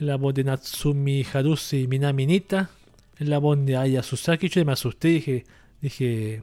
[0.00, 2.70] en la voz de Natsumi Harusi Minami Nita,
[3.18, 4.48] en la voz de Aya Susaki.
[4.48, 5.44] Yo me asusté, dije,
[5.80, 6.42] dije,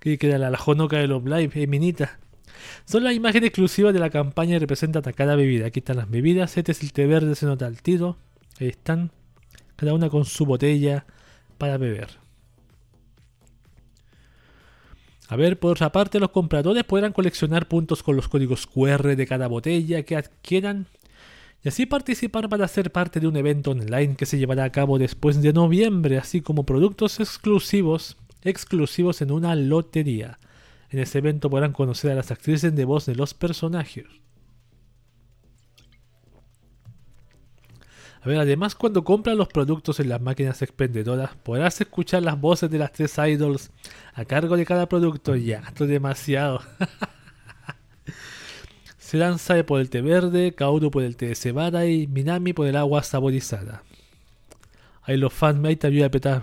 [0.00, 2.18] que era la, la Honoka de los Live, eh, Minita.
[2.84, 5.66] Son las imágenes exclusivas de la campaña y representan a cada bebida.
[5.66, 8.16] Aquí están las bebidas, este es el té verde, se nota el tiro.
[8.60, 9.10] Ahí están,
[9.76, 11.04] cada una con su botella
[11.58, 12.08] para beber.
[15.28, 19.26] A ver, por otra parte, los compradores podrán coleccionar puntos con los códigos QR de
[19.26, 20.86] cada botella que adquieran
[21.62, 24.98] y así participar para ser parte de un evento online que se llevará a cabo
[24.98, 30.38] después de noviembre, así como productos exclusivos, exclusivos en una lotería.
[30.90, 34.06] En ese evento podrán conocer a las actrices de voz de los personajes.
[38.26, 42.68] A ver, además cuando compras los productos en las máquinas expendedoras podrás escuchar las voces
[42.68, 43.70] de las tres idols
[44.14, 45.36] a cargo de cada producto.
[45.36, 46.60] Ya, esto es demasiado.
[49.06, 52.66] Serán Sae por el té verde, Kaoru por el té de cebada y Minami por
[52.66, 53.84] el agua saborizada.
[55.02, 56.42] Ahí los fans me ayudan a petar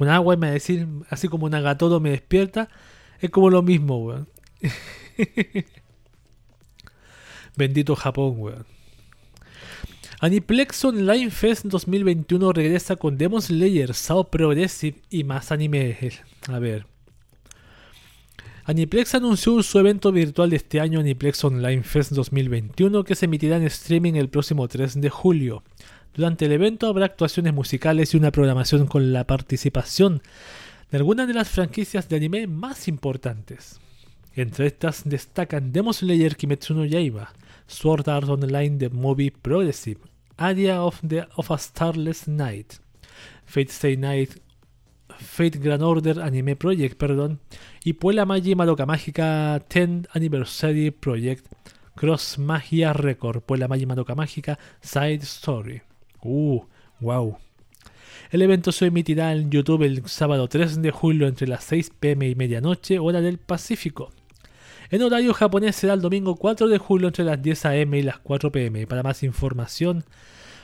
[0.00, 2.68] un agua y me va a decir, así como un agatodo me despierta,
[3.20, 4.26] es como lo mismo, weón.
[7.56, 8.66] Bendito Japón, weón.
[10.20, 15.96] Aniplex Online Fest 2021 regresa con Demon Slayer, Sao Progressive y más anime.
[16.48, 16.91] A ver.
[18.64, 23.56] Aniplex anunció su evento virtual de este año, Aniplex Online Fest 2021, que se emitirá
[23.56, 25.64] en streaming el próximo 3 de julio.
[26.14, 30.22] Durante el evento habrá actuaciones musicales y una programación con la participación
[30.92, 33.80] de algunas de las franquicias de anime más importantes.
[34.36, 37.32] Entre estas destacan Demon Slayer Kimetsu no Yaiba,
[37.66, 40.00] Sword Art Online The Movie Progressive,
[40.36, 42.74] Area of, the, of a Starless Night,
[43.44, 44.40] Fate Stay Night,
[45.22, 47.40] Fate Grand Order Anime Project, perdón,
[47.84, 51.46] y Puella Magi Madoka Mágica 10 Anniversary Project,
[51.94, 55.82] Cross Magia Record, Puella Magi Madoka Mágica Side Story.
[56.22, 56.60] Uh,
[57.00, 57.38] wow.
[58.30, 62.28] El evento se emitirá en YouTube el sábado 3 de julio entre las 6 pm
[62.28, 64.10] y medianoche, hora del Pacífico.
[64.90, 68.18] En horario japonés será el domingo 4 de julio entre las 10 am y las
[68.18, 68.86] 4 pm.
[68.86, 70.04] Para más información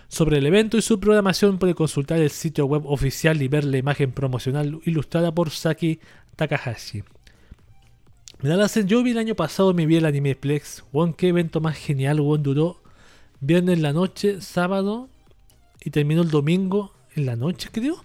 [0.08, 3.76] sobre el evento y su programación puede consultar el sitio web oficial y ver la
[3.76, 6.00] imagen promocional ilustrada por Saki
[6.36, 7.04] Takahashi.
[8.40, 10.84] Me da la yo vi el año pasado, me vi el Animeplex.
[10.92, 12.80] Won, qué evento más genial, Won, duró
[13.40, 15.08] viernes en la noche, sábado
[15.84, 17.96] y terminó el domingo en la noche, creo.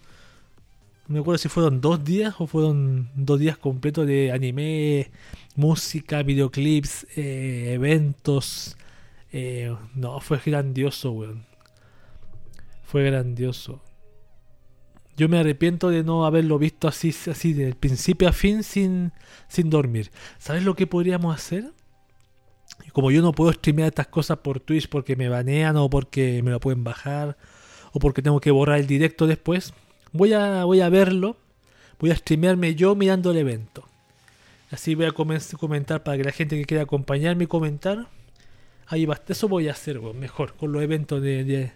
[1.07, 5.11] No me acuerdo si fueron dos días o fueron dos días completos de anime,
[5.55, 8.75] música, videoclips, eh, eventos.
[9.31, 11.52] Eh, no, fue grandioso, weón.
[12.93, 13.81] Fue grandioso.
[15.17, 19.13] Yo me arrepiento de no haberlo visto así, así de principio a fin sin,
[19.47, 20.11] sin dormir.
[20.37, 21.71] ¿Sabes lo que podríamos hacer?
[22.91, 26.51] Como yo no puedo streamear estas cosas por Twitch porque me banean o porque me
[26.51, 27.35] lo pueden bajar
[27.93, 29.73] o porque tengo que borrar el directo después,
[30.11, 31.37] voy a, voy a verlo,
[31.97, 33.89] voy a streamearme yo mirando el evento.
[34.69, 38.07] Así voy a comentar para que la gente que quiera acompañarme y comentar,
[38.85, 41.73] ahí va, eso voy a hacer, mejor, con los eventos de,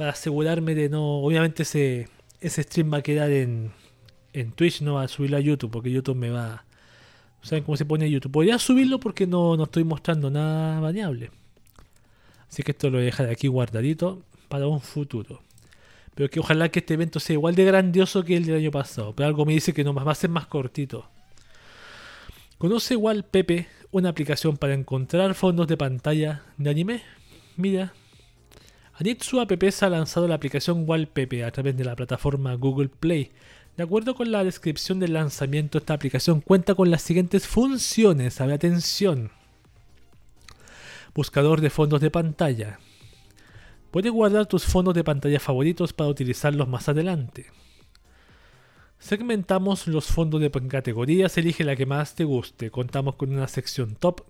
[0.00, 2.08] para asegurarme de no, obviamente ese,
[2.40, 3.70] ese stream va a quedar en,
[4.32, 6.64] en Twitch, no va a subirlo a YouTube, porque YouTube me va...
[7.42, 8.32] ¿Saben cómo se pone YouTube?
[8.32, 11.30] Podría subirlo porque no, no estoy mostrando nada baneable.
[12.48, 15.42] Así que esto lo voy a dejar aquí guardadito para un futuro.
[16.14, 19.14] Pero que ojalá que este evento sea igual de grandioso que el del año pasado.
[19.14, 21.10] Pero algo me dice que no va a ser más cortito.
[22.56, 27.02] ¿Conoce igual Pepe una aplicación para encontrar fondos de pantalla de anime?
[27.58, 27.92] Mira.
[29.00, 33.30] Anitsu App ha lanzado la aplicación Wallpepe a través de la plataforma Google Play.
[33.74, 38.42] De acuerdo con la descripción del lanzamiento, esta aplicación cuenta con las siguientes funciones.
[38.42, 39.30] A atención.
[41.14, 42.78] Buscador de fondos de pantalla.
[43.90, 47.46] Puedes guardar tus fondos de pantalla favoritos para utilizarlos más adelante.
[48.98, 52.70] Segmentamos los fondos de categorías, elige la que más te guste.
[52.70, 54.20] Contamos con una sección top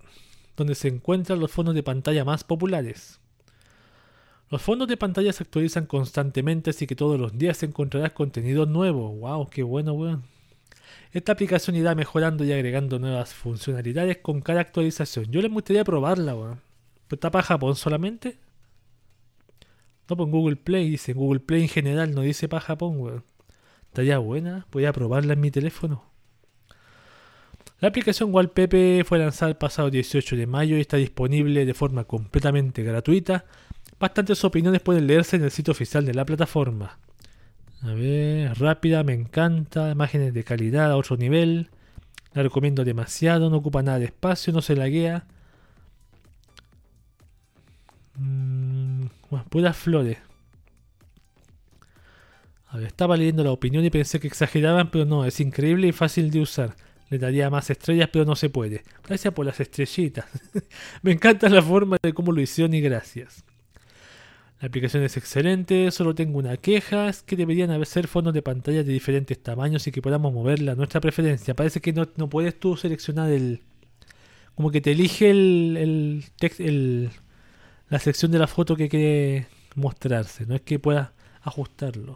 [0.56, 3.20] donde se encuentran los fondos de pantalla más populares.
[4.50, 9.14] Los fondos de pantalla se actualizan constantemente, así que todos los días encontrarás contenido nuevo.
[9.14, 9.48] ¡Wow!
[9.48, 10.24] ¡Qué bueno, weón!
[11.12, 15.26] Esta aplicación irá mejorando y agregando nuevas funcionalidades con cada actualización.
[15.30, 16.60] Yo les gustaría probarla, weón.
[17.08, 18.38] ¿Está para Japón solamente?
[20.08, 21.12] No, pues Google Play dice.
[21.12, 23.24] Google Play en general no dice para Japón, weón.
[23.86, 24.66] Estaría buena.
[24.72, 26.10] Voy a probarla en mi teléfono.
[27.78, 32.02] La aplicación Wallpepe fue lanzada el pasado 18 de mayo y está disponible de forma
[32.02, 33.44] completamente gratuita.
[34.00, 36.98] Bastantes opiniones pueden leerse en el sitio oficial de la plataforma.
[37.82, 39.90] A ver, rápida, me encanta.
[39.90, 41.68] Imágenes de calidad a otro nivel.
[42.32, 45.26] La recomiendo demasiado, no ocupa nada de espacio, no se laguea.
[48.14, 50.16] Mm, bueno, puras flores.
[52.68, 55.92] A ver, estaba leyendo la opinión y pensé que exageraban, pero no, es increíble y
[55.92, 56.74] fácil de usar.
[57.10, 58.82] Le daría más estrellas, pero no se puede.
[59.06, 60.24] Gracias por las estrellitas.
[61.02, 63.44] Me encanta la forma de cómo lo hicieron y gracias.
[64.60, 68.42] La aplicación es excelente, solo tengo una queja, es que deberían haber ser fondos de
[68.42, 71.54] pantalla de diferentes tamaños y que podamos moverla a nuestra preferencia.
[71.54, 73.62] Parece que no, puedes tú seleccionar el...
[74.54, 76.24] Como que te elige el, el,
[76.58, 77.10] el
[77.88, 79.46] la sección de la foto que quiere
[79.76, 81.08] mostrarse, no es que puedas
[81.42, 82.12] ajustarlo.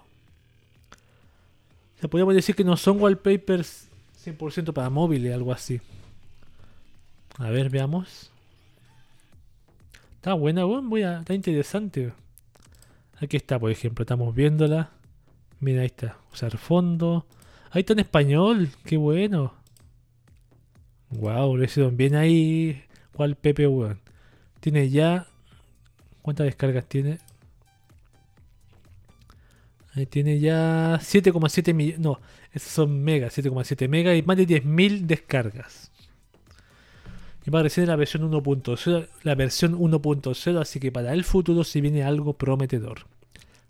[1.96, 3.88] O sea, podríamos decir que no son wallpapers
[4.24, 5.80] 100% para móviles, algo así.
[7.38, 8.30] A ver, veamos.
[10.16, 12.12] Está buena, voy a, está interesante.
[13.20, 14.90] Aquí está, por ejemplo, estamos viéndola.
[15.60, 16.18] Mira, ahí está.
[16.32, 17.26] Usar fondo.
[17.70, 18.68] Ahí está en español.
[18.84, 19.54] Qué bueno.
[21.10, 22.82] Wow, lo hicieron bien ahí.
[23.12, 24.00] ¿Cuál Pepe, weón?
[24.60, 25.26] Tiene ya.
[26.22, 27.18] ¿Cuántas descargas tiene?
[29.94, 32.00] Ahí tiene ya 7,7 millones.
[32.00, 32.20] No,
[32.52, 35.92] esos son megas, 7,7 megas y más de 10.000 descargas.
[37.46, 41.62] Y va a recibir la versión 1.0, la versión 1.0, así que para el futuro
[41.62, 43.06] si viene algo prometedor.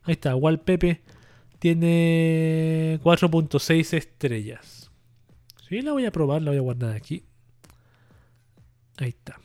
[0.04, 1.02] Ahí está, Wallpepe
[1.58, 4.90] tiene 4.6 estrellas.
[5.68, 7.24] Sí, la voy a probar, la voy a guardar aquí.
[8.98, 9.40] Ahí está.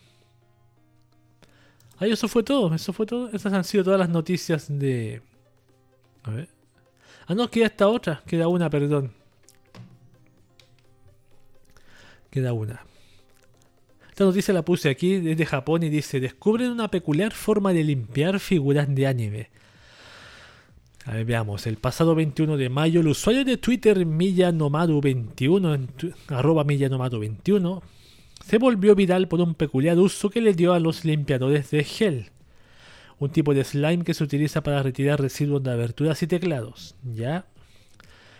[1.97, 3.29] Ahí eso fue todo, eso fue todo.
[3.29, 5.21] Esas han sido todas las noticias de...
[6.23, 6.49] A ver.
[7.25, 8.21] Ah, no, queda esta otra.
[8.25, 9.13] Queda una, perdón.
[12.29, 12.88] Queda una.
[14.19, 18.41] Esta noticia la puse aquí desde Japón y dice, descubren una peculiar forma de limpiar
[18.41, 19.49] figuras de anime.
[21.05, 21.65] A ver, veamos.
[21.67, 27.81] El pasado 21 de mayo, el usuario de Twitter Millanomadu21, arroba Millanomadu21,
[28.45, 32.31] se volvió viral por un peculiar uso que le dio a los limpiadores de gel.
[33.19, 36.93] Un tipo de slime que se utiliza para retirar residuos de aberturas y teclados.
[37.05, 37.45] ¿Ya?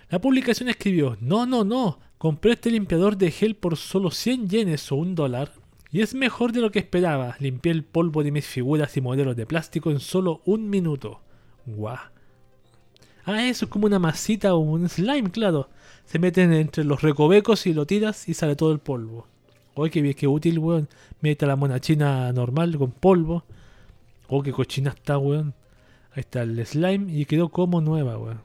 [0.09, 4.91] La publicación escribió, no, no, no, compré este limpiador de gel por solo 100 yenes
[4.91, 5.53] o un dólar
[5.91, 7.35] y es mejor de lo que esperaba.
[7.39, 11.21] Limpié el polvo de mis figuras y modelos de plástico en solo un minuto.
[11.65, 11.97] Guau.
[13.25, 15.69] Ah, eso es como una masita o un slime, claro.
[16.05, 19.27] Se meten entre los recovecos y lo tiras y sale todo el polvo.
[19.75, 20.89] Oye, qué, qué útil, weón.
[21.21, 23.43] Mete la mona china normal con polvo.
[24.27, 25.53] Oh, qué cochina está, weón.
[26.11, 28.41] Ahí está el slime y quedó como nueva, weón.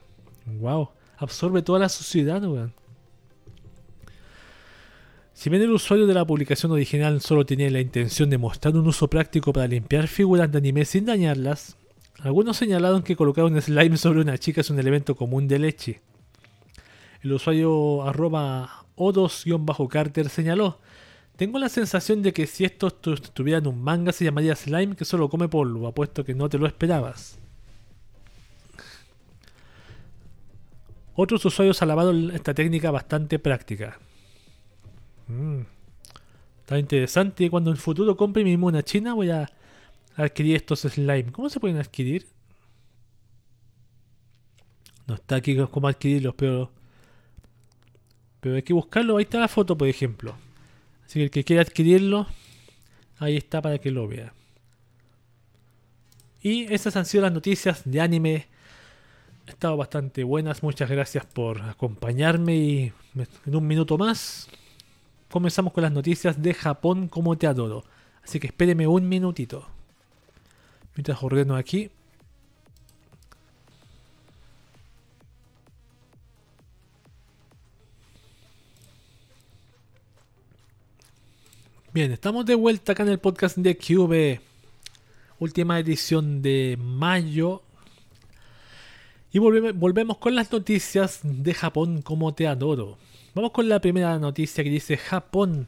[0.59, 0.89] Wow.
[1.17, 2.73] Absorbe toda la suciedad, weón.
[5.35, 8.87] Si bien el usuario de la publicación original solo tenía la intención de mostrar un
[8.87, 11.75] uso práctico para limpiar figuras de anime sin dañarlas,
[12.21, 16.01] algunos señalaron que colocar un slime sobre una chica es un elemento común de leche.
[17.21, 20.79] El usuario arroba o2-carter señaló,
[21.35, 25.03] tengo la sensación de que si esto estuviera en un manga se llamaría slime que
[25.03, 27.37] solo come polvo, apuesto que no te lo esperabas.
[31.13, 33.99] Otros usuarios alabaron esta técnica bastante práctica.
[35.27, 35.61] Mm.
[36.59, 37.49] Está interesante.
[37.49, 39.49] Cuando en el futuro compre mi mona china voy a
[40.15, 41.31] adquirir estos slime.
[41.31, 42.27] ¿Cómo se pueden adquirir?
[45.07, 46.71] No está aquí cómo adquirirlos, pero...
[48.39, 49.17] Pero hay que buscarlo.
[49.17, 50.35] Ahí está la foto, por ejemplo.
[51.05, 52.27] Así que el que quiera adquirirlo,
[53.19, 54.33] ahí está para que lo vea.
[56.41, 58.47] Y esas han sido las noticias de anime.
[59.43, 60.63] Han estado bastante buenas.
[60.63, 62.93] Muchas gracias por acompañarme y
[63.45, 64.47] en un minuto más
[65.35, 67.83] comenzamos con las noticias de Japón como te adoro.
[68.23, 69.67] Así que espéreme un minutito.
[70.95, 71.91] Mientras ordeno aquí.
[81.91, 84.39] Bien, estamos de vuelta acá en el podcast de QB.
[85.39, 87.61] Última edición de mayo.
[89.33, 92.97] Y volvemos con las noticias de Japón como te adoro.
[93.35, 95.67] Vamos con la primera noticia que dice Japón.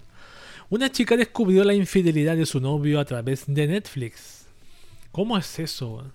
[0.69, 4.45] Una chica descubrió la infidelidad de su novio a través de Netflix.
[5.11, 6.09] ¿Cómo es eso?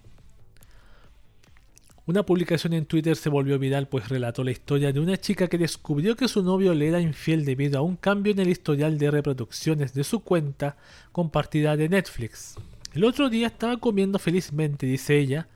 [2.07, 5.59] Una publicación en Twitter se volvió viral pues relató la historia de una chica que
[5.59, 9.11] descubrió que su novio le era infiel debido a un cambio en el historial de
[9.11, 10.79] reproducciones de su cuenta
[11.13, 12.55] compartida de Netflix.
[12.95, 15.49] El otro día estaba comiendo felizmente, dice ella,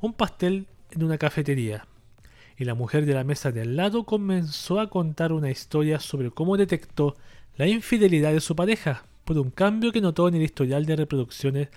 [0.00, 1.86] un pastel en una cafetería.
[2.62, 6.30] Y la mujer de la mesa de al lado comenzó a contar una historia sobre
[6.30, 7.16] cómo detectó
[7.56, 11.70] la infidelidad de su pareja por un cambio que notó en el historial de reproducciones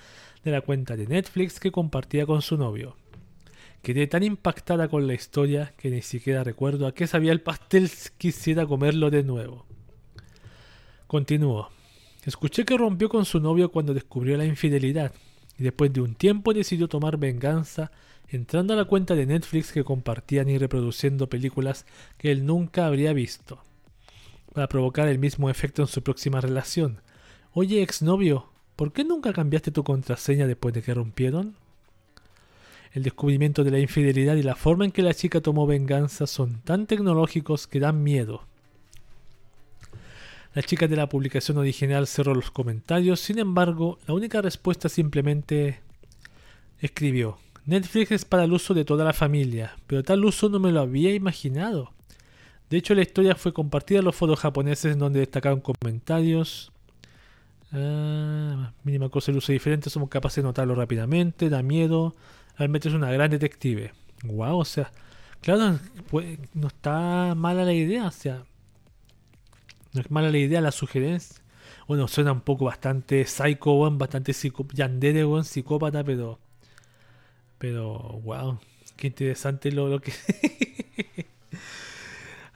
[0.43, 2.97] de la cuenta de Netflix que compartía con su novio
[3.81, 7.89] Quedé tan impactada con la historia que ni siquiera recuerdo a qué sabía el pastel
[8.19, 9.65] quisiera comerlo de nuevo.
[11.07, 11.69] Continuó.
[12.25, 15.13] Escuché que rompió con su novio cuando descubrió la infidelidad
[15.57, 17.91] y después de un tiempo decidió tomar venganza
[18.35, 21.85] entrando a la cuenta de Netflix que compartían y reproduciendo películas
[22.17, 23.63] que él nunca habría visto,
[24.53, 27.01] para provocar el mismo efecto en su próxima relación.
[27.53, 31.55] Oye, exnovio, ¿por qué nunca cambiaste tu contraseña después de que rompieron?
[32.93, 36.61] El descubrimiento de la infidelidad y la forma en que la chica tomó venganza son
[36.61, 38.45] tan tecnológicos que dan miedo.
[40.53, 45.81] La chica de la publicación original cerró los comentarios, sin embargo, la única respuesta simplemente
[46.79, 50.71] escribió, Netflix es para el uso de toda la familia, pero tal uso no me
[50.71, 51.91] lo había imaginado.
[52.69, 56.71] De hecho, la historia fue compartida en los foros japoneses en donde destacaron comentarios.
[57.71, 62.15] Ah, mínima cosa el uso diferente, somos capaces de notarlo rápidamente, da miedo.
[62.57, 63.93] Realmente es una gran detective.
[64.23, 64.91] Wow, o sea,
[65.41, 68.43] claro, pues, no está mala la idea, o sea,
[69.93, 71.41] no es mala la idea, la sugerencia.
[71.87, 76.39] Bueno, suena un poco bastante psycho, bastante psico yandere, psicópata, pero.
[77.67, 78.59] Pero, wow,
[78.95, 80.13] qué interesante lo, lo que.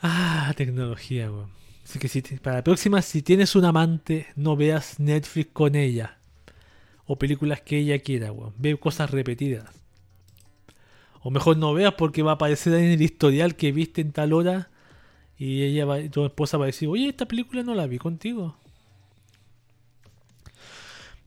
[0.04, 1.50] ah, tecnología, weón.
[1.84, 6.20] Así que si, para la próxima, si tienes un amante, no veas Netflix con ella.
[7.08, 8.54] O películas que ella quiera, weón.
[8.60, 9.66] Ve cosas repetidas.
[11.24, 14.32] O mejor no veas porque va a aparecer en el historial que viste en tal
[14.32, 14.70] hora
[15.40, 18.58] y ella va, tu esposa va a decir, oye, esta película no la vi contigo.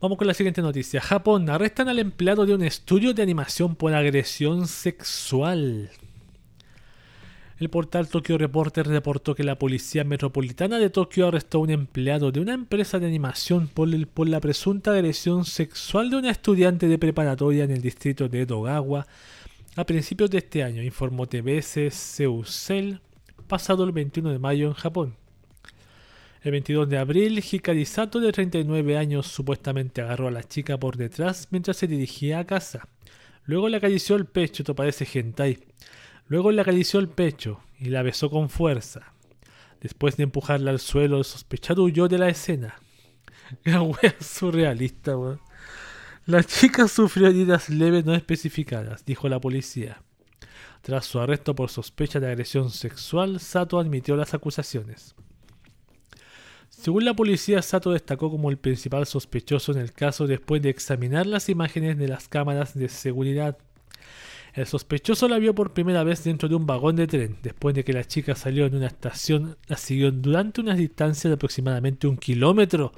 [0.02, 1.00] Vamos con la siguiente noticia.
[1.00, 5.90] Japón arrestan al empleado de un estudio de animación por agresión sexual.
[7.60, 12.32] El portal Tokyo Reporter reportó que la Policía Metropolitana de Tokio arrestó a un empleado
[12.32, 13.86] de una empresa de animación por,
[14.26, 19.06] la presunta agresión sexual de una estudiante de preparatoria en el distrito de Edogawa
[19.76, 23.00] a principios de este año, informó TBS Seusel
[23.46, 25.21] pasado el 21 de mayo en Japón.
[26.42, 30.96] El 22 de abril, Hikari Sato, de 39 años, supuestamente agarró a la chica por
[30.96, 32.88] detrás mientras se dirigía a casa.
[33.44, 35.60] Luego le acarició el pecho, esto parece hentai.
[36.26, 39.12] Luego le acarició el pecho y la besó con fuerza.
[39.80, 42.74] Después de empujarla al suelo, el sospechado huyó de la escena.
[43.64, 45.14] La wea surrealista.
[46.26, 50.02] La chica sufrió heridas leves no especificadas, dijo la policía.
[50.80, 55.14] Tras su arresto por sospecha de agresión sexual, Sato admitió las acusaciones.
[56.82, 61.28] Según la policía, Sato destacó como el principal sospechoso en el caso después de examinar
[61.28, 63.56] las imágenes de las cámaras de seguridad.
[64.52, 67.84] El sospechoso la vio por primera vez dentro de un vagón de tren, después de
[67.84, 72.16] que la chica salió en una estación, la siguió durante una distancia de aproximadamente un
[72.16, 72.92] kilómetro.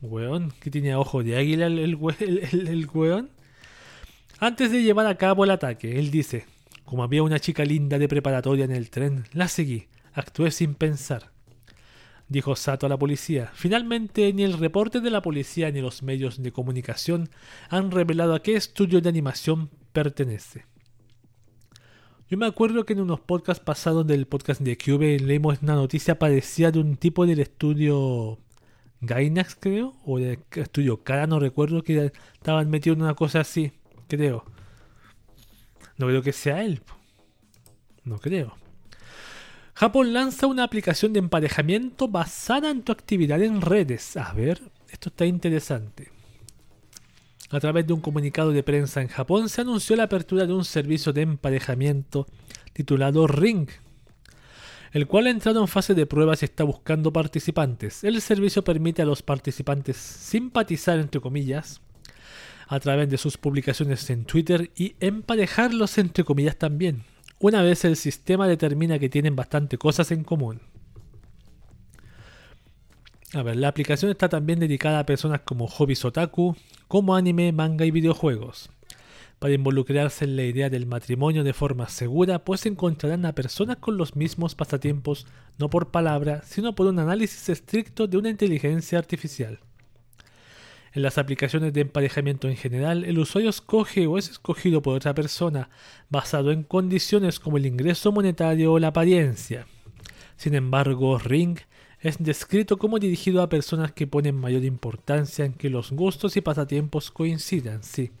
[0.00, 3.30] Weón, que tenía ojo de águila el, el, el weón.
[4.38, 6.46] Antes de llevar a cabo el ataque, él dice,
[6.84, 9.88] como había una chica linda de preparatoria en el tren, la seguí.
[10.12, 11.33] Actué sin pensar.
[12.34, 13.52] Dijo Sato a la policía.
[13.54, 17.30] Finalmente, ni el reporte de la policía ni los medios de comunicación
[17.68, 20.66] han revelado a qué estudio de animación pertenece.
[22.28, 26.18] Yo me acuerdo que en unos podcasts pasados del podcast de Cube leímos una noticia
[26.18, 28.40] parecida de un tipo del estudio
[29.00, 33.70] Gainax, creo, o del estudio Cara, no recuerdo, que estaban metidos en una cosa así,
[34.08, 34.44] creo.
[35.98, 36.82] No creo que sea él.
[38.02, 38.63] No creo.
[39.74, 44.16] Japón lanza una aplicación de emparejamiento basada en tu actividad en redes.
[44.16, 46.12] A ver, esto está interesante.
[47.50, 50.64] A través de un comunicado de prensa en Japón se anunció la apertura de un
[50.64, 52.26] servicio de emparejamiento
[52.72, 53.68] titulado Ring,
[54.92, 58.04] el cual ha entrado en fase de pruebas y está buscando participantes.
[58.04, 61.80] El servicio permite a los participantes simpatizar, entre comillas,
[62.68, 67.02] a través de sus publicaciones en Twitter y emparejarlos entre comillas también,
[67.46, 70.62] una vez el sistema determina que tienen bastante cosas en común.
[73.34, 76.56] A ver, la aplicación está también dedicada a personas como hobbies otaku,
[76.88, 78.70] como anime, manga y videojuegos.
[79.40, 83.98] Para involucrarse en la idea del matrimonio de forma segura, pues encontrarán a personas con
[83.98, 85.26] los mismos pasatiempos,
[85.58, 89.58] no por palabra, sino por un análisis estricto de una inteligencia artificial.
[90.94, 95.12] En las aplicaciones de emparejamiento en general, el usuario escoge o es escogido por otra
[95.12, 95.68] persona
[96.08, 99.66] basado en condiciones como el ingreso monetario o la apariencia.
[100.36, 101.58] Sin embargo, Ring
[101.98, 106.42] es descrito como dirigido a personas que ponen mayor importancia en que los gustos y
[106.42, 107.82] pasatiempos coincidan.
[107.82, 108.12] Si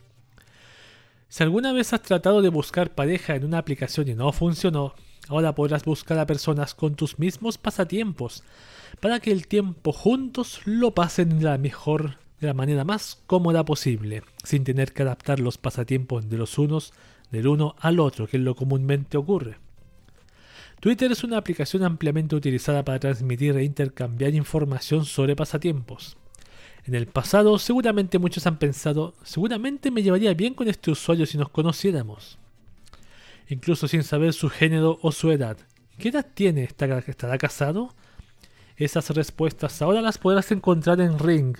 [1.38, 4.94] alguna vez has tratado de buscar pareja en una aplicación y no funcionó,
[5.28, 8.42] ahora podrás buscar a personas con tus mismos pasatiempos
[8.98, 13.64] para que el tiempo juntos lo pasen de la mejor de la manera más cómoda
[13.64, 16.92] posible, sin tener que adaptar los pasatiempos de los unos
[17.30, 19.56] del uno al otro, que es lo comúnmente ocurre.
[20.80, 26.18] Twitter es una aplicación ampliamente utilizada para transmitir e intercambiar información sobre pasatiempos.
[26.84, 31.38] En el pasado, seguramente muchos han pensado, seguramente me llevaría bien con este usuario si
[31.38, 32.38] nos conociéramos.
[33.48, 35.56] Incluso sin saber su género o su edad.
[35.96, 36.64] ¿Qué edad tiene?
[36.64, 37.94] ¿Estará casado?
[38.76, 41.56] Esas respuestas ahora las podrás encontrar en Ring,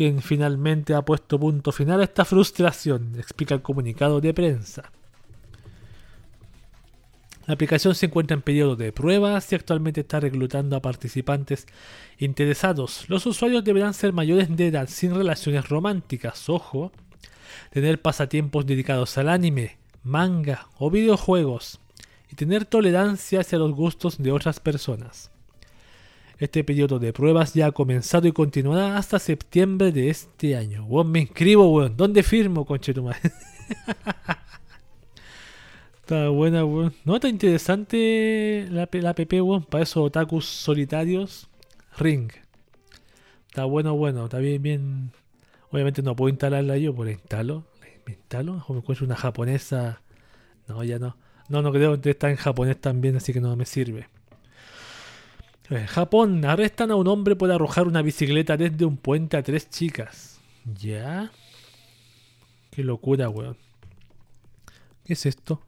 [0.00, 4.90] quien finalmente ha puesto punto final a esta frustración, explica el comunicado de prensa.
[7.44, 11.66] La aplicación se encuentra en periodo de pruebas y actualmente está reclutando a participantes
[12.16, 13.10] interesados.
[13.10, 16.92] Los usuarios deberán ser mayores de edad sin relaciones románticas, ojo,
[17.70, 21.78] tener pasatiempos dedicados al anime, manga o videojuegos
[22.32, 25.30] y tener tolerancia hacia los gustos de otras personas.
[26.40, 30.86] Este periodo de pruebas ya ha comenzado y continuará hasta septiembre de este año.
[30.86, 31.98] Weón, me inscribo, weón.
[31.98, 33.20] ¿Dónde firmo, conchetumare?
[36.00, 36.94] está buena, weón.
[37.04, 39.64] No, está interesante la, la app, weón.
[39.64, 41.50] Para esos otakus solitarios.
[41.98, 42.32] Ring.
[43.48, 44.24] Está bueno, bueno.
[44.24, 45.10] Está bien, bien.
[45.70, 47.64] Obviamente no puedo instalarla yo, pues la instalo.
[48.06, 48.64] ¿Me instalo?
[48.66, 50.00] ¿O me encuentro una japonesa?
[50.66, 51.18] No, ya no.
[51.50, 54.08] No, no creo que está en japonés también, así que no me sirve.
[55.70, 59.70] Eh, Japón, arrestan a un hombre por arrojar una bicicleta desde un puente a tres
[59.70, 60.40] chicas.
[60.64, 61.30] ¿Ya?
[62.70, 63.56] Qué locura, weón.
[65.04, 65.62] ¿Qué es esto?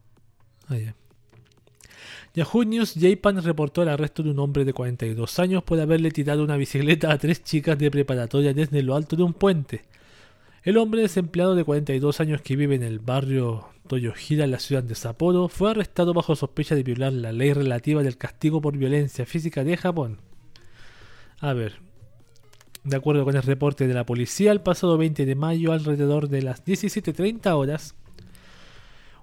[0.67, 0.95] Ah, ya.
[2.35, 6.43] Yahoo News Japan reportó el arresto de un hombre de 42 años por haberle tirado
[6.43, 9.85] una bicicleta a tres chicas de preparatoria desde lo alto de un puente.
[10.65, 14.85] El hombre desempleado de 42 años que vive en el barrio Toyohira en la ciudad
[14.85, 19.27] de Sapporo fue arrestado bajo sospecha de violar la ley relativa del castigo por violencia
[19.27, 20.21] física de Japón.
[21.41, 21.81] A ver,
[22.85, 26.43] de acuerdo con el reporte de la policía, el pasado 20 de mayo, alrededor de
[26.43, 27.97] las 17.30 horas,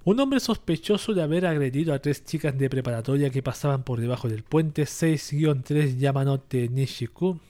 [0.04, 4.28] un hombre sospechoso de haber agredido a tres chicas de preparatoria que pasaban por debajo
[4.28, 7.40] del puente 6-3 Yamanote Nishiku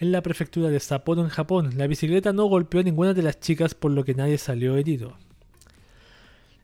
[0.00, 1.74] en la prefectura de Sapporo en Japón.
[1.76, 5.16] La bicicleta no golpeó a ninguna de las chicas por lo que nadie salió herido.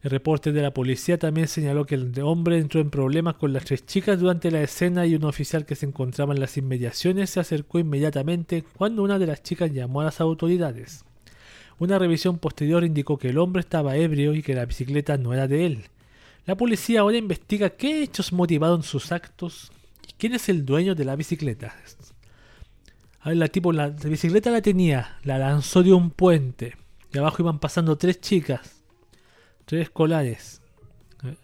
[0.02, 3.64] El reporte de la policía también señaló que el hombre entró en problemas con las
[3.64, 7.40] tres chicas durante la escena y un oficial que se encontraba en las inmediaciones se
[7.40, 11.04] acercó inmediatamente cuando una de las chicas llamó a las autoridades.
[11.78, 15.46] Una revisión posterior indicó que el hombre estaba ebrio y que la bicicleta no era
[15.46, 15.84] de él.
[16.46, 19.72] La policía ahora investiga qué hechos motivaron sus actos
[20.08, 21.74] y quién es el dueño de la bicicleta.
[23.26, 26.76] A ver, la tipo, la, bicicleta la tenía, la lanzó de un puente.
[27.12, 28.84] Y abajo iban pasando tres chicas,
[29.64, 30.62] tres escolares.
[31.24, 31.36] ¿eh?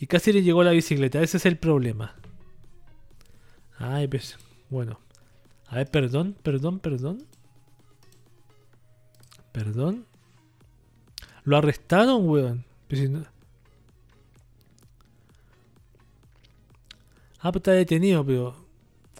[0.00, 2.16] Y casi le llegó la bicicleta, ese es el problema.
[3.78, 4.36] Ay, pues,
[4.70, 4.98] bueno.
[5.68, 7.24] A ver, perdón, perdón, perdón.
[9.52, 10.06] Perdón.
[11.44, 12.64] Lo arrestaron, weón.
[12.88, 13.08] Pues
[17.38, 18.63] ah, pues está detenido, pero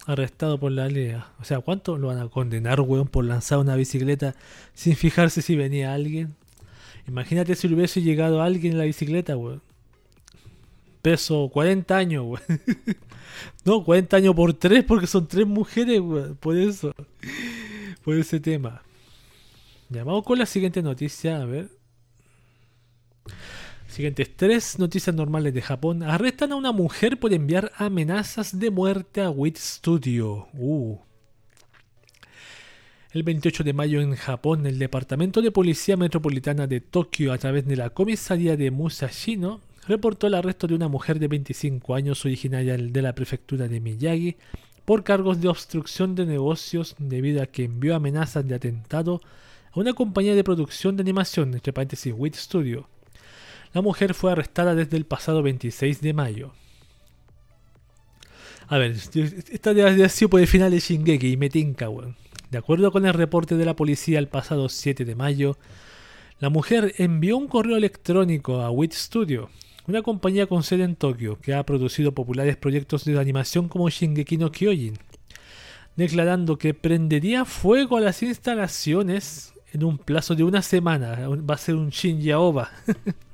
[0.05, 1.15] arrestado por la ley.
[1.39, 4.35] O sea, ¿cuánto lo van a condenar, weón, por lanzar una bicicleta
[4.73, 6.35] sin fijarse si venía alguien?
[7.07, 9.61] Imagínate si le hubiese llegado alguien en la bicicleta, weón.
[11.01, 12.61] Peso 40 años, weón.
[13.65, 16.35] no, 40 años por 3 porque son 3 mujeres, weón.
[16.35, 16.93] Por eso.
[18.03, 18.81] Por ese tema.
[19.89, 21.69] Ya, vamos con la siguiente noticia, a ver.
[23.95, 26.03] Siguientes tres noticias normales de Japón.
[26.03, 30.49] Arrestan a una mujer por enviar amenazas de muerte a WIT Studio.
[30.53, 30.97] Uh.
[33.13, 37.65] El 28 de mayo en Japón, el Departamento de Policía Metropolitana de Tokio, a través
[37.65, 42.75] de la comisaría de Musashino, reportó el arresto de una mujer de 25 años originaria
[42.75, 44.35] de la prefectura de Miyagi
[44.83, 49.21] por cargos de obstrucción de negocios debido a que envió amenazas de atentado
[49.71, 52.89] a una compañía de producción de animación, entre paréntesis WIT Studio,
[53.75, 56.53] la mujer fue arrestada desde el pasado 26 de mayo.
[58.69, 61.89] A ver, esta haber sido por el final de Shingeki y me tinca.
[62.49, 65.57] De acuerdo con el reporte de la policía el pasado 7 de mayo,
[66.39, 69.49] la mujer envió un correo electrónico a WIT Studio,
[69.87, 74.37] una compañía con sede en Tokio que ha producido populares proyectos de animación como Shingeki
[74.37, 74.97] no Kyojin,
[75.97, 81.27] declarando que prendería fuego a las instalaciones en un plazo de una semana.
[81.27, 82.37] Va a ser un Shinja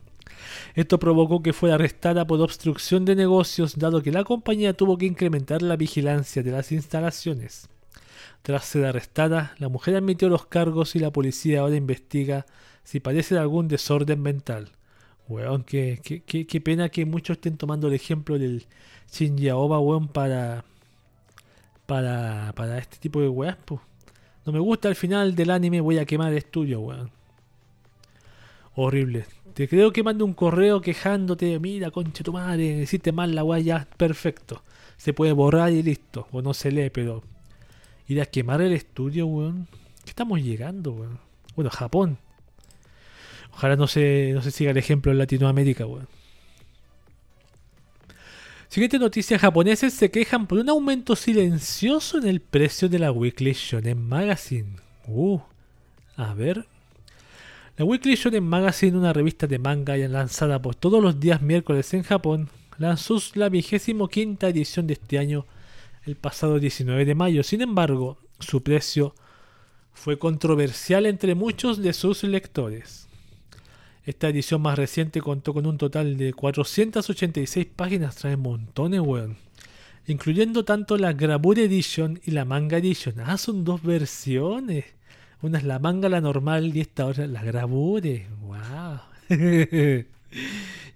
[0.73, 5.05] Esto provocó que fuera arrestada por obstrucción de negocios, dado que la compañía tuvo que
[5.05, 7.67] incrementar la vigilancia de las instalaciones.
[8.41, 12.45] Tras ser arrestada, la mujer admitió los cargos y la policía ahora investiga
[12.83, 14.71] si padece de algún desorden mental.
[15.27, 18.65] Weón, qué, qué, pena que muchos estén tomando el ejemplo del
[19.11, 20.65] Shinji weón, para,
[21.85, 23.57] para, para este tipo de weas,
[24.45, 27.11] No me gusta el final del anime, voy a quemar el estudio, weón.
[28.75, 29.25] Horrible.
[29.53, 33.87] Te creo que mande un correo quejándote, mira, conche tu madre, hiciste mal la guaya,
[33.97, 34.63] perfecto.
[34.97, 36.27] Se puede borrar y listo.
[36.31, 37.23] O no se lee, pero.
[38.07, 39.67] Ir a quemar el estudio, weón.
[40.03, 41.19] ¿Qué estamos llegando, weón?
[41.55, 42.17] Bueno, Japón.
[43.53, 46.07] Ojalá no se, no se siga el ejemplo en Latinoamérica, weón.
[48.69, 53.51] Siguiente noticia, japoneses se quejan por un aumento silencioso en el precio de la Weekly
[53.51, 54.77] Shonen Magazine.
[55.07, 55.39] Uh,
[56.15, 56.67] a ver.
[57.81, 62.03] La Weekly Shonen Magazine, una revista de manga lanzada por todos los días miércoles en
[62.03, 62.47] Japón,
[62.77, 65.47] lanzó la vigésimo quinta edición de este año
[66.05, 67.41] el pasado 19 de mayo.
[67.41, 69.15] Sin embargo, su precio
[69.93, 73.07] fue controversial entre muchos de sus lectores.
[74.05, 79.37] Esta edición más reciente contó con un total de 486 páginas, trae montones, weón.
[80.05, 83.15] Incluyendo tanto la Gravure Edition y la Manga Edition.
[83.21, 84.85] Ah, son dos versiones.
[85.41, 88.27] Una es la manga, la normal, y esta otra la Gravure.
[88.41, 88.99] ¡Wow!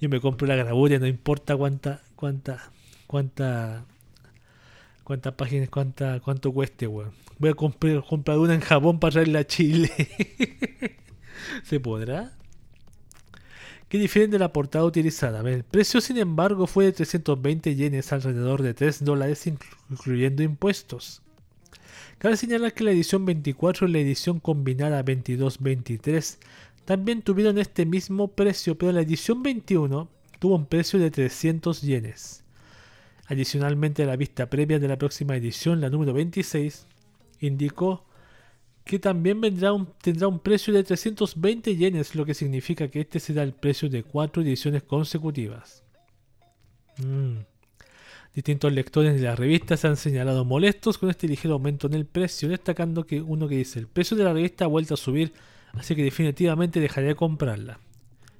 [0.01, 2.71] Yo me compro la Gravure, no importa cuánta, cuánta,
[3.07, 3.85] cuánta,
[5.03, 7.11] cuántas páginas, cuánta, cuánto cueste, weón.
[7.39, 9.91] Voy a comprar, una en Japón para traerla a Chile.
[11.63, 12.31] ¿Se podrá?
[13.89, 15.47] que difieren de la portada utilizada.
[15.47, 21.21] El precio, sin embargo, fue de 320 yenes, alrededor de 3 dólares, incluyendo impuestos.
[22.25, 26.39] Cabe señalar que la edición 24 y la edición combinada 22-23
[26.83, 32.43] también tuvieron este mismo precio, pero la edición 21 tuvo un precio de 300 yenes.
[33.27, 36.87] Adicionalmente, la vista previa de la próxima edición, la número 26,
[37.41, 38.07] indicó
[38.85, 39.39] que también
[40.01, 44.01] tendrá un precio de 320 yenes, lo que significa que este será el precio de
[44.01, 45.83] cuatro ediciones consecutivas.
[46.97, 47.54] Mm.
[48.35, 52.05] Distintos lectores de la revista se han señalado molestos con este ligero aumento en el
[52.05, 55.31] precio, destacando que uno que dice, el precio de la revista ha vuelto a subir,
[55.71, 57.79] así que definitivamente dejaré de comprarla.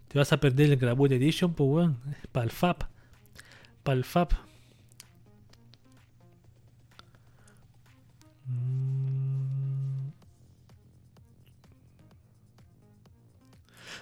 [0.09, 1.97] Te vas a perder el Gravure Edition, pues bueno,
[2.33, 2.83] para FAP.
[3.83, 4.33] Para FAP.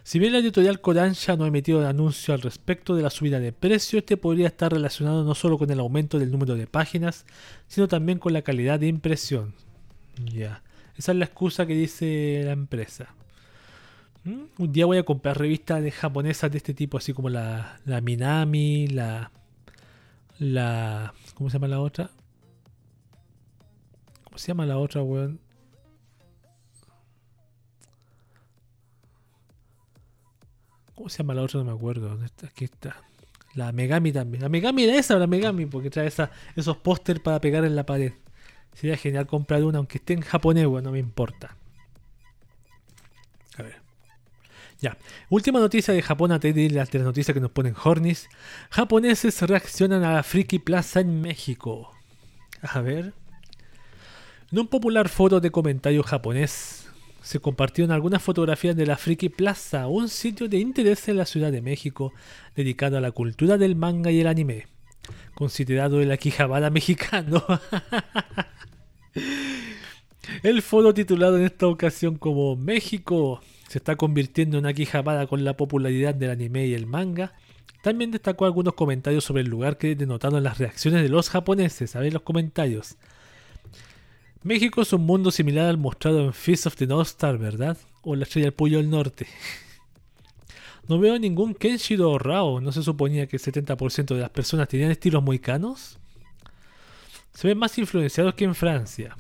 [0.04, 3.54] Si bien la editorial Kodansha no ha emitido anuncio al respecto de la subida de
[3.54, 7.26] precio, este podría estar relacionado no solo con el aumento del número de páginas,
[7.68, 9.54] sino también con la calidad de impresión.
[10.26, 10.62] Ya,
[10.98, 13.16] esa es la excusa que dice la empresa.
[14.26, 14.44] ¿Mm?
[14.58, 18.02] Un día voy a comprar revistas de japonesas de este tipo, así como la, la
[18.02, 19.32] Minami, la,
[20.38, 21.14] la...
[21.34, 22.10] ¿Cómo se llama la otra?
[24.26, 25.40] ¿Cómo se llama la otra, weón?
[30.96, 31.60] ¿Cómo se llama la otra?
[31.60, 32.18] No me acuerdo.
[32.46, 32.98] Aquí está.
[33.56, 34.42] La Megami también.
[34.42, 36.12] La Megami era esa, la Megami, porque trae
[36.56, 38.14] esos póster para pegar en la pared.
[38.74, 41.56] Sería genial comprar una, aunque esté en japonés, bueno, no me importa.
[43.58, 43.76] A ver.
[44.82, 44.98] Ya.
[45.30, 48.28] Última noticia de Japón a de las noticias que nos ponen Hornis.
[48.72, 51.92] Japoneses reaccionan a la Friki Plaza en México.
[52.62, 53.14] A ver.
[54.52, 56.83] En un popular foro de comentarios japonés
[57.24, 61.52] se compartieron algunas fotografías de la Friki Plaza, un sitio de interés en la Ciudad
[61.52, 62.14] de México
[62.56, 64.68] dedicado a la cultura del manga y el anime,
[65.34, 67.44] considerado el Akihabara mexicano.
[70.44, 75.56] el foro titulado en esta ocasión como México se está convirtiendo en Akihabara con la
[75.56, 77.34] popularidad del anime y el manga,
[77.82, 81.96] también destacó algunos comentarios sobre el lugar que denotaron las reacciones de los japoneses.
[81.96, 82.98] A ver los comentarios.
[84.44, 87.78] México es un mundo similar al mostrado en Fist of the North Star, ¿verdad?
[88.02, 89.28] O la estrella del Puyo del Norte.
[90.86, 92.60] No veo ningún Kenshiro Rao.
[92.60, 95.98] ¿No se suponía que el 70% de las personas tenían estilos muy canos?
[97.34, 99.16] Se ven más influenciados que en Francia.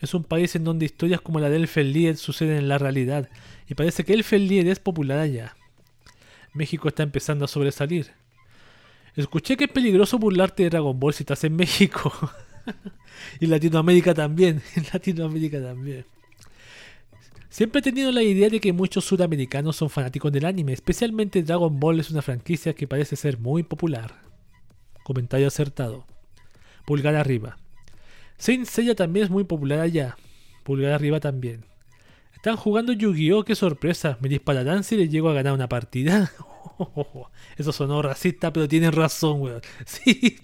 [0.00, 3.28] Es un país en donde historias como la de Elfen suceden en la realidad,
[3.68, 5.54] y parece que Elfen es popular allá.
[6.54, 8.12] México está empezando a sobresalir.
[9.14, 12.10] Escuché que es peligroso burlarte de Dragon Ball si estás en México.
[13.40, 14.62] y Latinoamérica también.
[14.92, 16.04] Latinoamérica también.
[17.48, 21.80] Siempre he tenido la idea de que muchos sudamericanos son fanáticos del anime, especialmente Dragon
[21.80, 24.20] Ball es una franquicia que parece ser muy popular.
[25.04, 26.06] Comentario acertado.
[26.84, 27.56] Pulgar arriba.
[28.36, 30.16] Saint Seiya también es muy popular allá.
[30.64, 31.64] Pulgar arriba también.
[32.34, 33.44] Están jugando Yu-Gi-Oh!
[33.44, 34.18] ¡Qué sorpresa!
[34.20, 36.30] ¿Me dispararán si les llego a ganar una partida?
[37.56, 39.60] Eso sonó racista, pero tienen razón, weón.
[39.86, 40.36] Sí,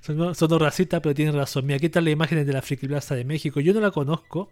[0.00, 1.66] sonó, racista, pero tienen razón.
[1.66, 3.60] Mira, aquí están las imágenes de la Friki Plaza de México.
[3.60, 4.50] Yo no la conozco.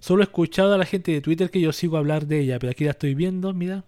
[0.00, 2.70] Solo he escuchado a la gente de Twitter que yo sigo hablar de ella, pero
[2.70, 3.84] aquí la estoy viendo, mira.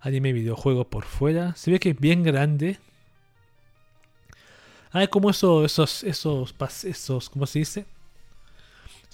[0.00, 1.56] Anime videojuegos por fuera.
[1.56, 2.78] Se ve que es bien grande.
[4.92, 6.54] Ah, es como esos, esos, esos,
[6.84, 7.86] esos, ¿cómo se dice?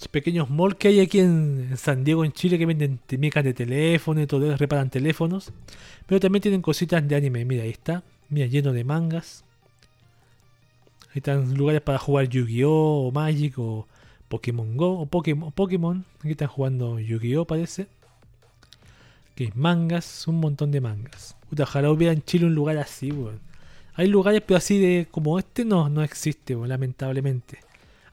[0.07, 4.21] Pequeños malls que hay aquí en San Diego, en Chile, que venden mecas de teléfono
[4.21, 5.51] y todo, reparan teléfonos.
[6.05, 7.45] Pero también tienen cositas de anime.
[7.45, 8.03] Mira, ahí está.
[8.29, 9.43] Mira, lleno de mangas.
[11.09, 13.07] Ahí están lugares para jugar Yu-Gi-Oh!
[13.07, 13.87] o Magic o
[14.27, 16.05] Pokémon Go o Pokémon.
[16.19, 17.45] Aquí están jugando Yu-Gi-Oh!
[17.45, 17.87] parece.
[19.35, 21.35] Que mangas, un montón de mangas.
[21.57, 23.39] ojalá hubiera en Chile un lugar así, weón.
[23.95, 27.59] Hay lugares, pero así de como este no, no existe, lamentablemente.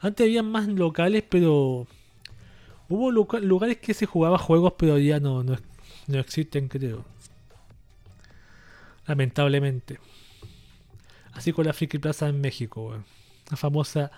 [0.01, 1.85] Antes había más locales, pero
[2.89, 5.57] hubo lugares que se jugaba juegos, pero ya no, no,
[6.07, 7.05] no existen, creo.
[9.05, 9.99] Lamentablemente.
[11.33, 12.95] Así con la Friki Plaza en México,
[13.49, 14.11] La famosa.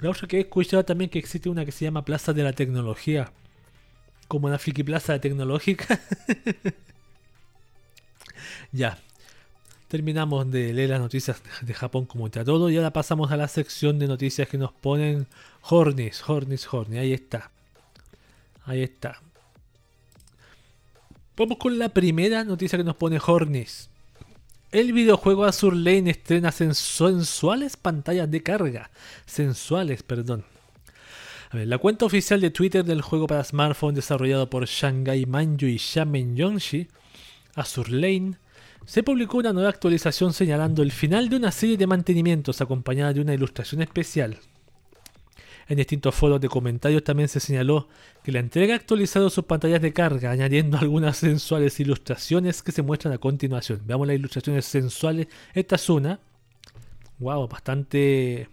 [0.00, 2.52] La otra que he escuchado también que existe una que se llama Plaza de la
[2.52, 3.32] Tecnología.
[4.28, 6.00] Como una Friki Plaza tecnológica.
[8.72, 8.98] ya.
[9.88, 13.98] Terminamos de leer las noticias de Japón como todo y ahora pasamos a la sección
[13.98, 15.26] de noticias que nos ponen
[15.62, 16.98] Hornis, Hornis, Hornis.
[16.98, 17.50] Ahí está.
[18.64, 19.20] Ahí está.
[21.36, 23.88] Vamos con la primera noticia que nos pone Hornis.
[24.72, 28.90] El videojuego Azur Lane estrena sensuales pantallas de carga.
[29.24, 30.44] Sensuales, perdón.
[31.50, 35.66] A ver, la cuenta oficial de Twitter del juego para smartphone desarrollado por Shanghai Manju
[35.66, 36.88] y Xiamen Yongxi,
[37.54, 38.36] Azur Lane,
[38.86, 43.20] se publicó una nueva actualización señalando el final de una serie de mantenimientos acompañada de
[43.20, 44.38] una ilustración especial.
[45.68, 47.88] En distintos foros de comentarios también se señaló
[48.22, 52.82] que la entrega ha actualizado sus pantallas de carga, añadiendo algunas sensuales ilustraciones que se
[52.82, 53.82] muestran a continuación.
[53.84, 55.26] Veamos las ilustraciones sensuales.
[55.52, 56.20] Esta es una.
[57.18, 58.48] Wow, bastante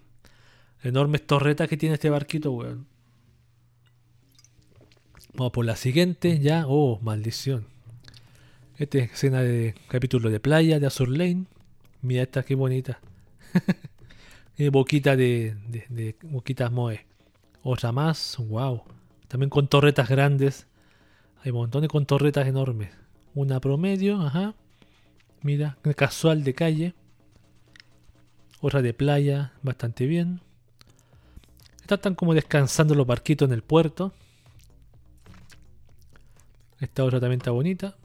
[0.81, 2.87] enormes torretas que tiene este barquito, weón.
[5.35, 6.65] Vamos por la siguiente, ya.
[6.67, 7.72] Oh, maldición.
[8.77, 11.45] Esta es escena de capítulo de playa de Azur Lane.
[12.01, 12.99] Mira esta, qué bonita.
[14.55, 15.55] Eh, boquita de,
[15.89, 17.07] de, boquitas moe.
[17.63, 18.83] Otra más, wow.
[19.27, 20.67] También con torretas grandes.
[21.43, 22.91] Hay montones con torretas enormes.
[23.33, 24.53] Una promedio, ajá.
[25.41, 26.93] Mira, casual de calle.
[28.61, 30.41] Otra de playa, bastante bien.
[31.89, 34.13] Están como descansando los barquitos en el puerto.
[36.79, 37.95] Esta otra también está bonita.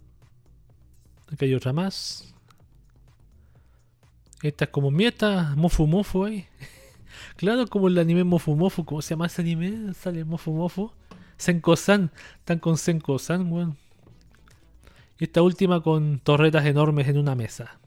[1.33, 2.35] Aquí hay otra más.
[4.43, 6.47] Esta es como mieta, Mofu Mofu ahí.
[7.37, 8.85] claro, como el anime Mofu Mofu.
[8.85, 9.95] ¿Cómo se llama ese anime?
[9.95, 10.93] Sale Mofu Mofu.
[11.37, 12.11] Senko-san.
[12.39, 13.77] Están con Senko-san, weón.
[15.19, 17.79] Y esta última con torretas enormes en una mesa.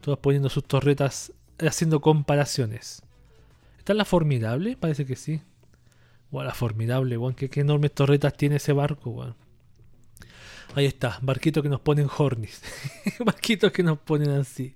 [0.00, 3.02] Todas poniendo sus torretas, haciendo comparaciones.
[3.78, 4.76] ¿Está la formidable?
[4.76, 5.42] Parece que sí.
[6.30, 7.34] Wow, la formidable, weón.
[7.34, 9.34] ¿Qué, enormes torretas tiene ese barco, weón.
[10.74, 12.62] Ahí está, barquitos que nos ponen hornis.
[13.24, 14.74] barquitos que nos ponen así.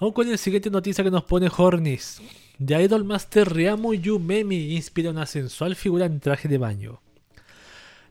[0.00, 2.22] Vamos con la siguiente noticia que nos pone Hornis.
[2.64, 7.00] The Idol Master Ryamo Yumemi inspira una sensual figura en traje de baño.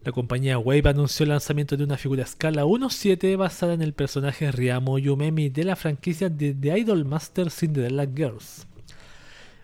[0.03, 3.93] La compañía Wave anunció el lanzamiento de una figura a escala 1.7 basada en el
[3.93, 8.67] personaje Ryamo Yumemi de la franquicia de The Idol Master Cinderella Girls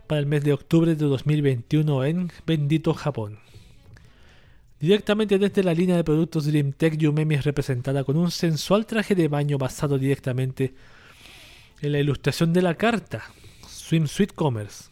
[0.07, 3.39] para el mes de octubre de 2021 en Bendito Japón.
[4.83, 9.29] Directamente desde la línea de productos Dreamtech Yumemi es representada con un sensual traje de
[9.29, 10.73] baño basado directamente
[11.79, 13.23] en la ilustración de la carta
[13.65, 14.89] Swimsuit Commerce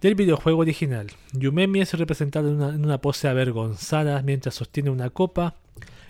[0.00, 1.06] del videojuego original.
[1.32, 5.54] Yumemi es representado en una, pose avergonzada mientras sostiene una copa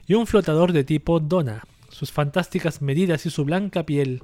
[0.06, 1.62] y un flotador de tipo Dona.
[1.90, 4.22] Sus fantásticas medidas y su blanca piel,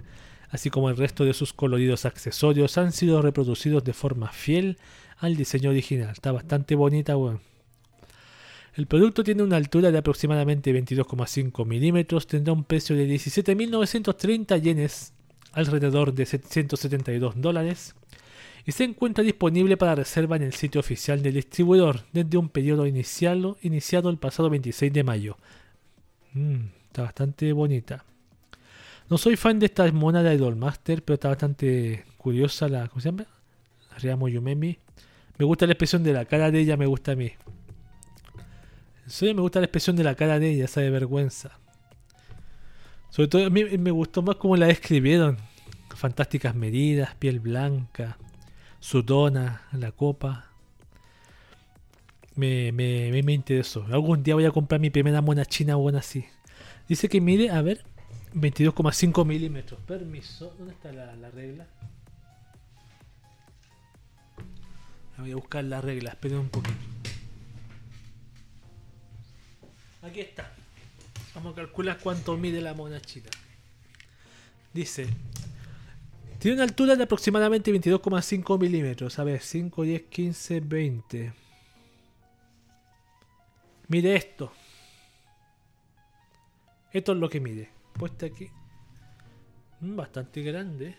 [0.49, 4.79] así como el resto de sus coloridos accesorios, han sido reproducidos de forma fiel
[5.19, 6.13] al diseño original.
[6.13, 7.52] Está bastante bonita, weón.
[8.75, 15.13] El producto tiene una altura de aproximadamente 22,5 milímetros, tendrá un precio de 17.930 yenes
[15.53, 17.95] alrededor de 772 dólares
[18.65, 22.87] y se encuentra disponible para reserva en el sitio oficial del distribuidor desde un periodo
[22.87, 25.37] inicial, iniciado el pasado 26 de mayo.
[26.33, 28.05] Mm, está bastante bonita.
[29.11, 32.89] No soy fan de esta mona de Idolmaster, pero está bastante curiosa la.
[32.89, 33.27] ¿Cómo se llama?
[33.99, 34.79] Ryamo Yumemi.
[35.37, 37.33] Me gusta la expresión de la cara de ella, me gusta a mí.
[39.07, 41.59] En me gusta la expresión de la cara de ella, esa de vergüenza.
[43.11, 45.37] Sobre todo a mí me gustó más cómo la describieron.
[45.95, 48.17] Fantásticas medidas, piel blanca,
[48.81, 50.47] sudona, la copa.
[52.35, 53.85] Me, me, me, interesó.
[53.91, 56.25] Algún día voy a comprar mi primera mona china buena así.
[56.89, 57.85] Dice que mide, a ver,
[58.35, 59.81] 22,5 milímetros.
[59.81, 60.55] Permiso.
[60.59, 61.67] ¿Dónde está la, la regla?
[65.19, 66.77] Voy a buscar la regla, esperen un poquito.
[70.03, 70.53] Aquí está.
[71.35, 73.31] Vamos a calcular cuánto mide la monachita.
[74.75, 75.07] Dice
[76.39, 79.19] Tiene una altura de aproximadamente 22,5 milímetros.
[79.19, 81.33] A ver, 5, 10, 15, 20.
[83.89, 84.53] Mire esto.
[86.93, 87.71] Esto es lo que mide.
[87.95, 88.51] Puesta aquí.
[89.81, 90.97] Mm, bastante grande.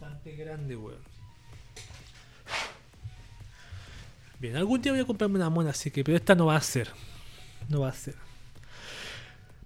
[0.00, 1.15] Bastante grande, weón.
[4.38, 6.60] Bien, algún día voy a comprarme una mona, así que, pero esta no va a
[6.60, 6.90] ser.
[7.68, 8.14] No va a ser.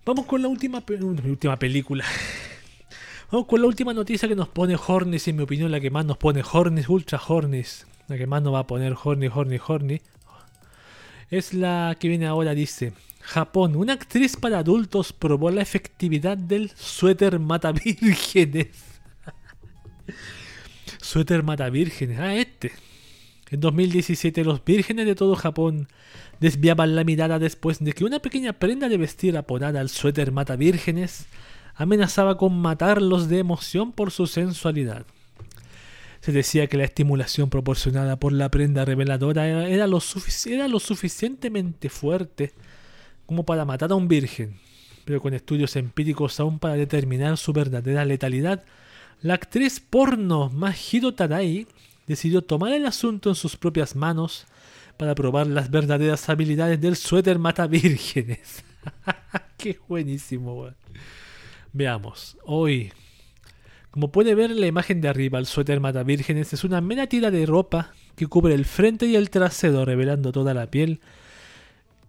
[0.05, 0.83] Vamos con la última,
[1.25, 2.05] última película.
[3.31, 6.05] Vamos con la última noticia que nos pone Hornis, en mi opinión, la que más
[6.05, 7.87] nos pone Hornis, Ultra Hornis.
[8.09, 10.01] La que más nos va a poner Horny, Horny, Horny.
[11.31, 12.93] Es la que viene ahora, dice.
[13.21, 18.69] Japón, una actriz para adultos probó la efectividad del suéter mata vírgenes.
[21.01, 22.19] suéter mata vírgenes.
[22.19, 22.73] Ah, este.
[23.51, 25.89] En 2017 los vírgenes de todo Japón
[26.39, 30.55] desviaban la mirada después de que una pequeña prenda de vestir apodada al suéter mata
[30.55, 31.27] vírgenes
[31.75, 35.05] amenazaba con matarlos de emoción por su sensualidad.
[36.21, 42.53] Se decía que la estimulación proporcionada por la prenda reveladora era, lo, suficientemente fuerte
[43.27, 44.57] como para matar a un virgen,
[45.05, 48.63] pero con estudios empíricos aún para determinar su verdadera letalidad,
[49.23, 51.67] la actriz porno Mahiro Tarai
[52.07, 54.47] decidió tomar el asunto en sus propias manos
[54.97, 58.65] para probar las verdaderas habilidades del suéter mata vírgenes.
[59.57, 60.69] Qué buenísimo,
[61.73, 62.93] Veamos, hoy
[63.91, 67.31] como puede ver la imagen de arriba, el suéter mata vírgenes es una mera tira
[67.31, 71.01] de ropa que cubre el frente y el trasero, revelando toda la piel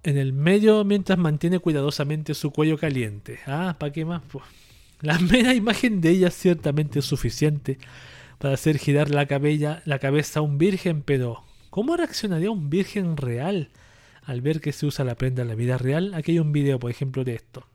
[0.04, 3.40] en el medio mientras mantiene cuidadosamente su cuello caliente.
[3.48, 4.22] Ah, ¿para qué más?
[4.32, 4.46] Pues,
[5.02, 7.80] la mera imagen de ella es ciertamente suficiente
[8.42, 9.28] para hacer girar la,
[9.86, 13.70] la cabeza a un virgen, pero ¿cómo reaccionaría un virgen real
[14.24, 16.16] al ver que se usa la prenda en la vida real?
[16.16, 17.68] Aquí hay un video, por ejemplo, de esto.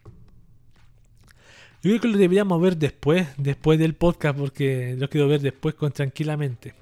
[1.83, 5.77] Yo creo que lo deberíamos ver después, después del podcast, porque lo quiero ver después
[5.77, 6.75] con tranquilamente.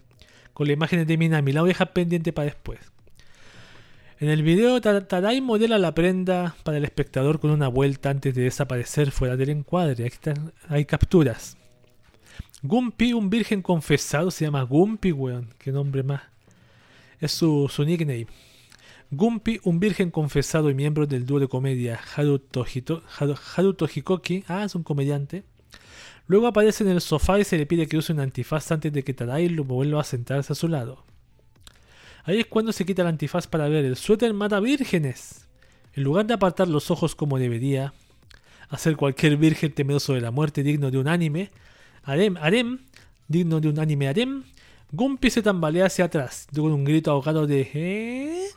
[0.55, 2.81] Con las imágenes de Minami, la voy a dejar pendiente para después.
[4.19, 8.45] En el video, Tadai modela la prenda para el espectador con una vuelta antes de
[8.45, 10.07] desaparecer fuera del encuadre.
[10.07, 11.59] Aquí están, hay capturas.
[12.67, 15.53] Gumpy, un virgen confesado, se llama Gumpy, weón.
[15.59, 16.23] Qué nombre más.
[17.21, 18.27] Es su, su nickname.
[19.11, 22.01] Gumpy, un virgen confesado y miembro del dúo de comedia
[23.95, 25.45] Hikoki, ah, es un comediante.
[26.27, 29.05] Luego aparece en el sofá y se le pide que use un antifaz antes de
[29.05, 31.05] que Tadai lo vuelva a sentarse a su lado.
[32.25, 35.49] Ahí es cuando se quita el antifaz para ver el suéter mata vírgenes.
[35.93, 37.93] En lugar de apartar los ojos como debería,
[38.71, 41.51] hacer cualquier virgen temeroso de la muerte digno de un anime,
[42.05, 42.79] Arem, Arem,
[43.29, 44.45] digno de un anime Arem,
[44.93, 48.49] Gumpy se tambalea hacia atrás, con un grito ahogado de ¿Eh?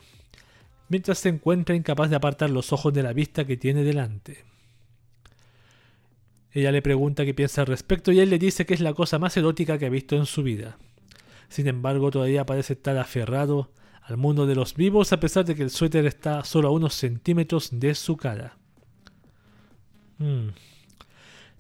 [0.90, 4.45] mientras se encuentra incapaz de apartar los ojos de la vista que tiene delante.
[6.52, 9.19] Ella le pregunta qué piensa al respecto y él le dice que es la cosa
[9.19, 10.78] más erótica que ha visto en su vida.
[11.49, 13.72] Sin embargo, todavía parece estar aferrado
[14.02, 16.94] al mundo de los vivos a pesar de que el suéter está solo a unos
[16.94, 18.57] centímetros de su cara.
[20.18, 20.49] Hmm.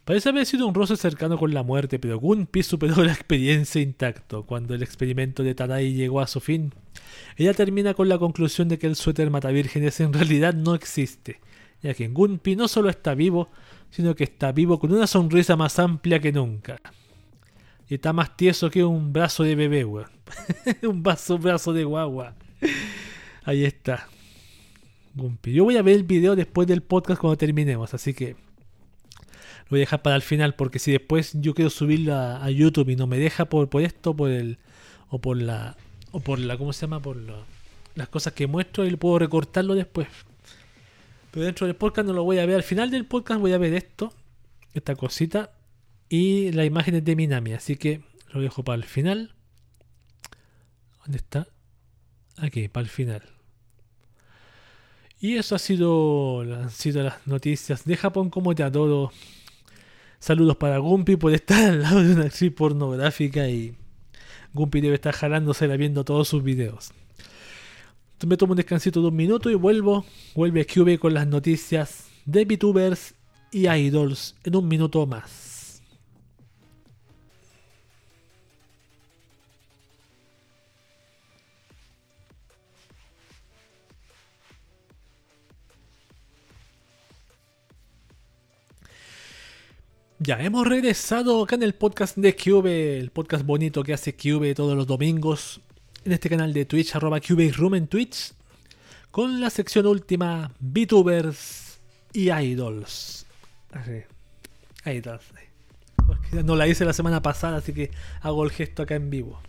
[0.07, 4.45] Parece haber sido un roce cercano con la muerte, pero Gunpei superó la experiencia intacto.
[4.45, 6.73] Cuando el experimento de Tadai llegó a su fin,
[7.35, 11.41] ella termina con la conclusión de que el suéter matavírgenes en realidad no existe,
[11.83, 13.49] ya que Gunpei no solo está vivo,
[13.89, 16.79] sino que está vivo con una sonrisa más amplia que nunca.
[17.89, 20.09] Y está más tieso que un brazo de bebé, weón.
[20.83, 22.33] un vaso, brazo de guagua.
[23.43, 24.07] Ahí está.
[25.15, 25.51] Gunpei.
[25.51, 28.46] Yo voy a ver el video después del podcast cuando terminemos, así que
[29.67, 32.89] lo voy a dejar para el final porque si después yo quiero subirlo a, YouTube
[32.89, 34.59] y no me deja por, esto, por el
[35.09, 35.75] o por la
[36.11, 37.01] o por la ¿cómo se llama?
[37.01, 37.17] por
[37.95, 40.07] las cosas que muestro y puedo recortarlo después.
[41.31, 42.55] Pero dentro del podcast no lo voy a ver.
[42.55, 44.13] Al final del podcast voy a ver esto,
[44.73, 45.51] esta cosita
[46.07, 49.35] y las imágenes de Minami, así que lo dejo para el final.
[51.03, 51.47] ¿Dónde está?
[52.37, 53.23] Aquí, para el final.
[55.19, 59.11] Y eso ha sido, han sido las noticias de Japón como te adoro.
[60.19, 63.75] Saludos para Gumpi por estar al lado de una actriz pornográfica y
[64.53, 66.91] Gumpi debe estar jalándosela viendo todos sus videos.
[68.25, 70.03] Me tomo un descansito de un minuto y vuelvo.
[70.33, 73.13] Vuelve QB con las noticias de VTubers
[73.51, 75.46] y idols en un minuto más.
[90.27, 94.53] Ya, hemos regresado acá en el podcast de Cube, el podcast bonito que hace Cube
[94.55, 95.61] todos los domingos
[96.03, 97.21] en este canal de Twitch, arroba
[97.55, 98.33] Room en Twitch,
[99.09, 101.79] con la sección última VTubers
[102.11, 103.25] y Idols.
[104.85, 105.23] Idols.
[106.43, 109.39] No la hice la semana pasada, así que hago el gesto acá en vivo.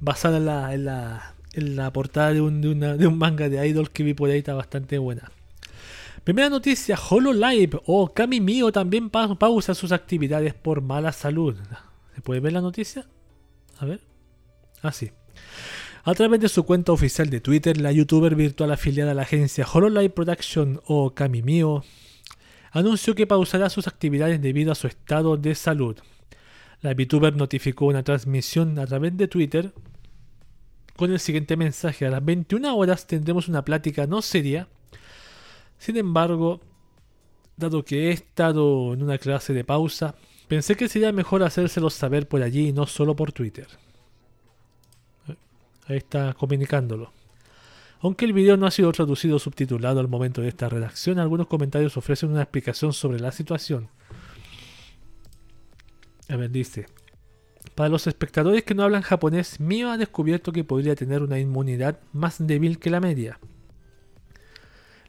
[0.00, 3.92] Basada en la, en la, en la portada de un, de, un manga de Idol
[3.92, 5.30] que vi por ahí, está bastante buena.
[6.26, 11.54] Primera noticia, HoloLive o Kami Mio también pausa sus actividades por mala salud.
[12.16, 13.06] ¿Se puede ver la noticia?
[13.78, 14.00] A ver.
[14.82, 15.12] Ah, sí.
[16.02, 19.64] A través de su cuenta oficial de Twitter, la youtuber virtual afiliada a la agencia
[19.72, 21.84] HoloLive Production o Kami Mio
[22.72, 25.96] anunció que pausará sus actividades debido a su estado de salud.
[26.80, 29.72] La VTuber notificó una transmisión a través de Twitter
[30.96, 32.04] con el siguiente mensaje.
[32.04, 34.66] A las 21 horas tendremos una plática no seria.
[35.78, 36.60] Sin embargo,
[37.56, 40.14] dado que he estado en una clase de pausa,
[40.48, 43.66] pensé que sería mejor hacérselo saber por allí y no solo por Twitter.
[45.88, 47.12] Ahí está comunicándolo.
[48.00, 51.46] Aunque el video no ha sido traducido o subtitulado al momento de esta redacción, algunos
[51.46, 53.88] comentarios ofrecen una explicación sobre la situación.
[56.28, 56.86] A ver, dice.
[57.74, 62.00] Para los espectadores que no hablan japonés, Mio ha descubierto que podría tener una inmunidad
[62.12, 63.38] más débil que la media,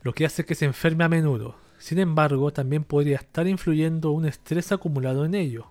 [0.07, 1.57] lo que hace que se enferme a menudo.
[1.79, 5.69] Sin embargo, también podría estar influyendo un estrés acumulado en ello.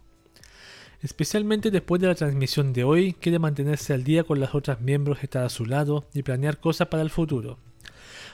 [1.00, 5.22] Especialmente después de la transmisión de hoy, quiere mantenerse al día con las otras miembros,
[5.22, 7.56] estar a su lado y planear cosas para el futuro.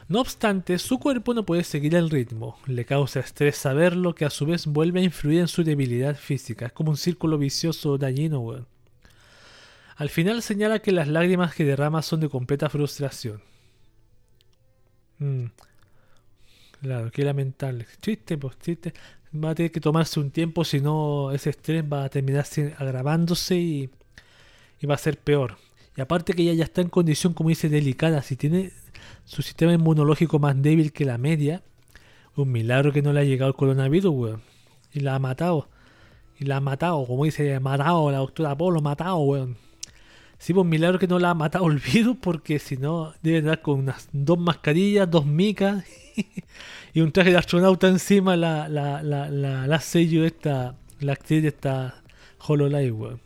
[0.08, 4.30] No obstante, su cuerpo no puede seguir el ritmo, le causa estrés saberlo que a
[4.30, 8.66] su vez vuelve a influir en su debilidad física, es como un círculo vicioso dañino,
[9.94, 13.40] Al final señala que las lágrimas que derrama son de completa frustración.
[15.18, 15.44] Mm.
[16.82, 17.86] Claro, qué lamentable.
[18.00, 18.92] Triste, pues triste
[19.32, 22.44] va a tener que tomarse un tiempo, si no ese estrés va a terminar
[22.76, 23.90] agravándose y,
[24.88, 25.59] va a ser peor.
[25.96, 28.72] Y aparte que ella ya está en condición, como dice, delicada, si tiene
[29.24, 31.62] su sistema inmunológico más débil que la media,
[32.34, 34.42] un milagro que no le ha llegado el coronavirus, weón.
[34.92, 35.68] Y la ha matado.
[36.38, 39.56] Y la ha matado, como dice, matado la doctora Polo, matado, weón.
[40.38, 43.62] Sí, pues milagro que no la ha matado el virus, porque si no, debe dar
[43.62, 45.84] con unas dos mascarillas, dos micas
[46.94, 51.48] y un traje de astronauta encima la, la, la, la, sello esta, la actriz de
[51.48, 52.02] esta
[52.39, 53.20] HoloLive, weón.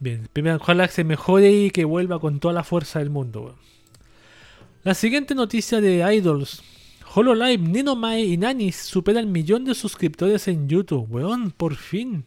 [0.00, 3.56] Bien, primero ojalá que se mejore y que vuelva con toda la fuerza del mundo.
[4.84, 6.62] La siguiente noticia de Idols.
[7.14, 12.26] HoloLive, Ninomai y Nanis supera el millón de suscriptores en YouTube, weón, por fin.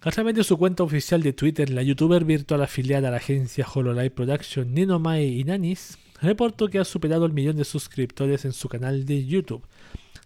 [0.00, 3.66] A través de su cuenta oficial de Twitter, la youtuber virtual afiliada a la agencia
[3.66, 8.68] HoloLive Production, Ninomai y Nanis, reportó que ha superado el millón de suscriptores en su
[8.68, 9.66] canal de YouTube.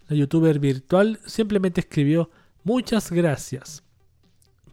[0.09, 2.31] La youtuber virtual simplemente escribió
[2.65, 3.83] muchas gracias,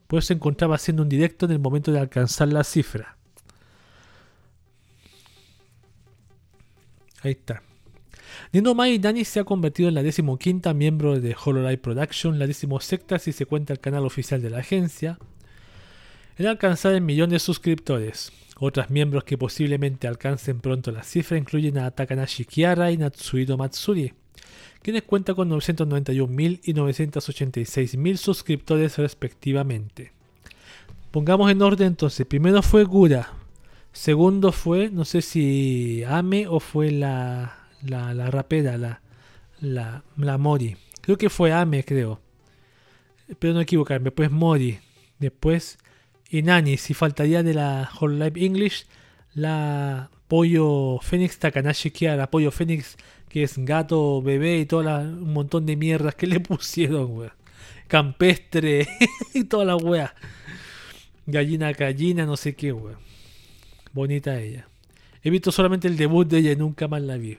[0.07, 3.17] pues se encontraba haciendo un directo en el momento de alcanzar la cifra.
[7.21, 7.61] Ahí está.
[8.51, 13.19] Nino Mai Dani se ha convertido en la decimoquinta miembro de Hololive Production, la decimosexta
[13.19, 15.19] si se cuenta el canal oficial de la agencia,
[16.37, 18.31] en alcanzar el millón de suscriptores.
[18.61, 24.13] Otras miembros que posiblemente alcancen pronto la cifra incluyen a Takanashi Kiara y Natsuhiro Matsuri,
[24.81, 30.11] quienes cuentan con 991.000 y 986.000 suscriptores respectivamente.
[31.11, 33.29] Pongamos en orden entonces, primero fue Gura,
[33.93, 39.01] segundo fue, no sé si Ame o fue la, la, la rapera, la,
[39.61, 40.75] la, la Mori.
[41.01, 42.19] Creo que fue Ame, creo.
[43.39, 44.79] Pero no equivocarme, pues Mori.
[45.17, 45.77] Después
[46.29, 48.85] y Nani, si faltaría de la Whole Life English,
[49.33, 52.97] la Pollo Fénix Takanashi Kiara, Pollo Fénix
[53.29, 57.31] que es gato, bebé y toda un montón de mierdas que le pusieron, weón.
[57.87, 58.87] Campestre
[59.33, 60.13] y toda la wea.
[61.25, 62.97] Gallina gallina, no sé qué, weón.
[63.93, 64.67] Bonita ella.
[65.23, 67.37] He visto solamente el debut de ella y nunca más la vi.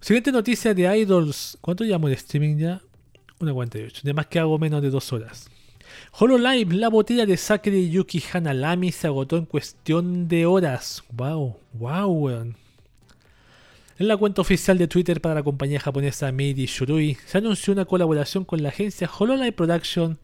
[0.00, 1.58] Siguiente noticia de Idols.
[1.60, 2.80] ¿Cuánto llamo de streaming ya?
[3.40, 4.02] Una 48.
[4.04, 5.50] De más que hago menos de dos horas.
[6.12, 11.04] HoloLive, la botella de sake de Yuki Hanalami se agotó en cuestión de horas.
[11.12, 12.28] Wow, wow.
[12.30, 17.84] En la cuenta oficial de Twitter para la compañía japonesa Meiji Shurui se anunció una
[17.84, 20.18] colaboración con la agencia HoloLive Production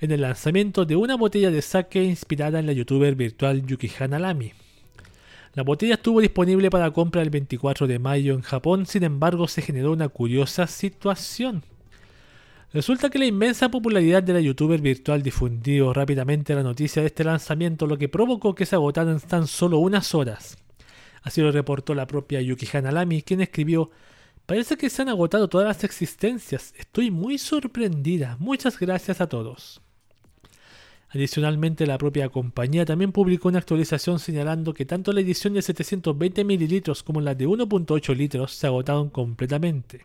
[0.00, 4.52] en el lanzamiento de una botella de sake inspirada en la youtuber virtual Yuki Hanalami.
[5.54, 9.62] La botella estuvo disponible para compra el 24 de mayo en Japón, sin embargo se
[9.62, 11.62] generó una curiosa situación.
[12.76, 17.24] Resulta que la inmensa popularidad de la youtuber virtual difundió rápidamente la noticia de este
[17.24, 20.58] lanzamiento, lo que provocó que se agotaran tan solo unas horas.
[21.22, 23.90] Así lo reportó la propia Yuki Hanalami, quien escribió:
[24.44, 26.74] Parece que se han agotado todas las existencias.
[26.76, 28.36] Estoy muy sorprendida.
[28.40, 29.80] Muchas gracias a todos.
[31.08, 36.44] Adicionalmente, la propia compañía también publicó una actualización señalando que tanto la edición de 720
[36.44, 40.04] mililitros como la de 1.8 litros se agotaron completamente.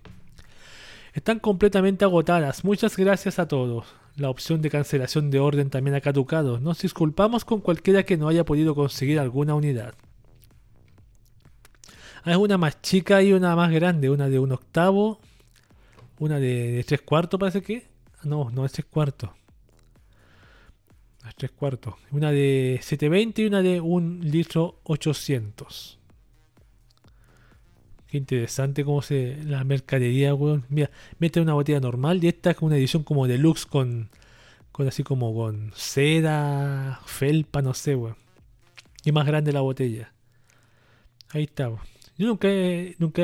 [1.13, 2.63] Están completamente agotadas.
[2.63, 3.85] Muchas gracias a todos.
[4.15, 6.59] La opción de cancelación de orden también ha caducado.
[6.59, 9.93] Nos disculpamos con cualquiera que no haya podido conseguir alguna unidad.
[12.23, 14.09] Hay una más chica y una más grande.
[14.09, 15.19] Una de un octavo.
[16.19, 17.87] Una de, tres cuartos parece que.
[18.23, 19.31] No, no es tres cuartos.
[21.27, 21.95] Es tres cuartos.
[22.11, 26.00] Una de 720 y una de un litro 800.
[28.11, 29.37] Qué interesante cómo se.
[29.45, 30.65] La mercadería, weón.
[30.67, 34.09] Mira, mete una botella normal y esta es una edición como deluxe con.
[34.73, 38.17] Con así como con seda, felpa, no sé, weón.
[39.05, 40.13] Y más grande la botella.
[41.29, 41.81] Ahí está, weón.
[42.17, 43.23] Yo nunca he, nunca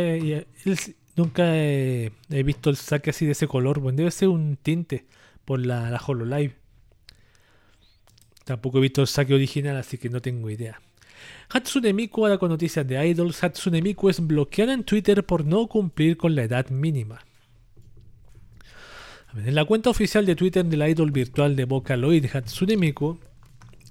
[1.18, 2.12] nunca he,
[2.46, 3.98] visto el saque así de ese color, weón.
[3.98, 5.06] Debe ser un tinte
[5.44, 6.56] por la, la HoloLive.
[8.46, 10.80] Tampoco he visto el saque original, así que no tengo idea.
[11.49, 13.44] Hatsune Miku ahora con noticias de idols.
[13.44, 17.19] Hatsune Miku es bloqueada en Twitter por no cumplir con la edad mínima.
[19.36, 23.19] En la cuenta oficial de Twitter del idol virtual de Vocaloid Hatsune Miku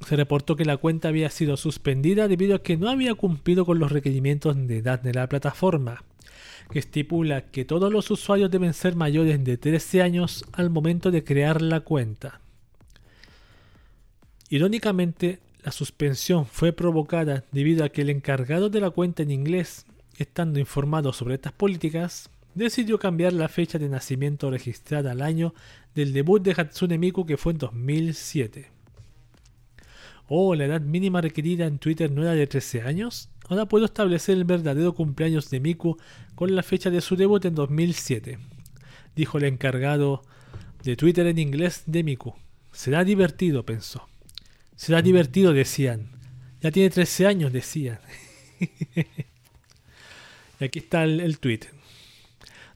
[0.04, 3.78] se reportó que la cuenta había sido suspendida debido a que no había cumplido con
[3.78, 6.04] los requerimientos de edad de la plataforma,
[6.70, 11.24] que estipula que todos los usuarios deben ser mayores de 13 años al momento de
[11.24, 12.40] crear la cuenta.
[14.48, 19.84] Irónicamente, la suspensión fue provocada debido a que el encargado de la cuenta en inglés,
[20.16, 25.54] estando informado sobre estas políticas, decidió cambiar la fecha de nacimiento registrada al año
[25.92, 28.70] del debut de Hatsune Miku que fue en 2007.
[30.28, 33.28] Oh, la edad mínima requerida en Twitter no era de 13 años.
[33.48, 35.96] Ahora puedo establecer el verdadero cumpleaños de Miku
[36.36, 38.38] con la fecha de su debut en 2007,
[39.16, 40.22] dijo el encargado
[40.84, 42.34] de Twitter en inglés de Miku.
[42.70, 44.06] Será divertido, pensó.
[44.76, 46.10] Será divertido, decían.
[46.60, 47.98] Ya tiene 13 años, decían.
[50.60, 51.60] y aquí está el, tweet.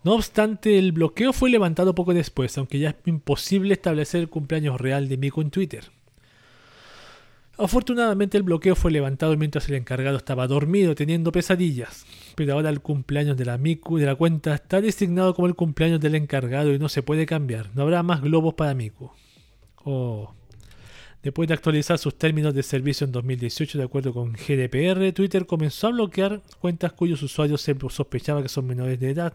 [0.02, 4.81] No obstante, el bloqueo fue levantado poco después, aunque ya es imposible establecer el cumpleaños
[4.81, 5.90] real de Miku en Twitter.
[7.59, 12.81] Afortunadamente el bloqueo fue levantado mientras el encargado estaba dormido teniendo pesadillas, pero ahora el
[12.81, 16.78] cumpleaños de la Miku de la cuenta está designado como el cumpleaños del encargado y
[16.78, 17.68] no se puede cambiar.
[17.74, 19.10] No habrá más globos para Miku.
[19.85, 20.32] Oh.
[21.23, 25.89] Después de actualizar sus términos de servicio en 2018 de acuerdo con GDPR, Twitter comenzó
[25.89, 29.35] a bloquear cuentas cuyos usuarios se sospechaba que son menores de edad.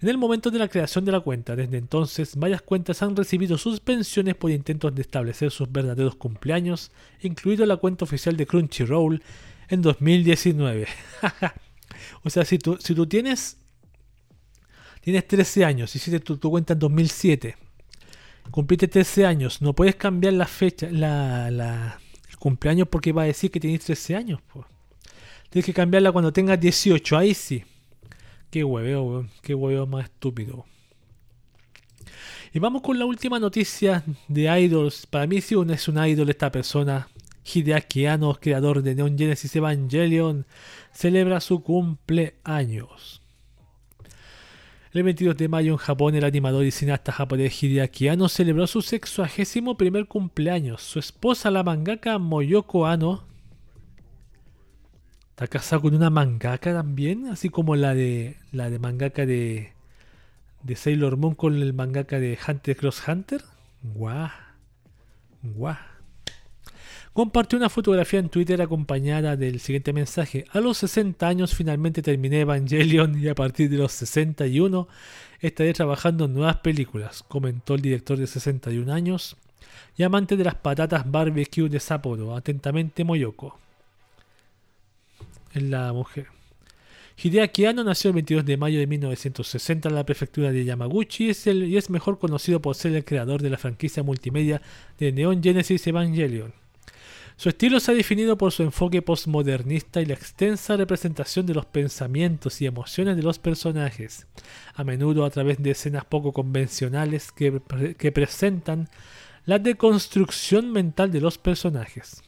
[0.00, 3.58] En el momento de la creación de la cuenta, desde entonces, varias cuentas han recibido
[3.58, 6.92] suspensiones por intentos de establecer sus verdaderos cumpleaños,
[7.22, 9.20] incluido la cuenta oficial de Crunchyroll
[9.68, 10.86] en 2019.
[12.22, 13.58] o sea, si tú, si tú tienes,
[15.00, 17.69] tienes 13 años y hiciste tu, tu cuenta en 2007
[18.50, 23.26] cumpliste 13 años, no puedes cambiar la fecha, la, la, el cumpleaños porque va a
[23.26, 24.40] decir que tienes 13 años.
[25.50, 27.64] Tienes que cambiarla cuando tengas 18, ahí sí.
[28.50, 29.26] Qué hueveo.
[29.42, 30.64] Qué hueveo más estúpido.
[32.52, 35.06] Y vamos con la última noticia de Idols.
[35.06, 37.08] Para mí sí es un idol esta persona.
[37.44, 40.46] Hideaki Anno, creador de Neon Genesis Evangelion,
[40.92, 43.19] celebra su cumpleaños.
[44.92, 48.82] El 22 de mayo en Japón, el animador y cineasta japonés Hideaki Anno celebró su
[48.82, 50.82] sexuagésimo primer cumpleaños.
[50.82, 53.22] Su esposa, la mangaka Moyoko Ano,
[55.30, 59.72] está casada con una mangaka también, así como la de la de mangaka de,
[60.64, 63.42] de Sailor Moon con el mangaka de Hunter Cross Hunter.
[63.82, 64.28] Guau.
[65.42, 65.89] Guau
[67.12, 70.44] compartió una fotografía en Twitter acompañada del siguiente mensaje.
[70.52, 74.88] A los 60 años finalmente terminé Evangelion y a partir de los 61
[75.40, 79.36] estaré trabajando en nuevas películas, comentó el director de 61 años
[79.96, 83.58] y amante de las patatas barbecue de Sapporo, atentamente Moyoko.
[85.52, 86.28] Es la mujer.
[87.22, 91.30] Hideaki Anno nació el 22 de mayo de 1960 en la prefectura de Yamaguchi y
[91.30, 94.62] es, y es mejor conocido por ser el creador de la franquicia multimedia
[94.98, 96.59] de Neon Genesis Evangelion.
[97.40, 101.64] Su estilo se ha definido por su enfoque postmodernista y la extensa representación de los
[101.64, 104.26] pensamientos y emociones de los personajes,
[104.74, 107.50] a menudo a través de escenas poco convencionales que,
[108.12, 108.90] presentan
[109.46, 112.22] la deconstrucción mental de los personajes.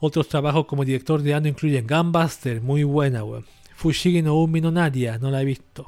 [0.00, 3.46] Otros trabajos como director de Ano incluyen Gunbuster, muy buena, weón.
[3.74, 5.86] Fushigi no Umi no Nadia, no la he visto.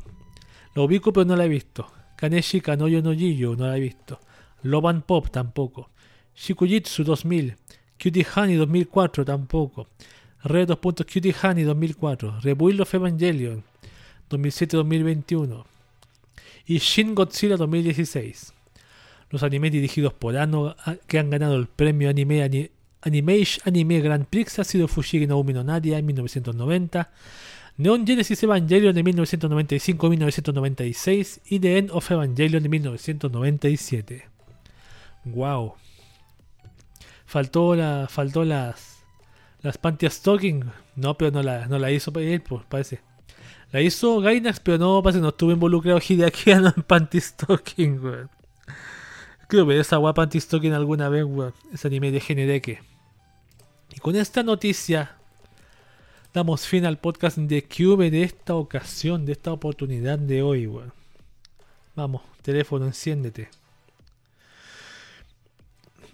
[0.75, 1.87] Lo ubico pero no la he visto.
[2.17, 4.21] Kaneshi Kanoyo no Jiyo, no la he visto.
[4.63, 5.91] Loban Pop tampoco.
[6.35, 7.57] Shikujitsu 2000,
[8.05, 9.89] Cutie Honey 2004 tampoco,
[10.43, 10.79] Red 2.
[11.11, 13.65] Cutie Honey 2004, Rebuild of Evangelion
[14.29, 15.65] 2007-2021
[16.67, 18.53] y Shin Godzilla 2016.
[19.31, 20.77] Los animes dirigidos por Ano
[21.07, 22.71] que han ganado el premio Anime
[23.01, 27.11] Animation Anime Grand Prix ha sido Fushigi no Umi no Nadia en 1990,
[27.79, 34.29] Neon Genesis Evangelion de 1995-1996 y The End of Evangelion de 1997.
[35.25, 35.77] Wow.
[37.35, 38.07] Faltó la.
[38.09, 39.03] Faltó las.
[39.61, 40.71] Las Panty Stocking.
[40.95, 43.01] No, pero no la, no la hizo él, pues parece.
[43.73, 48.31] La hizo Gainax, pero no, parece no estuvo involucrado Hideaki en Panty Stocking, weón.
[49.49, 51.53] Creo que esa guapa Panty Stocking alguna vez, weón.
[51.73, 52.83] Ese anime de Genedeke.
[53.93, 55.17] Y con esta noticia
[56.33, 60.93] damos fin al podcast de Cube de esta ocasión, de esta oportunidad de hoy, weón.
[61.97, 63.49] Vamos, teléfono, enciéndete.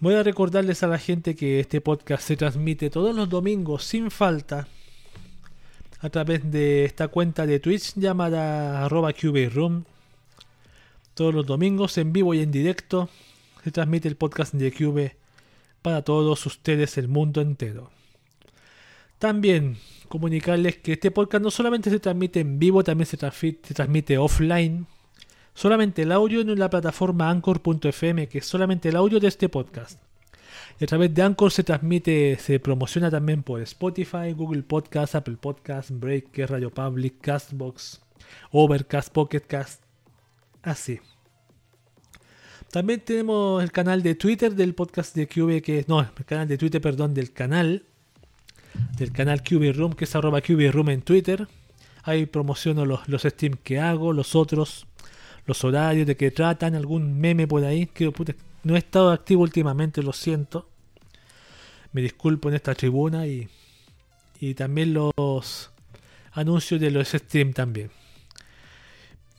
[0.00, 4.10] Voy a recordarles a la gente que este podcast se transmite todos los domingos sin
[4.10, 4.66] falta
[6.00, 9.12] a través de esta cuenta de Twitch llamada arroba
[9.52, 9.84] Room.
[11.12, 13.10] Todos los domingos en vivo y en directo
[13.62, 15.16] se transmite el podcast de Cube
[15.82, 17.90] para todos ustedes, el mundo entero.
[19.18, 19.76] También
[20.08, 24.86] comunicarles que este podcast no solamente se transmite en vivo, también se, transmite, offline.
[25.54, 30.00] Solamente el audio en la plataforma anchor.fm, que es solamente el audio de este podcast.
[30.80, 35.36] Y a través de Anchor se transmite, se promociona también por Spotify, Google Podcast, Apple
[35.38, 38.00] Podcast, Breaker, Radio Public, Castbox,
[38.50, 39.82] Overcast, Pocketcast,
[40.62, 41.00] así.
[42.70, 46.56] También tenemos el canal de Twitter del podcast de QV, que no, el canal de
[46.56, 47.84] Twitter, perdón, del canal
[48.96, 51.48] del canal QB Room, que es arroba QB Room en Twitter.
[52.04, 54.86] Ahí promociono los, los streams que hago, los otros,
[55.50, 57.86] los horarios de que tratan, algún meme por ahí.
[57.86, 58.12] Que
[58.62, 60.68] no he estado activo últimamente, lo siento.
[61.92, 63.48] Me disculpo en esta tribuna y,
[64.40, 65.70] y también los
[66.32, 67.90] anuncios de los streams también.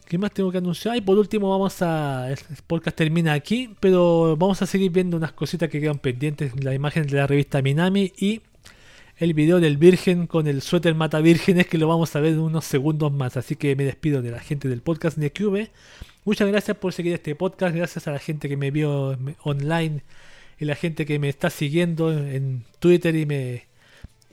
[0.05, 0.97] ¿Qué más tengo que anunciar?
[0.97, 2.29] Y por último vamos a...
[2.29, 6.61] El podcast termina aquí, pero vamos a seguir viendo unas cositas que quedan pendientes.
[6.61, 8.41] La imagen de la revista Minami y
[9.21, 12.39] el video del virgen con el suéter mata vírgenes que lo vamos a ver en
[12.39, 13.37] unos segundos más.
[13.37, 15.69] Así que me despido de la gente del podcast de Cube.
[16.25, 17.75] Muchas gracias por seguir este podcast.
[17.75, 20.01] Gracias a la gente que me vio online
[20.59, 23.67] y la gente que me está siguiendo en Twitter y me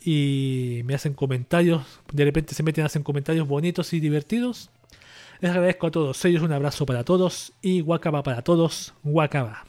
[0.03, 1.83] y me hacen comentarios.
[2.11, 4.71] De repente se meten, hacen comentarios bonitos y divertidos.
[5.41, 6.43] Les agradezco a todos ellos.
[6.43, 8.95] Un abrazo para todos y guacaba para todos.
[9.03, 9.67] Guacaba.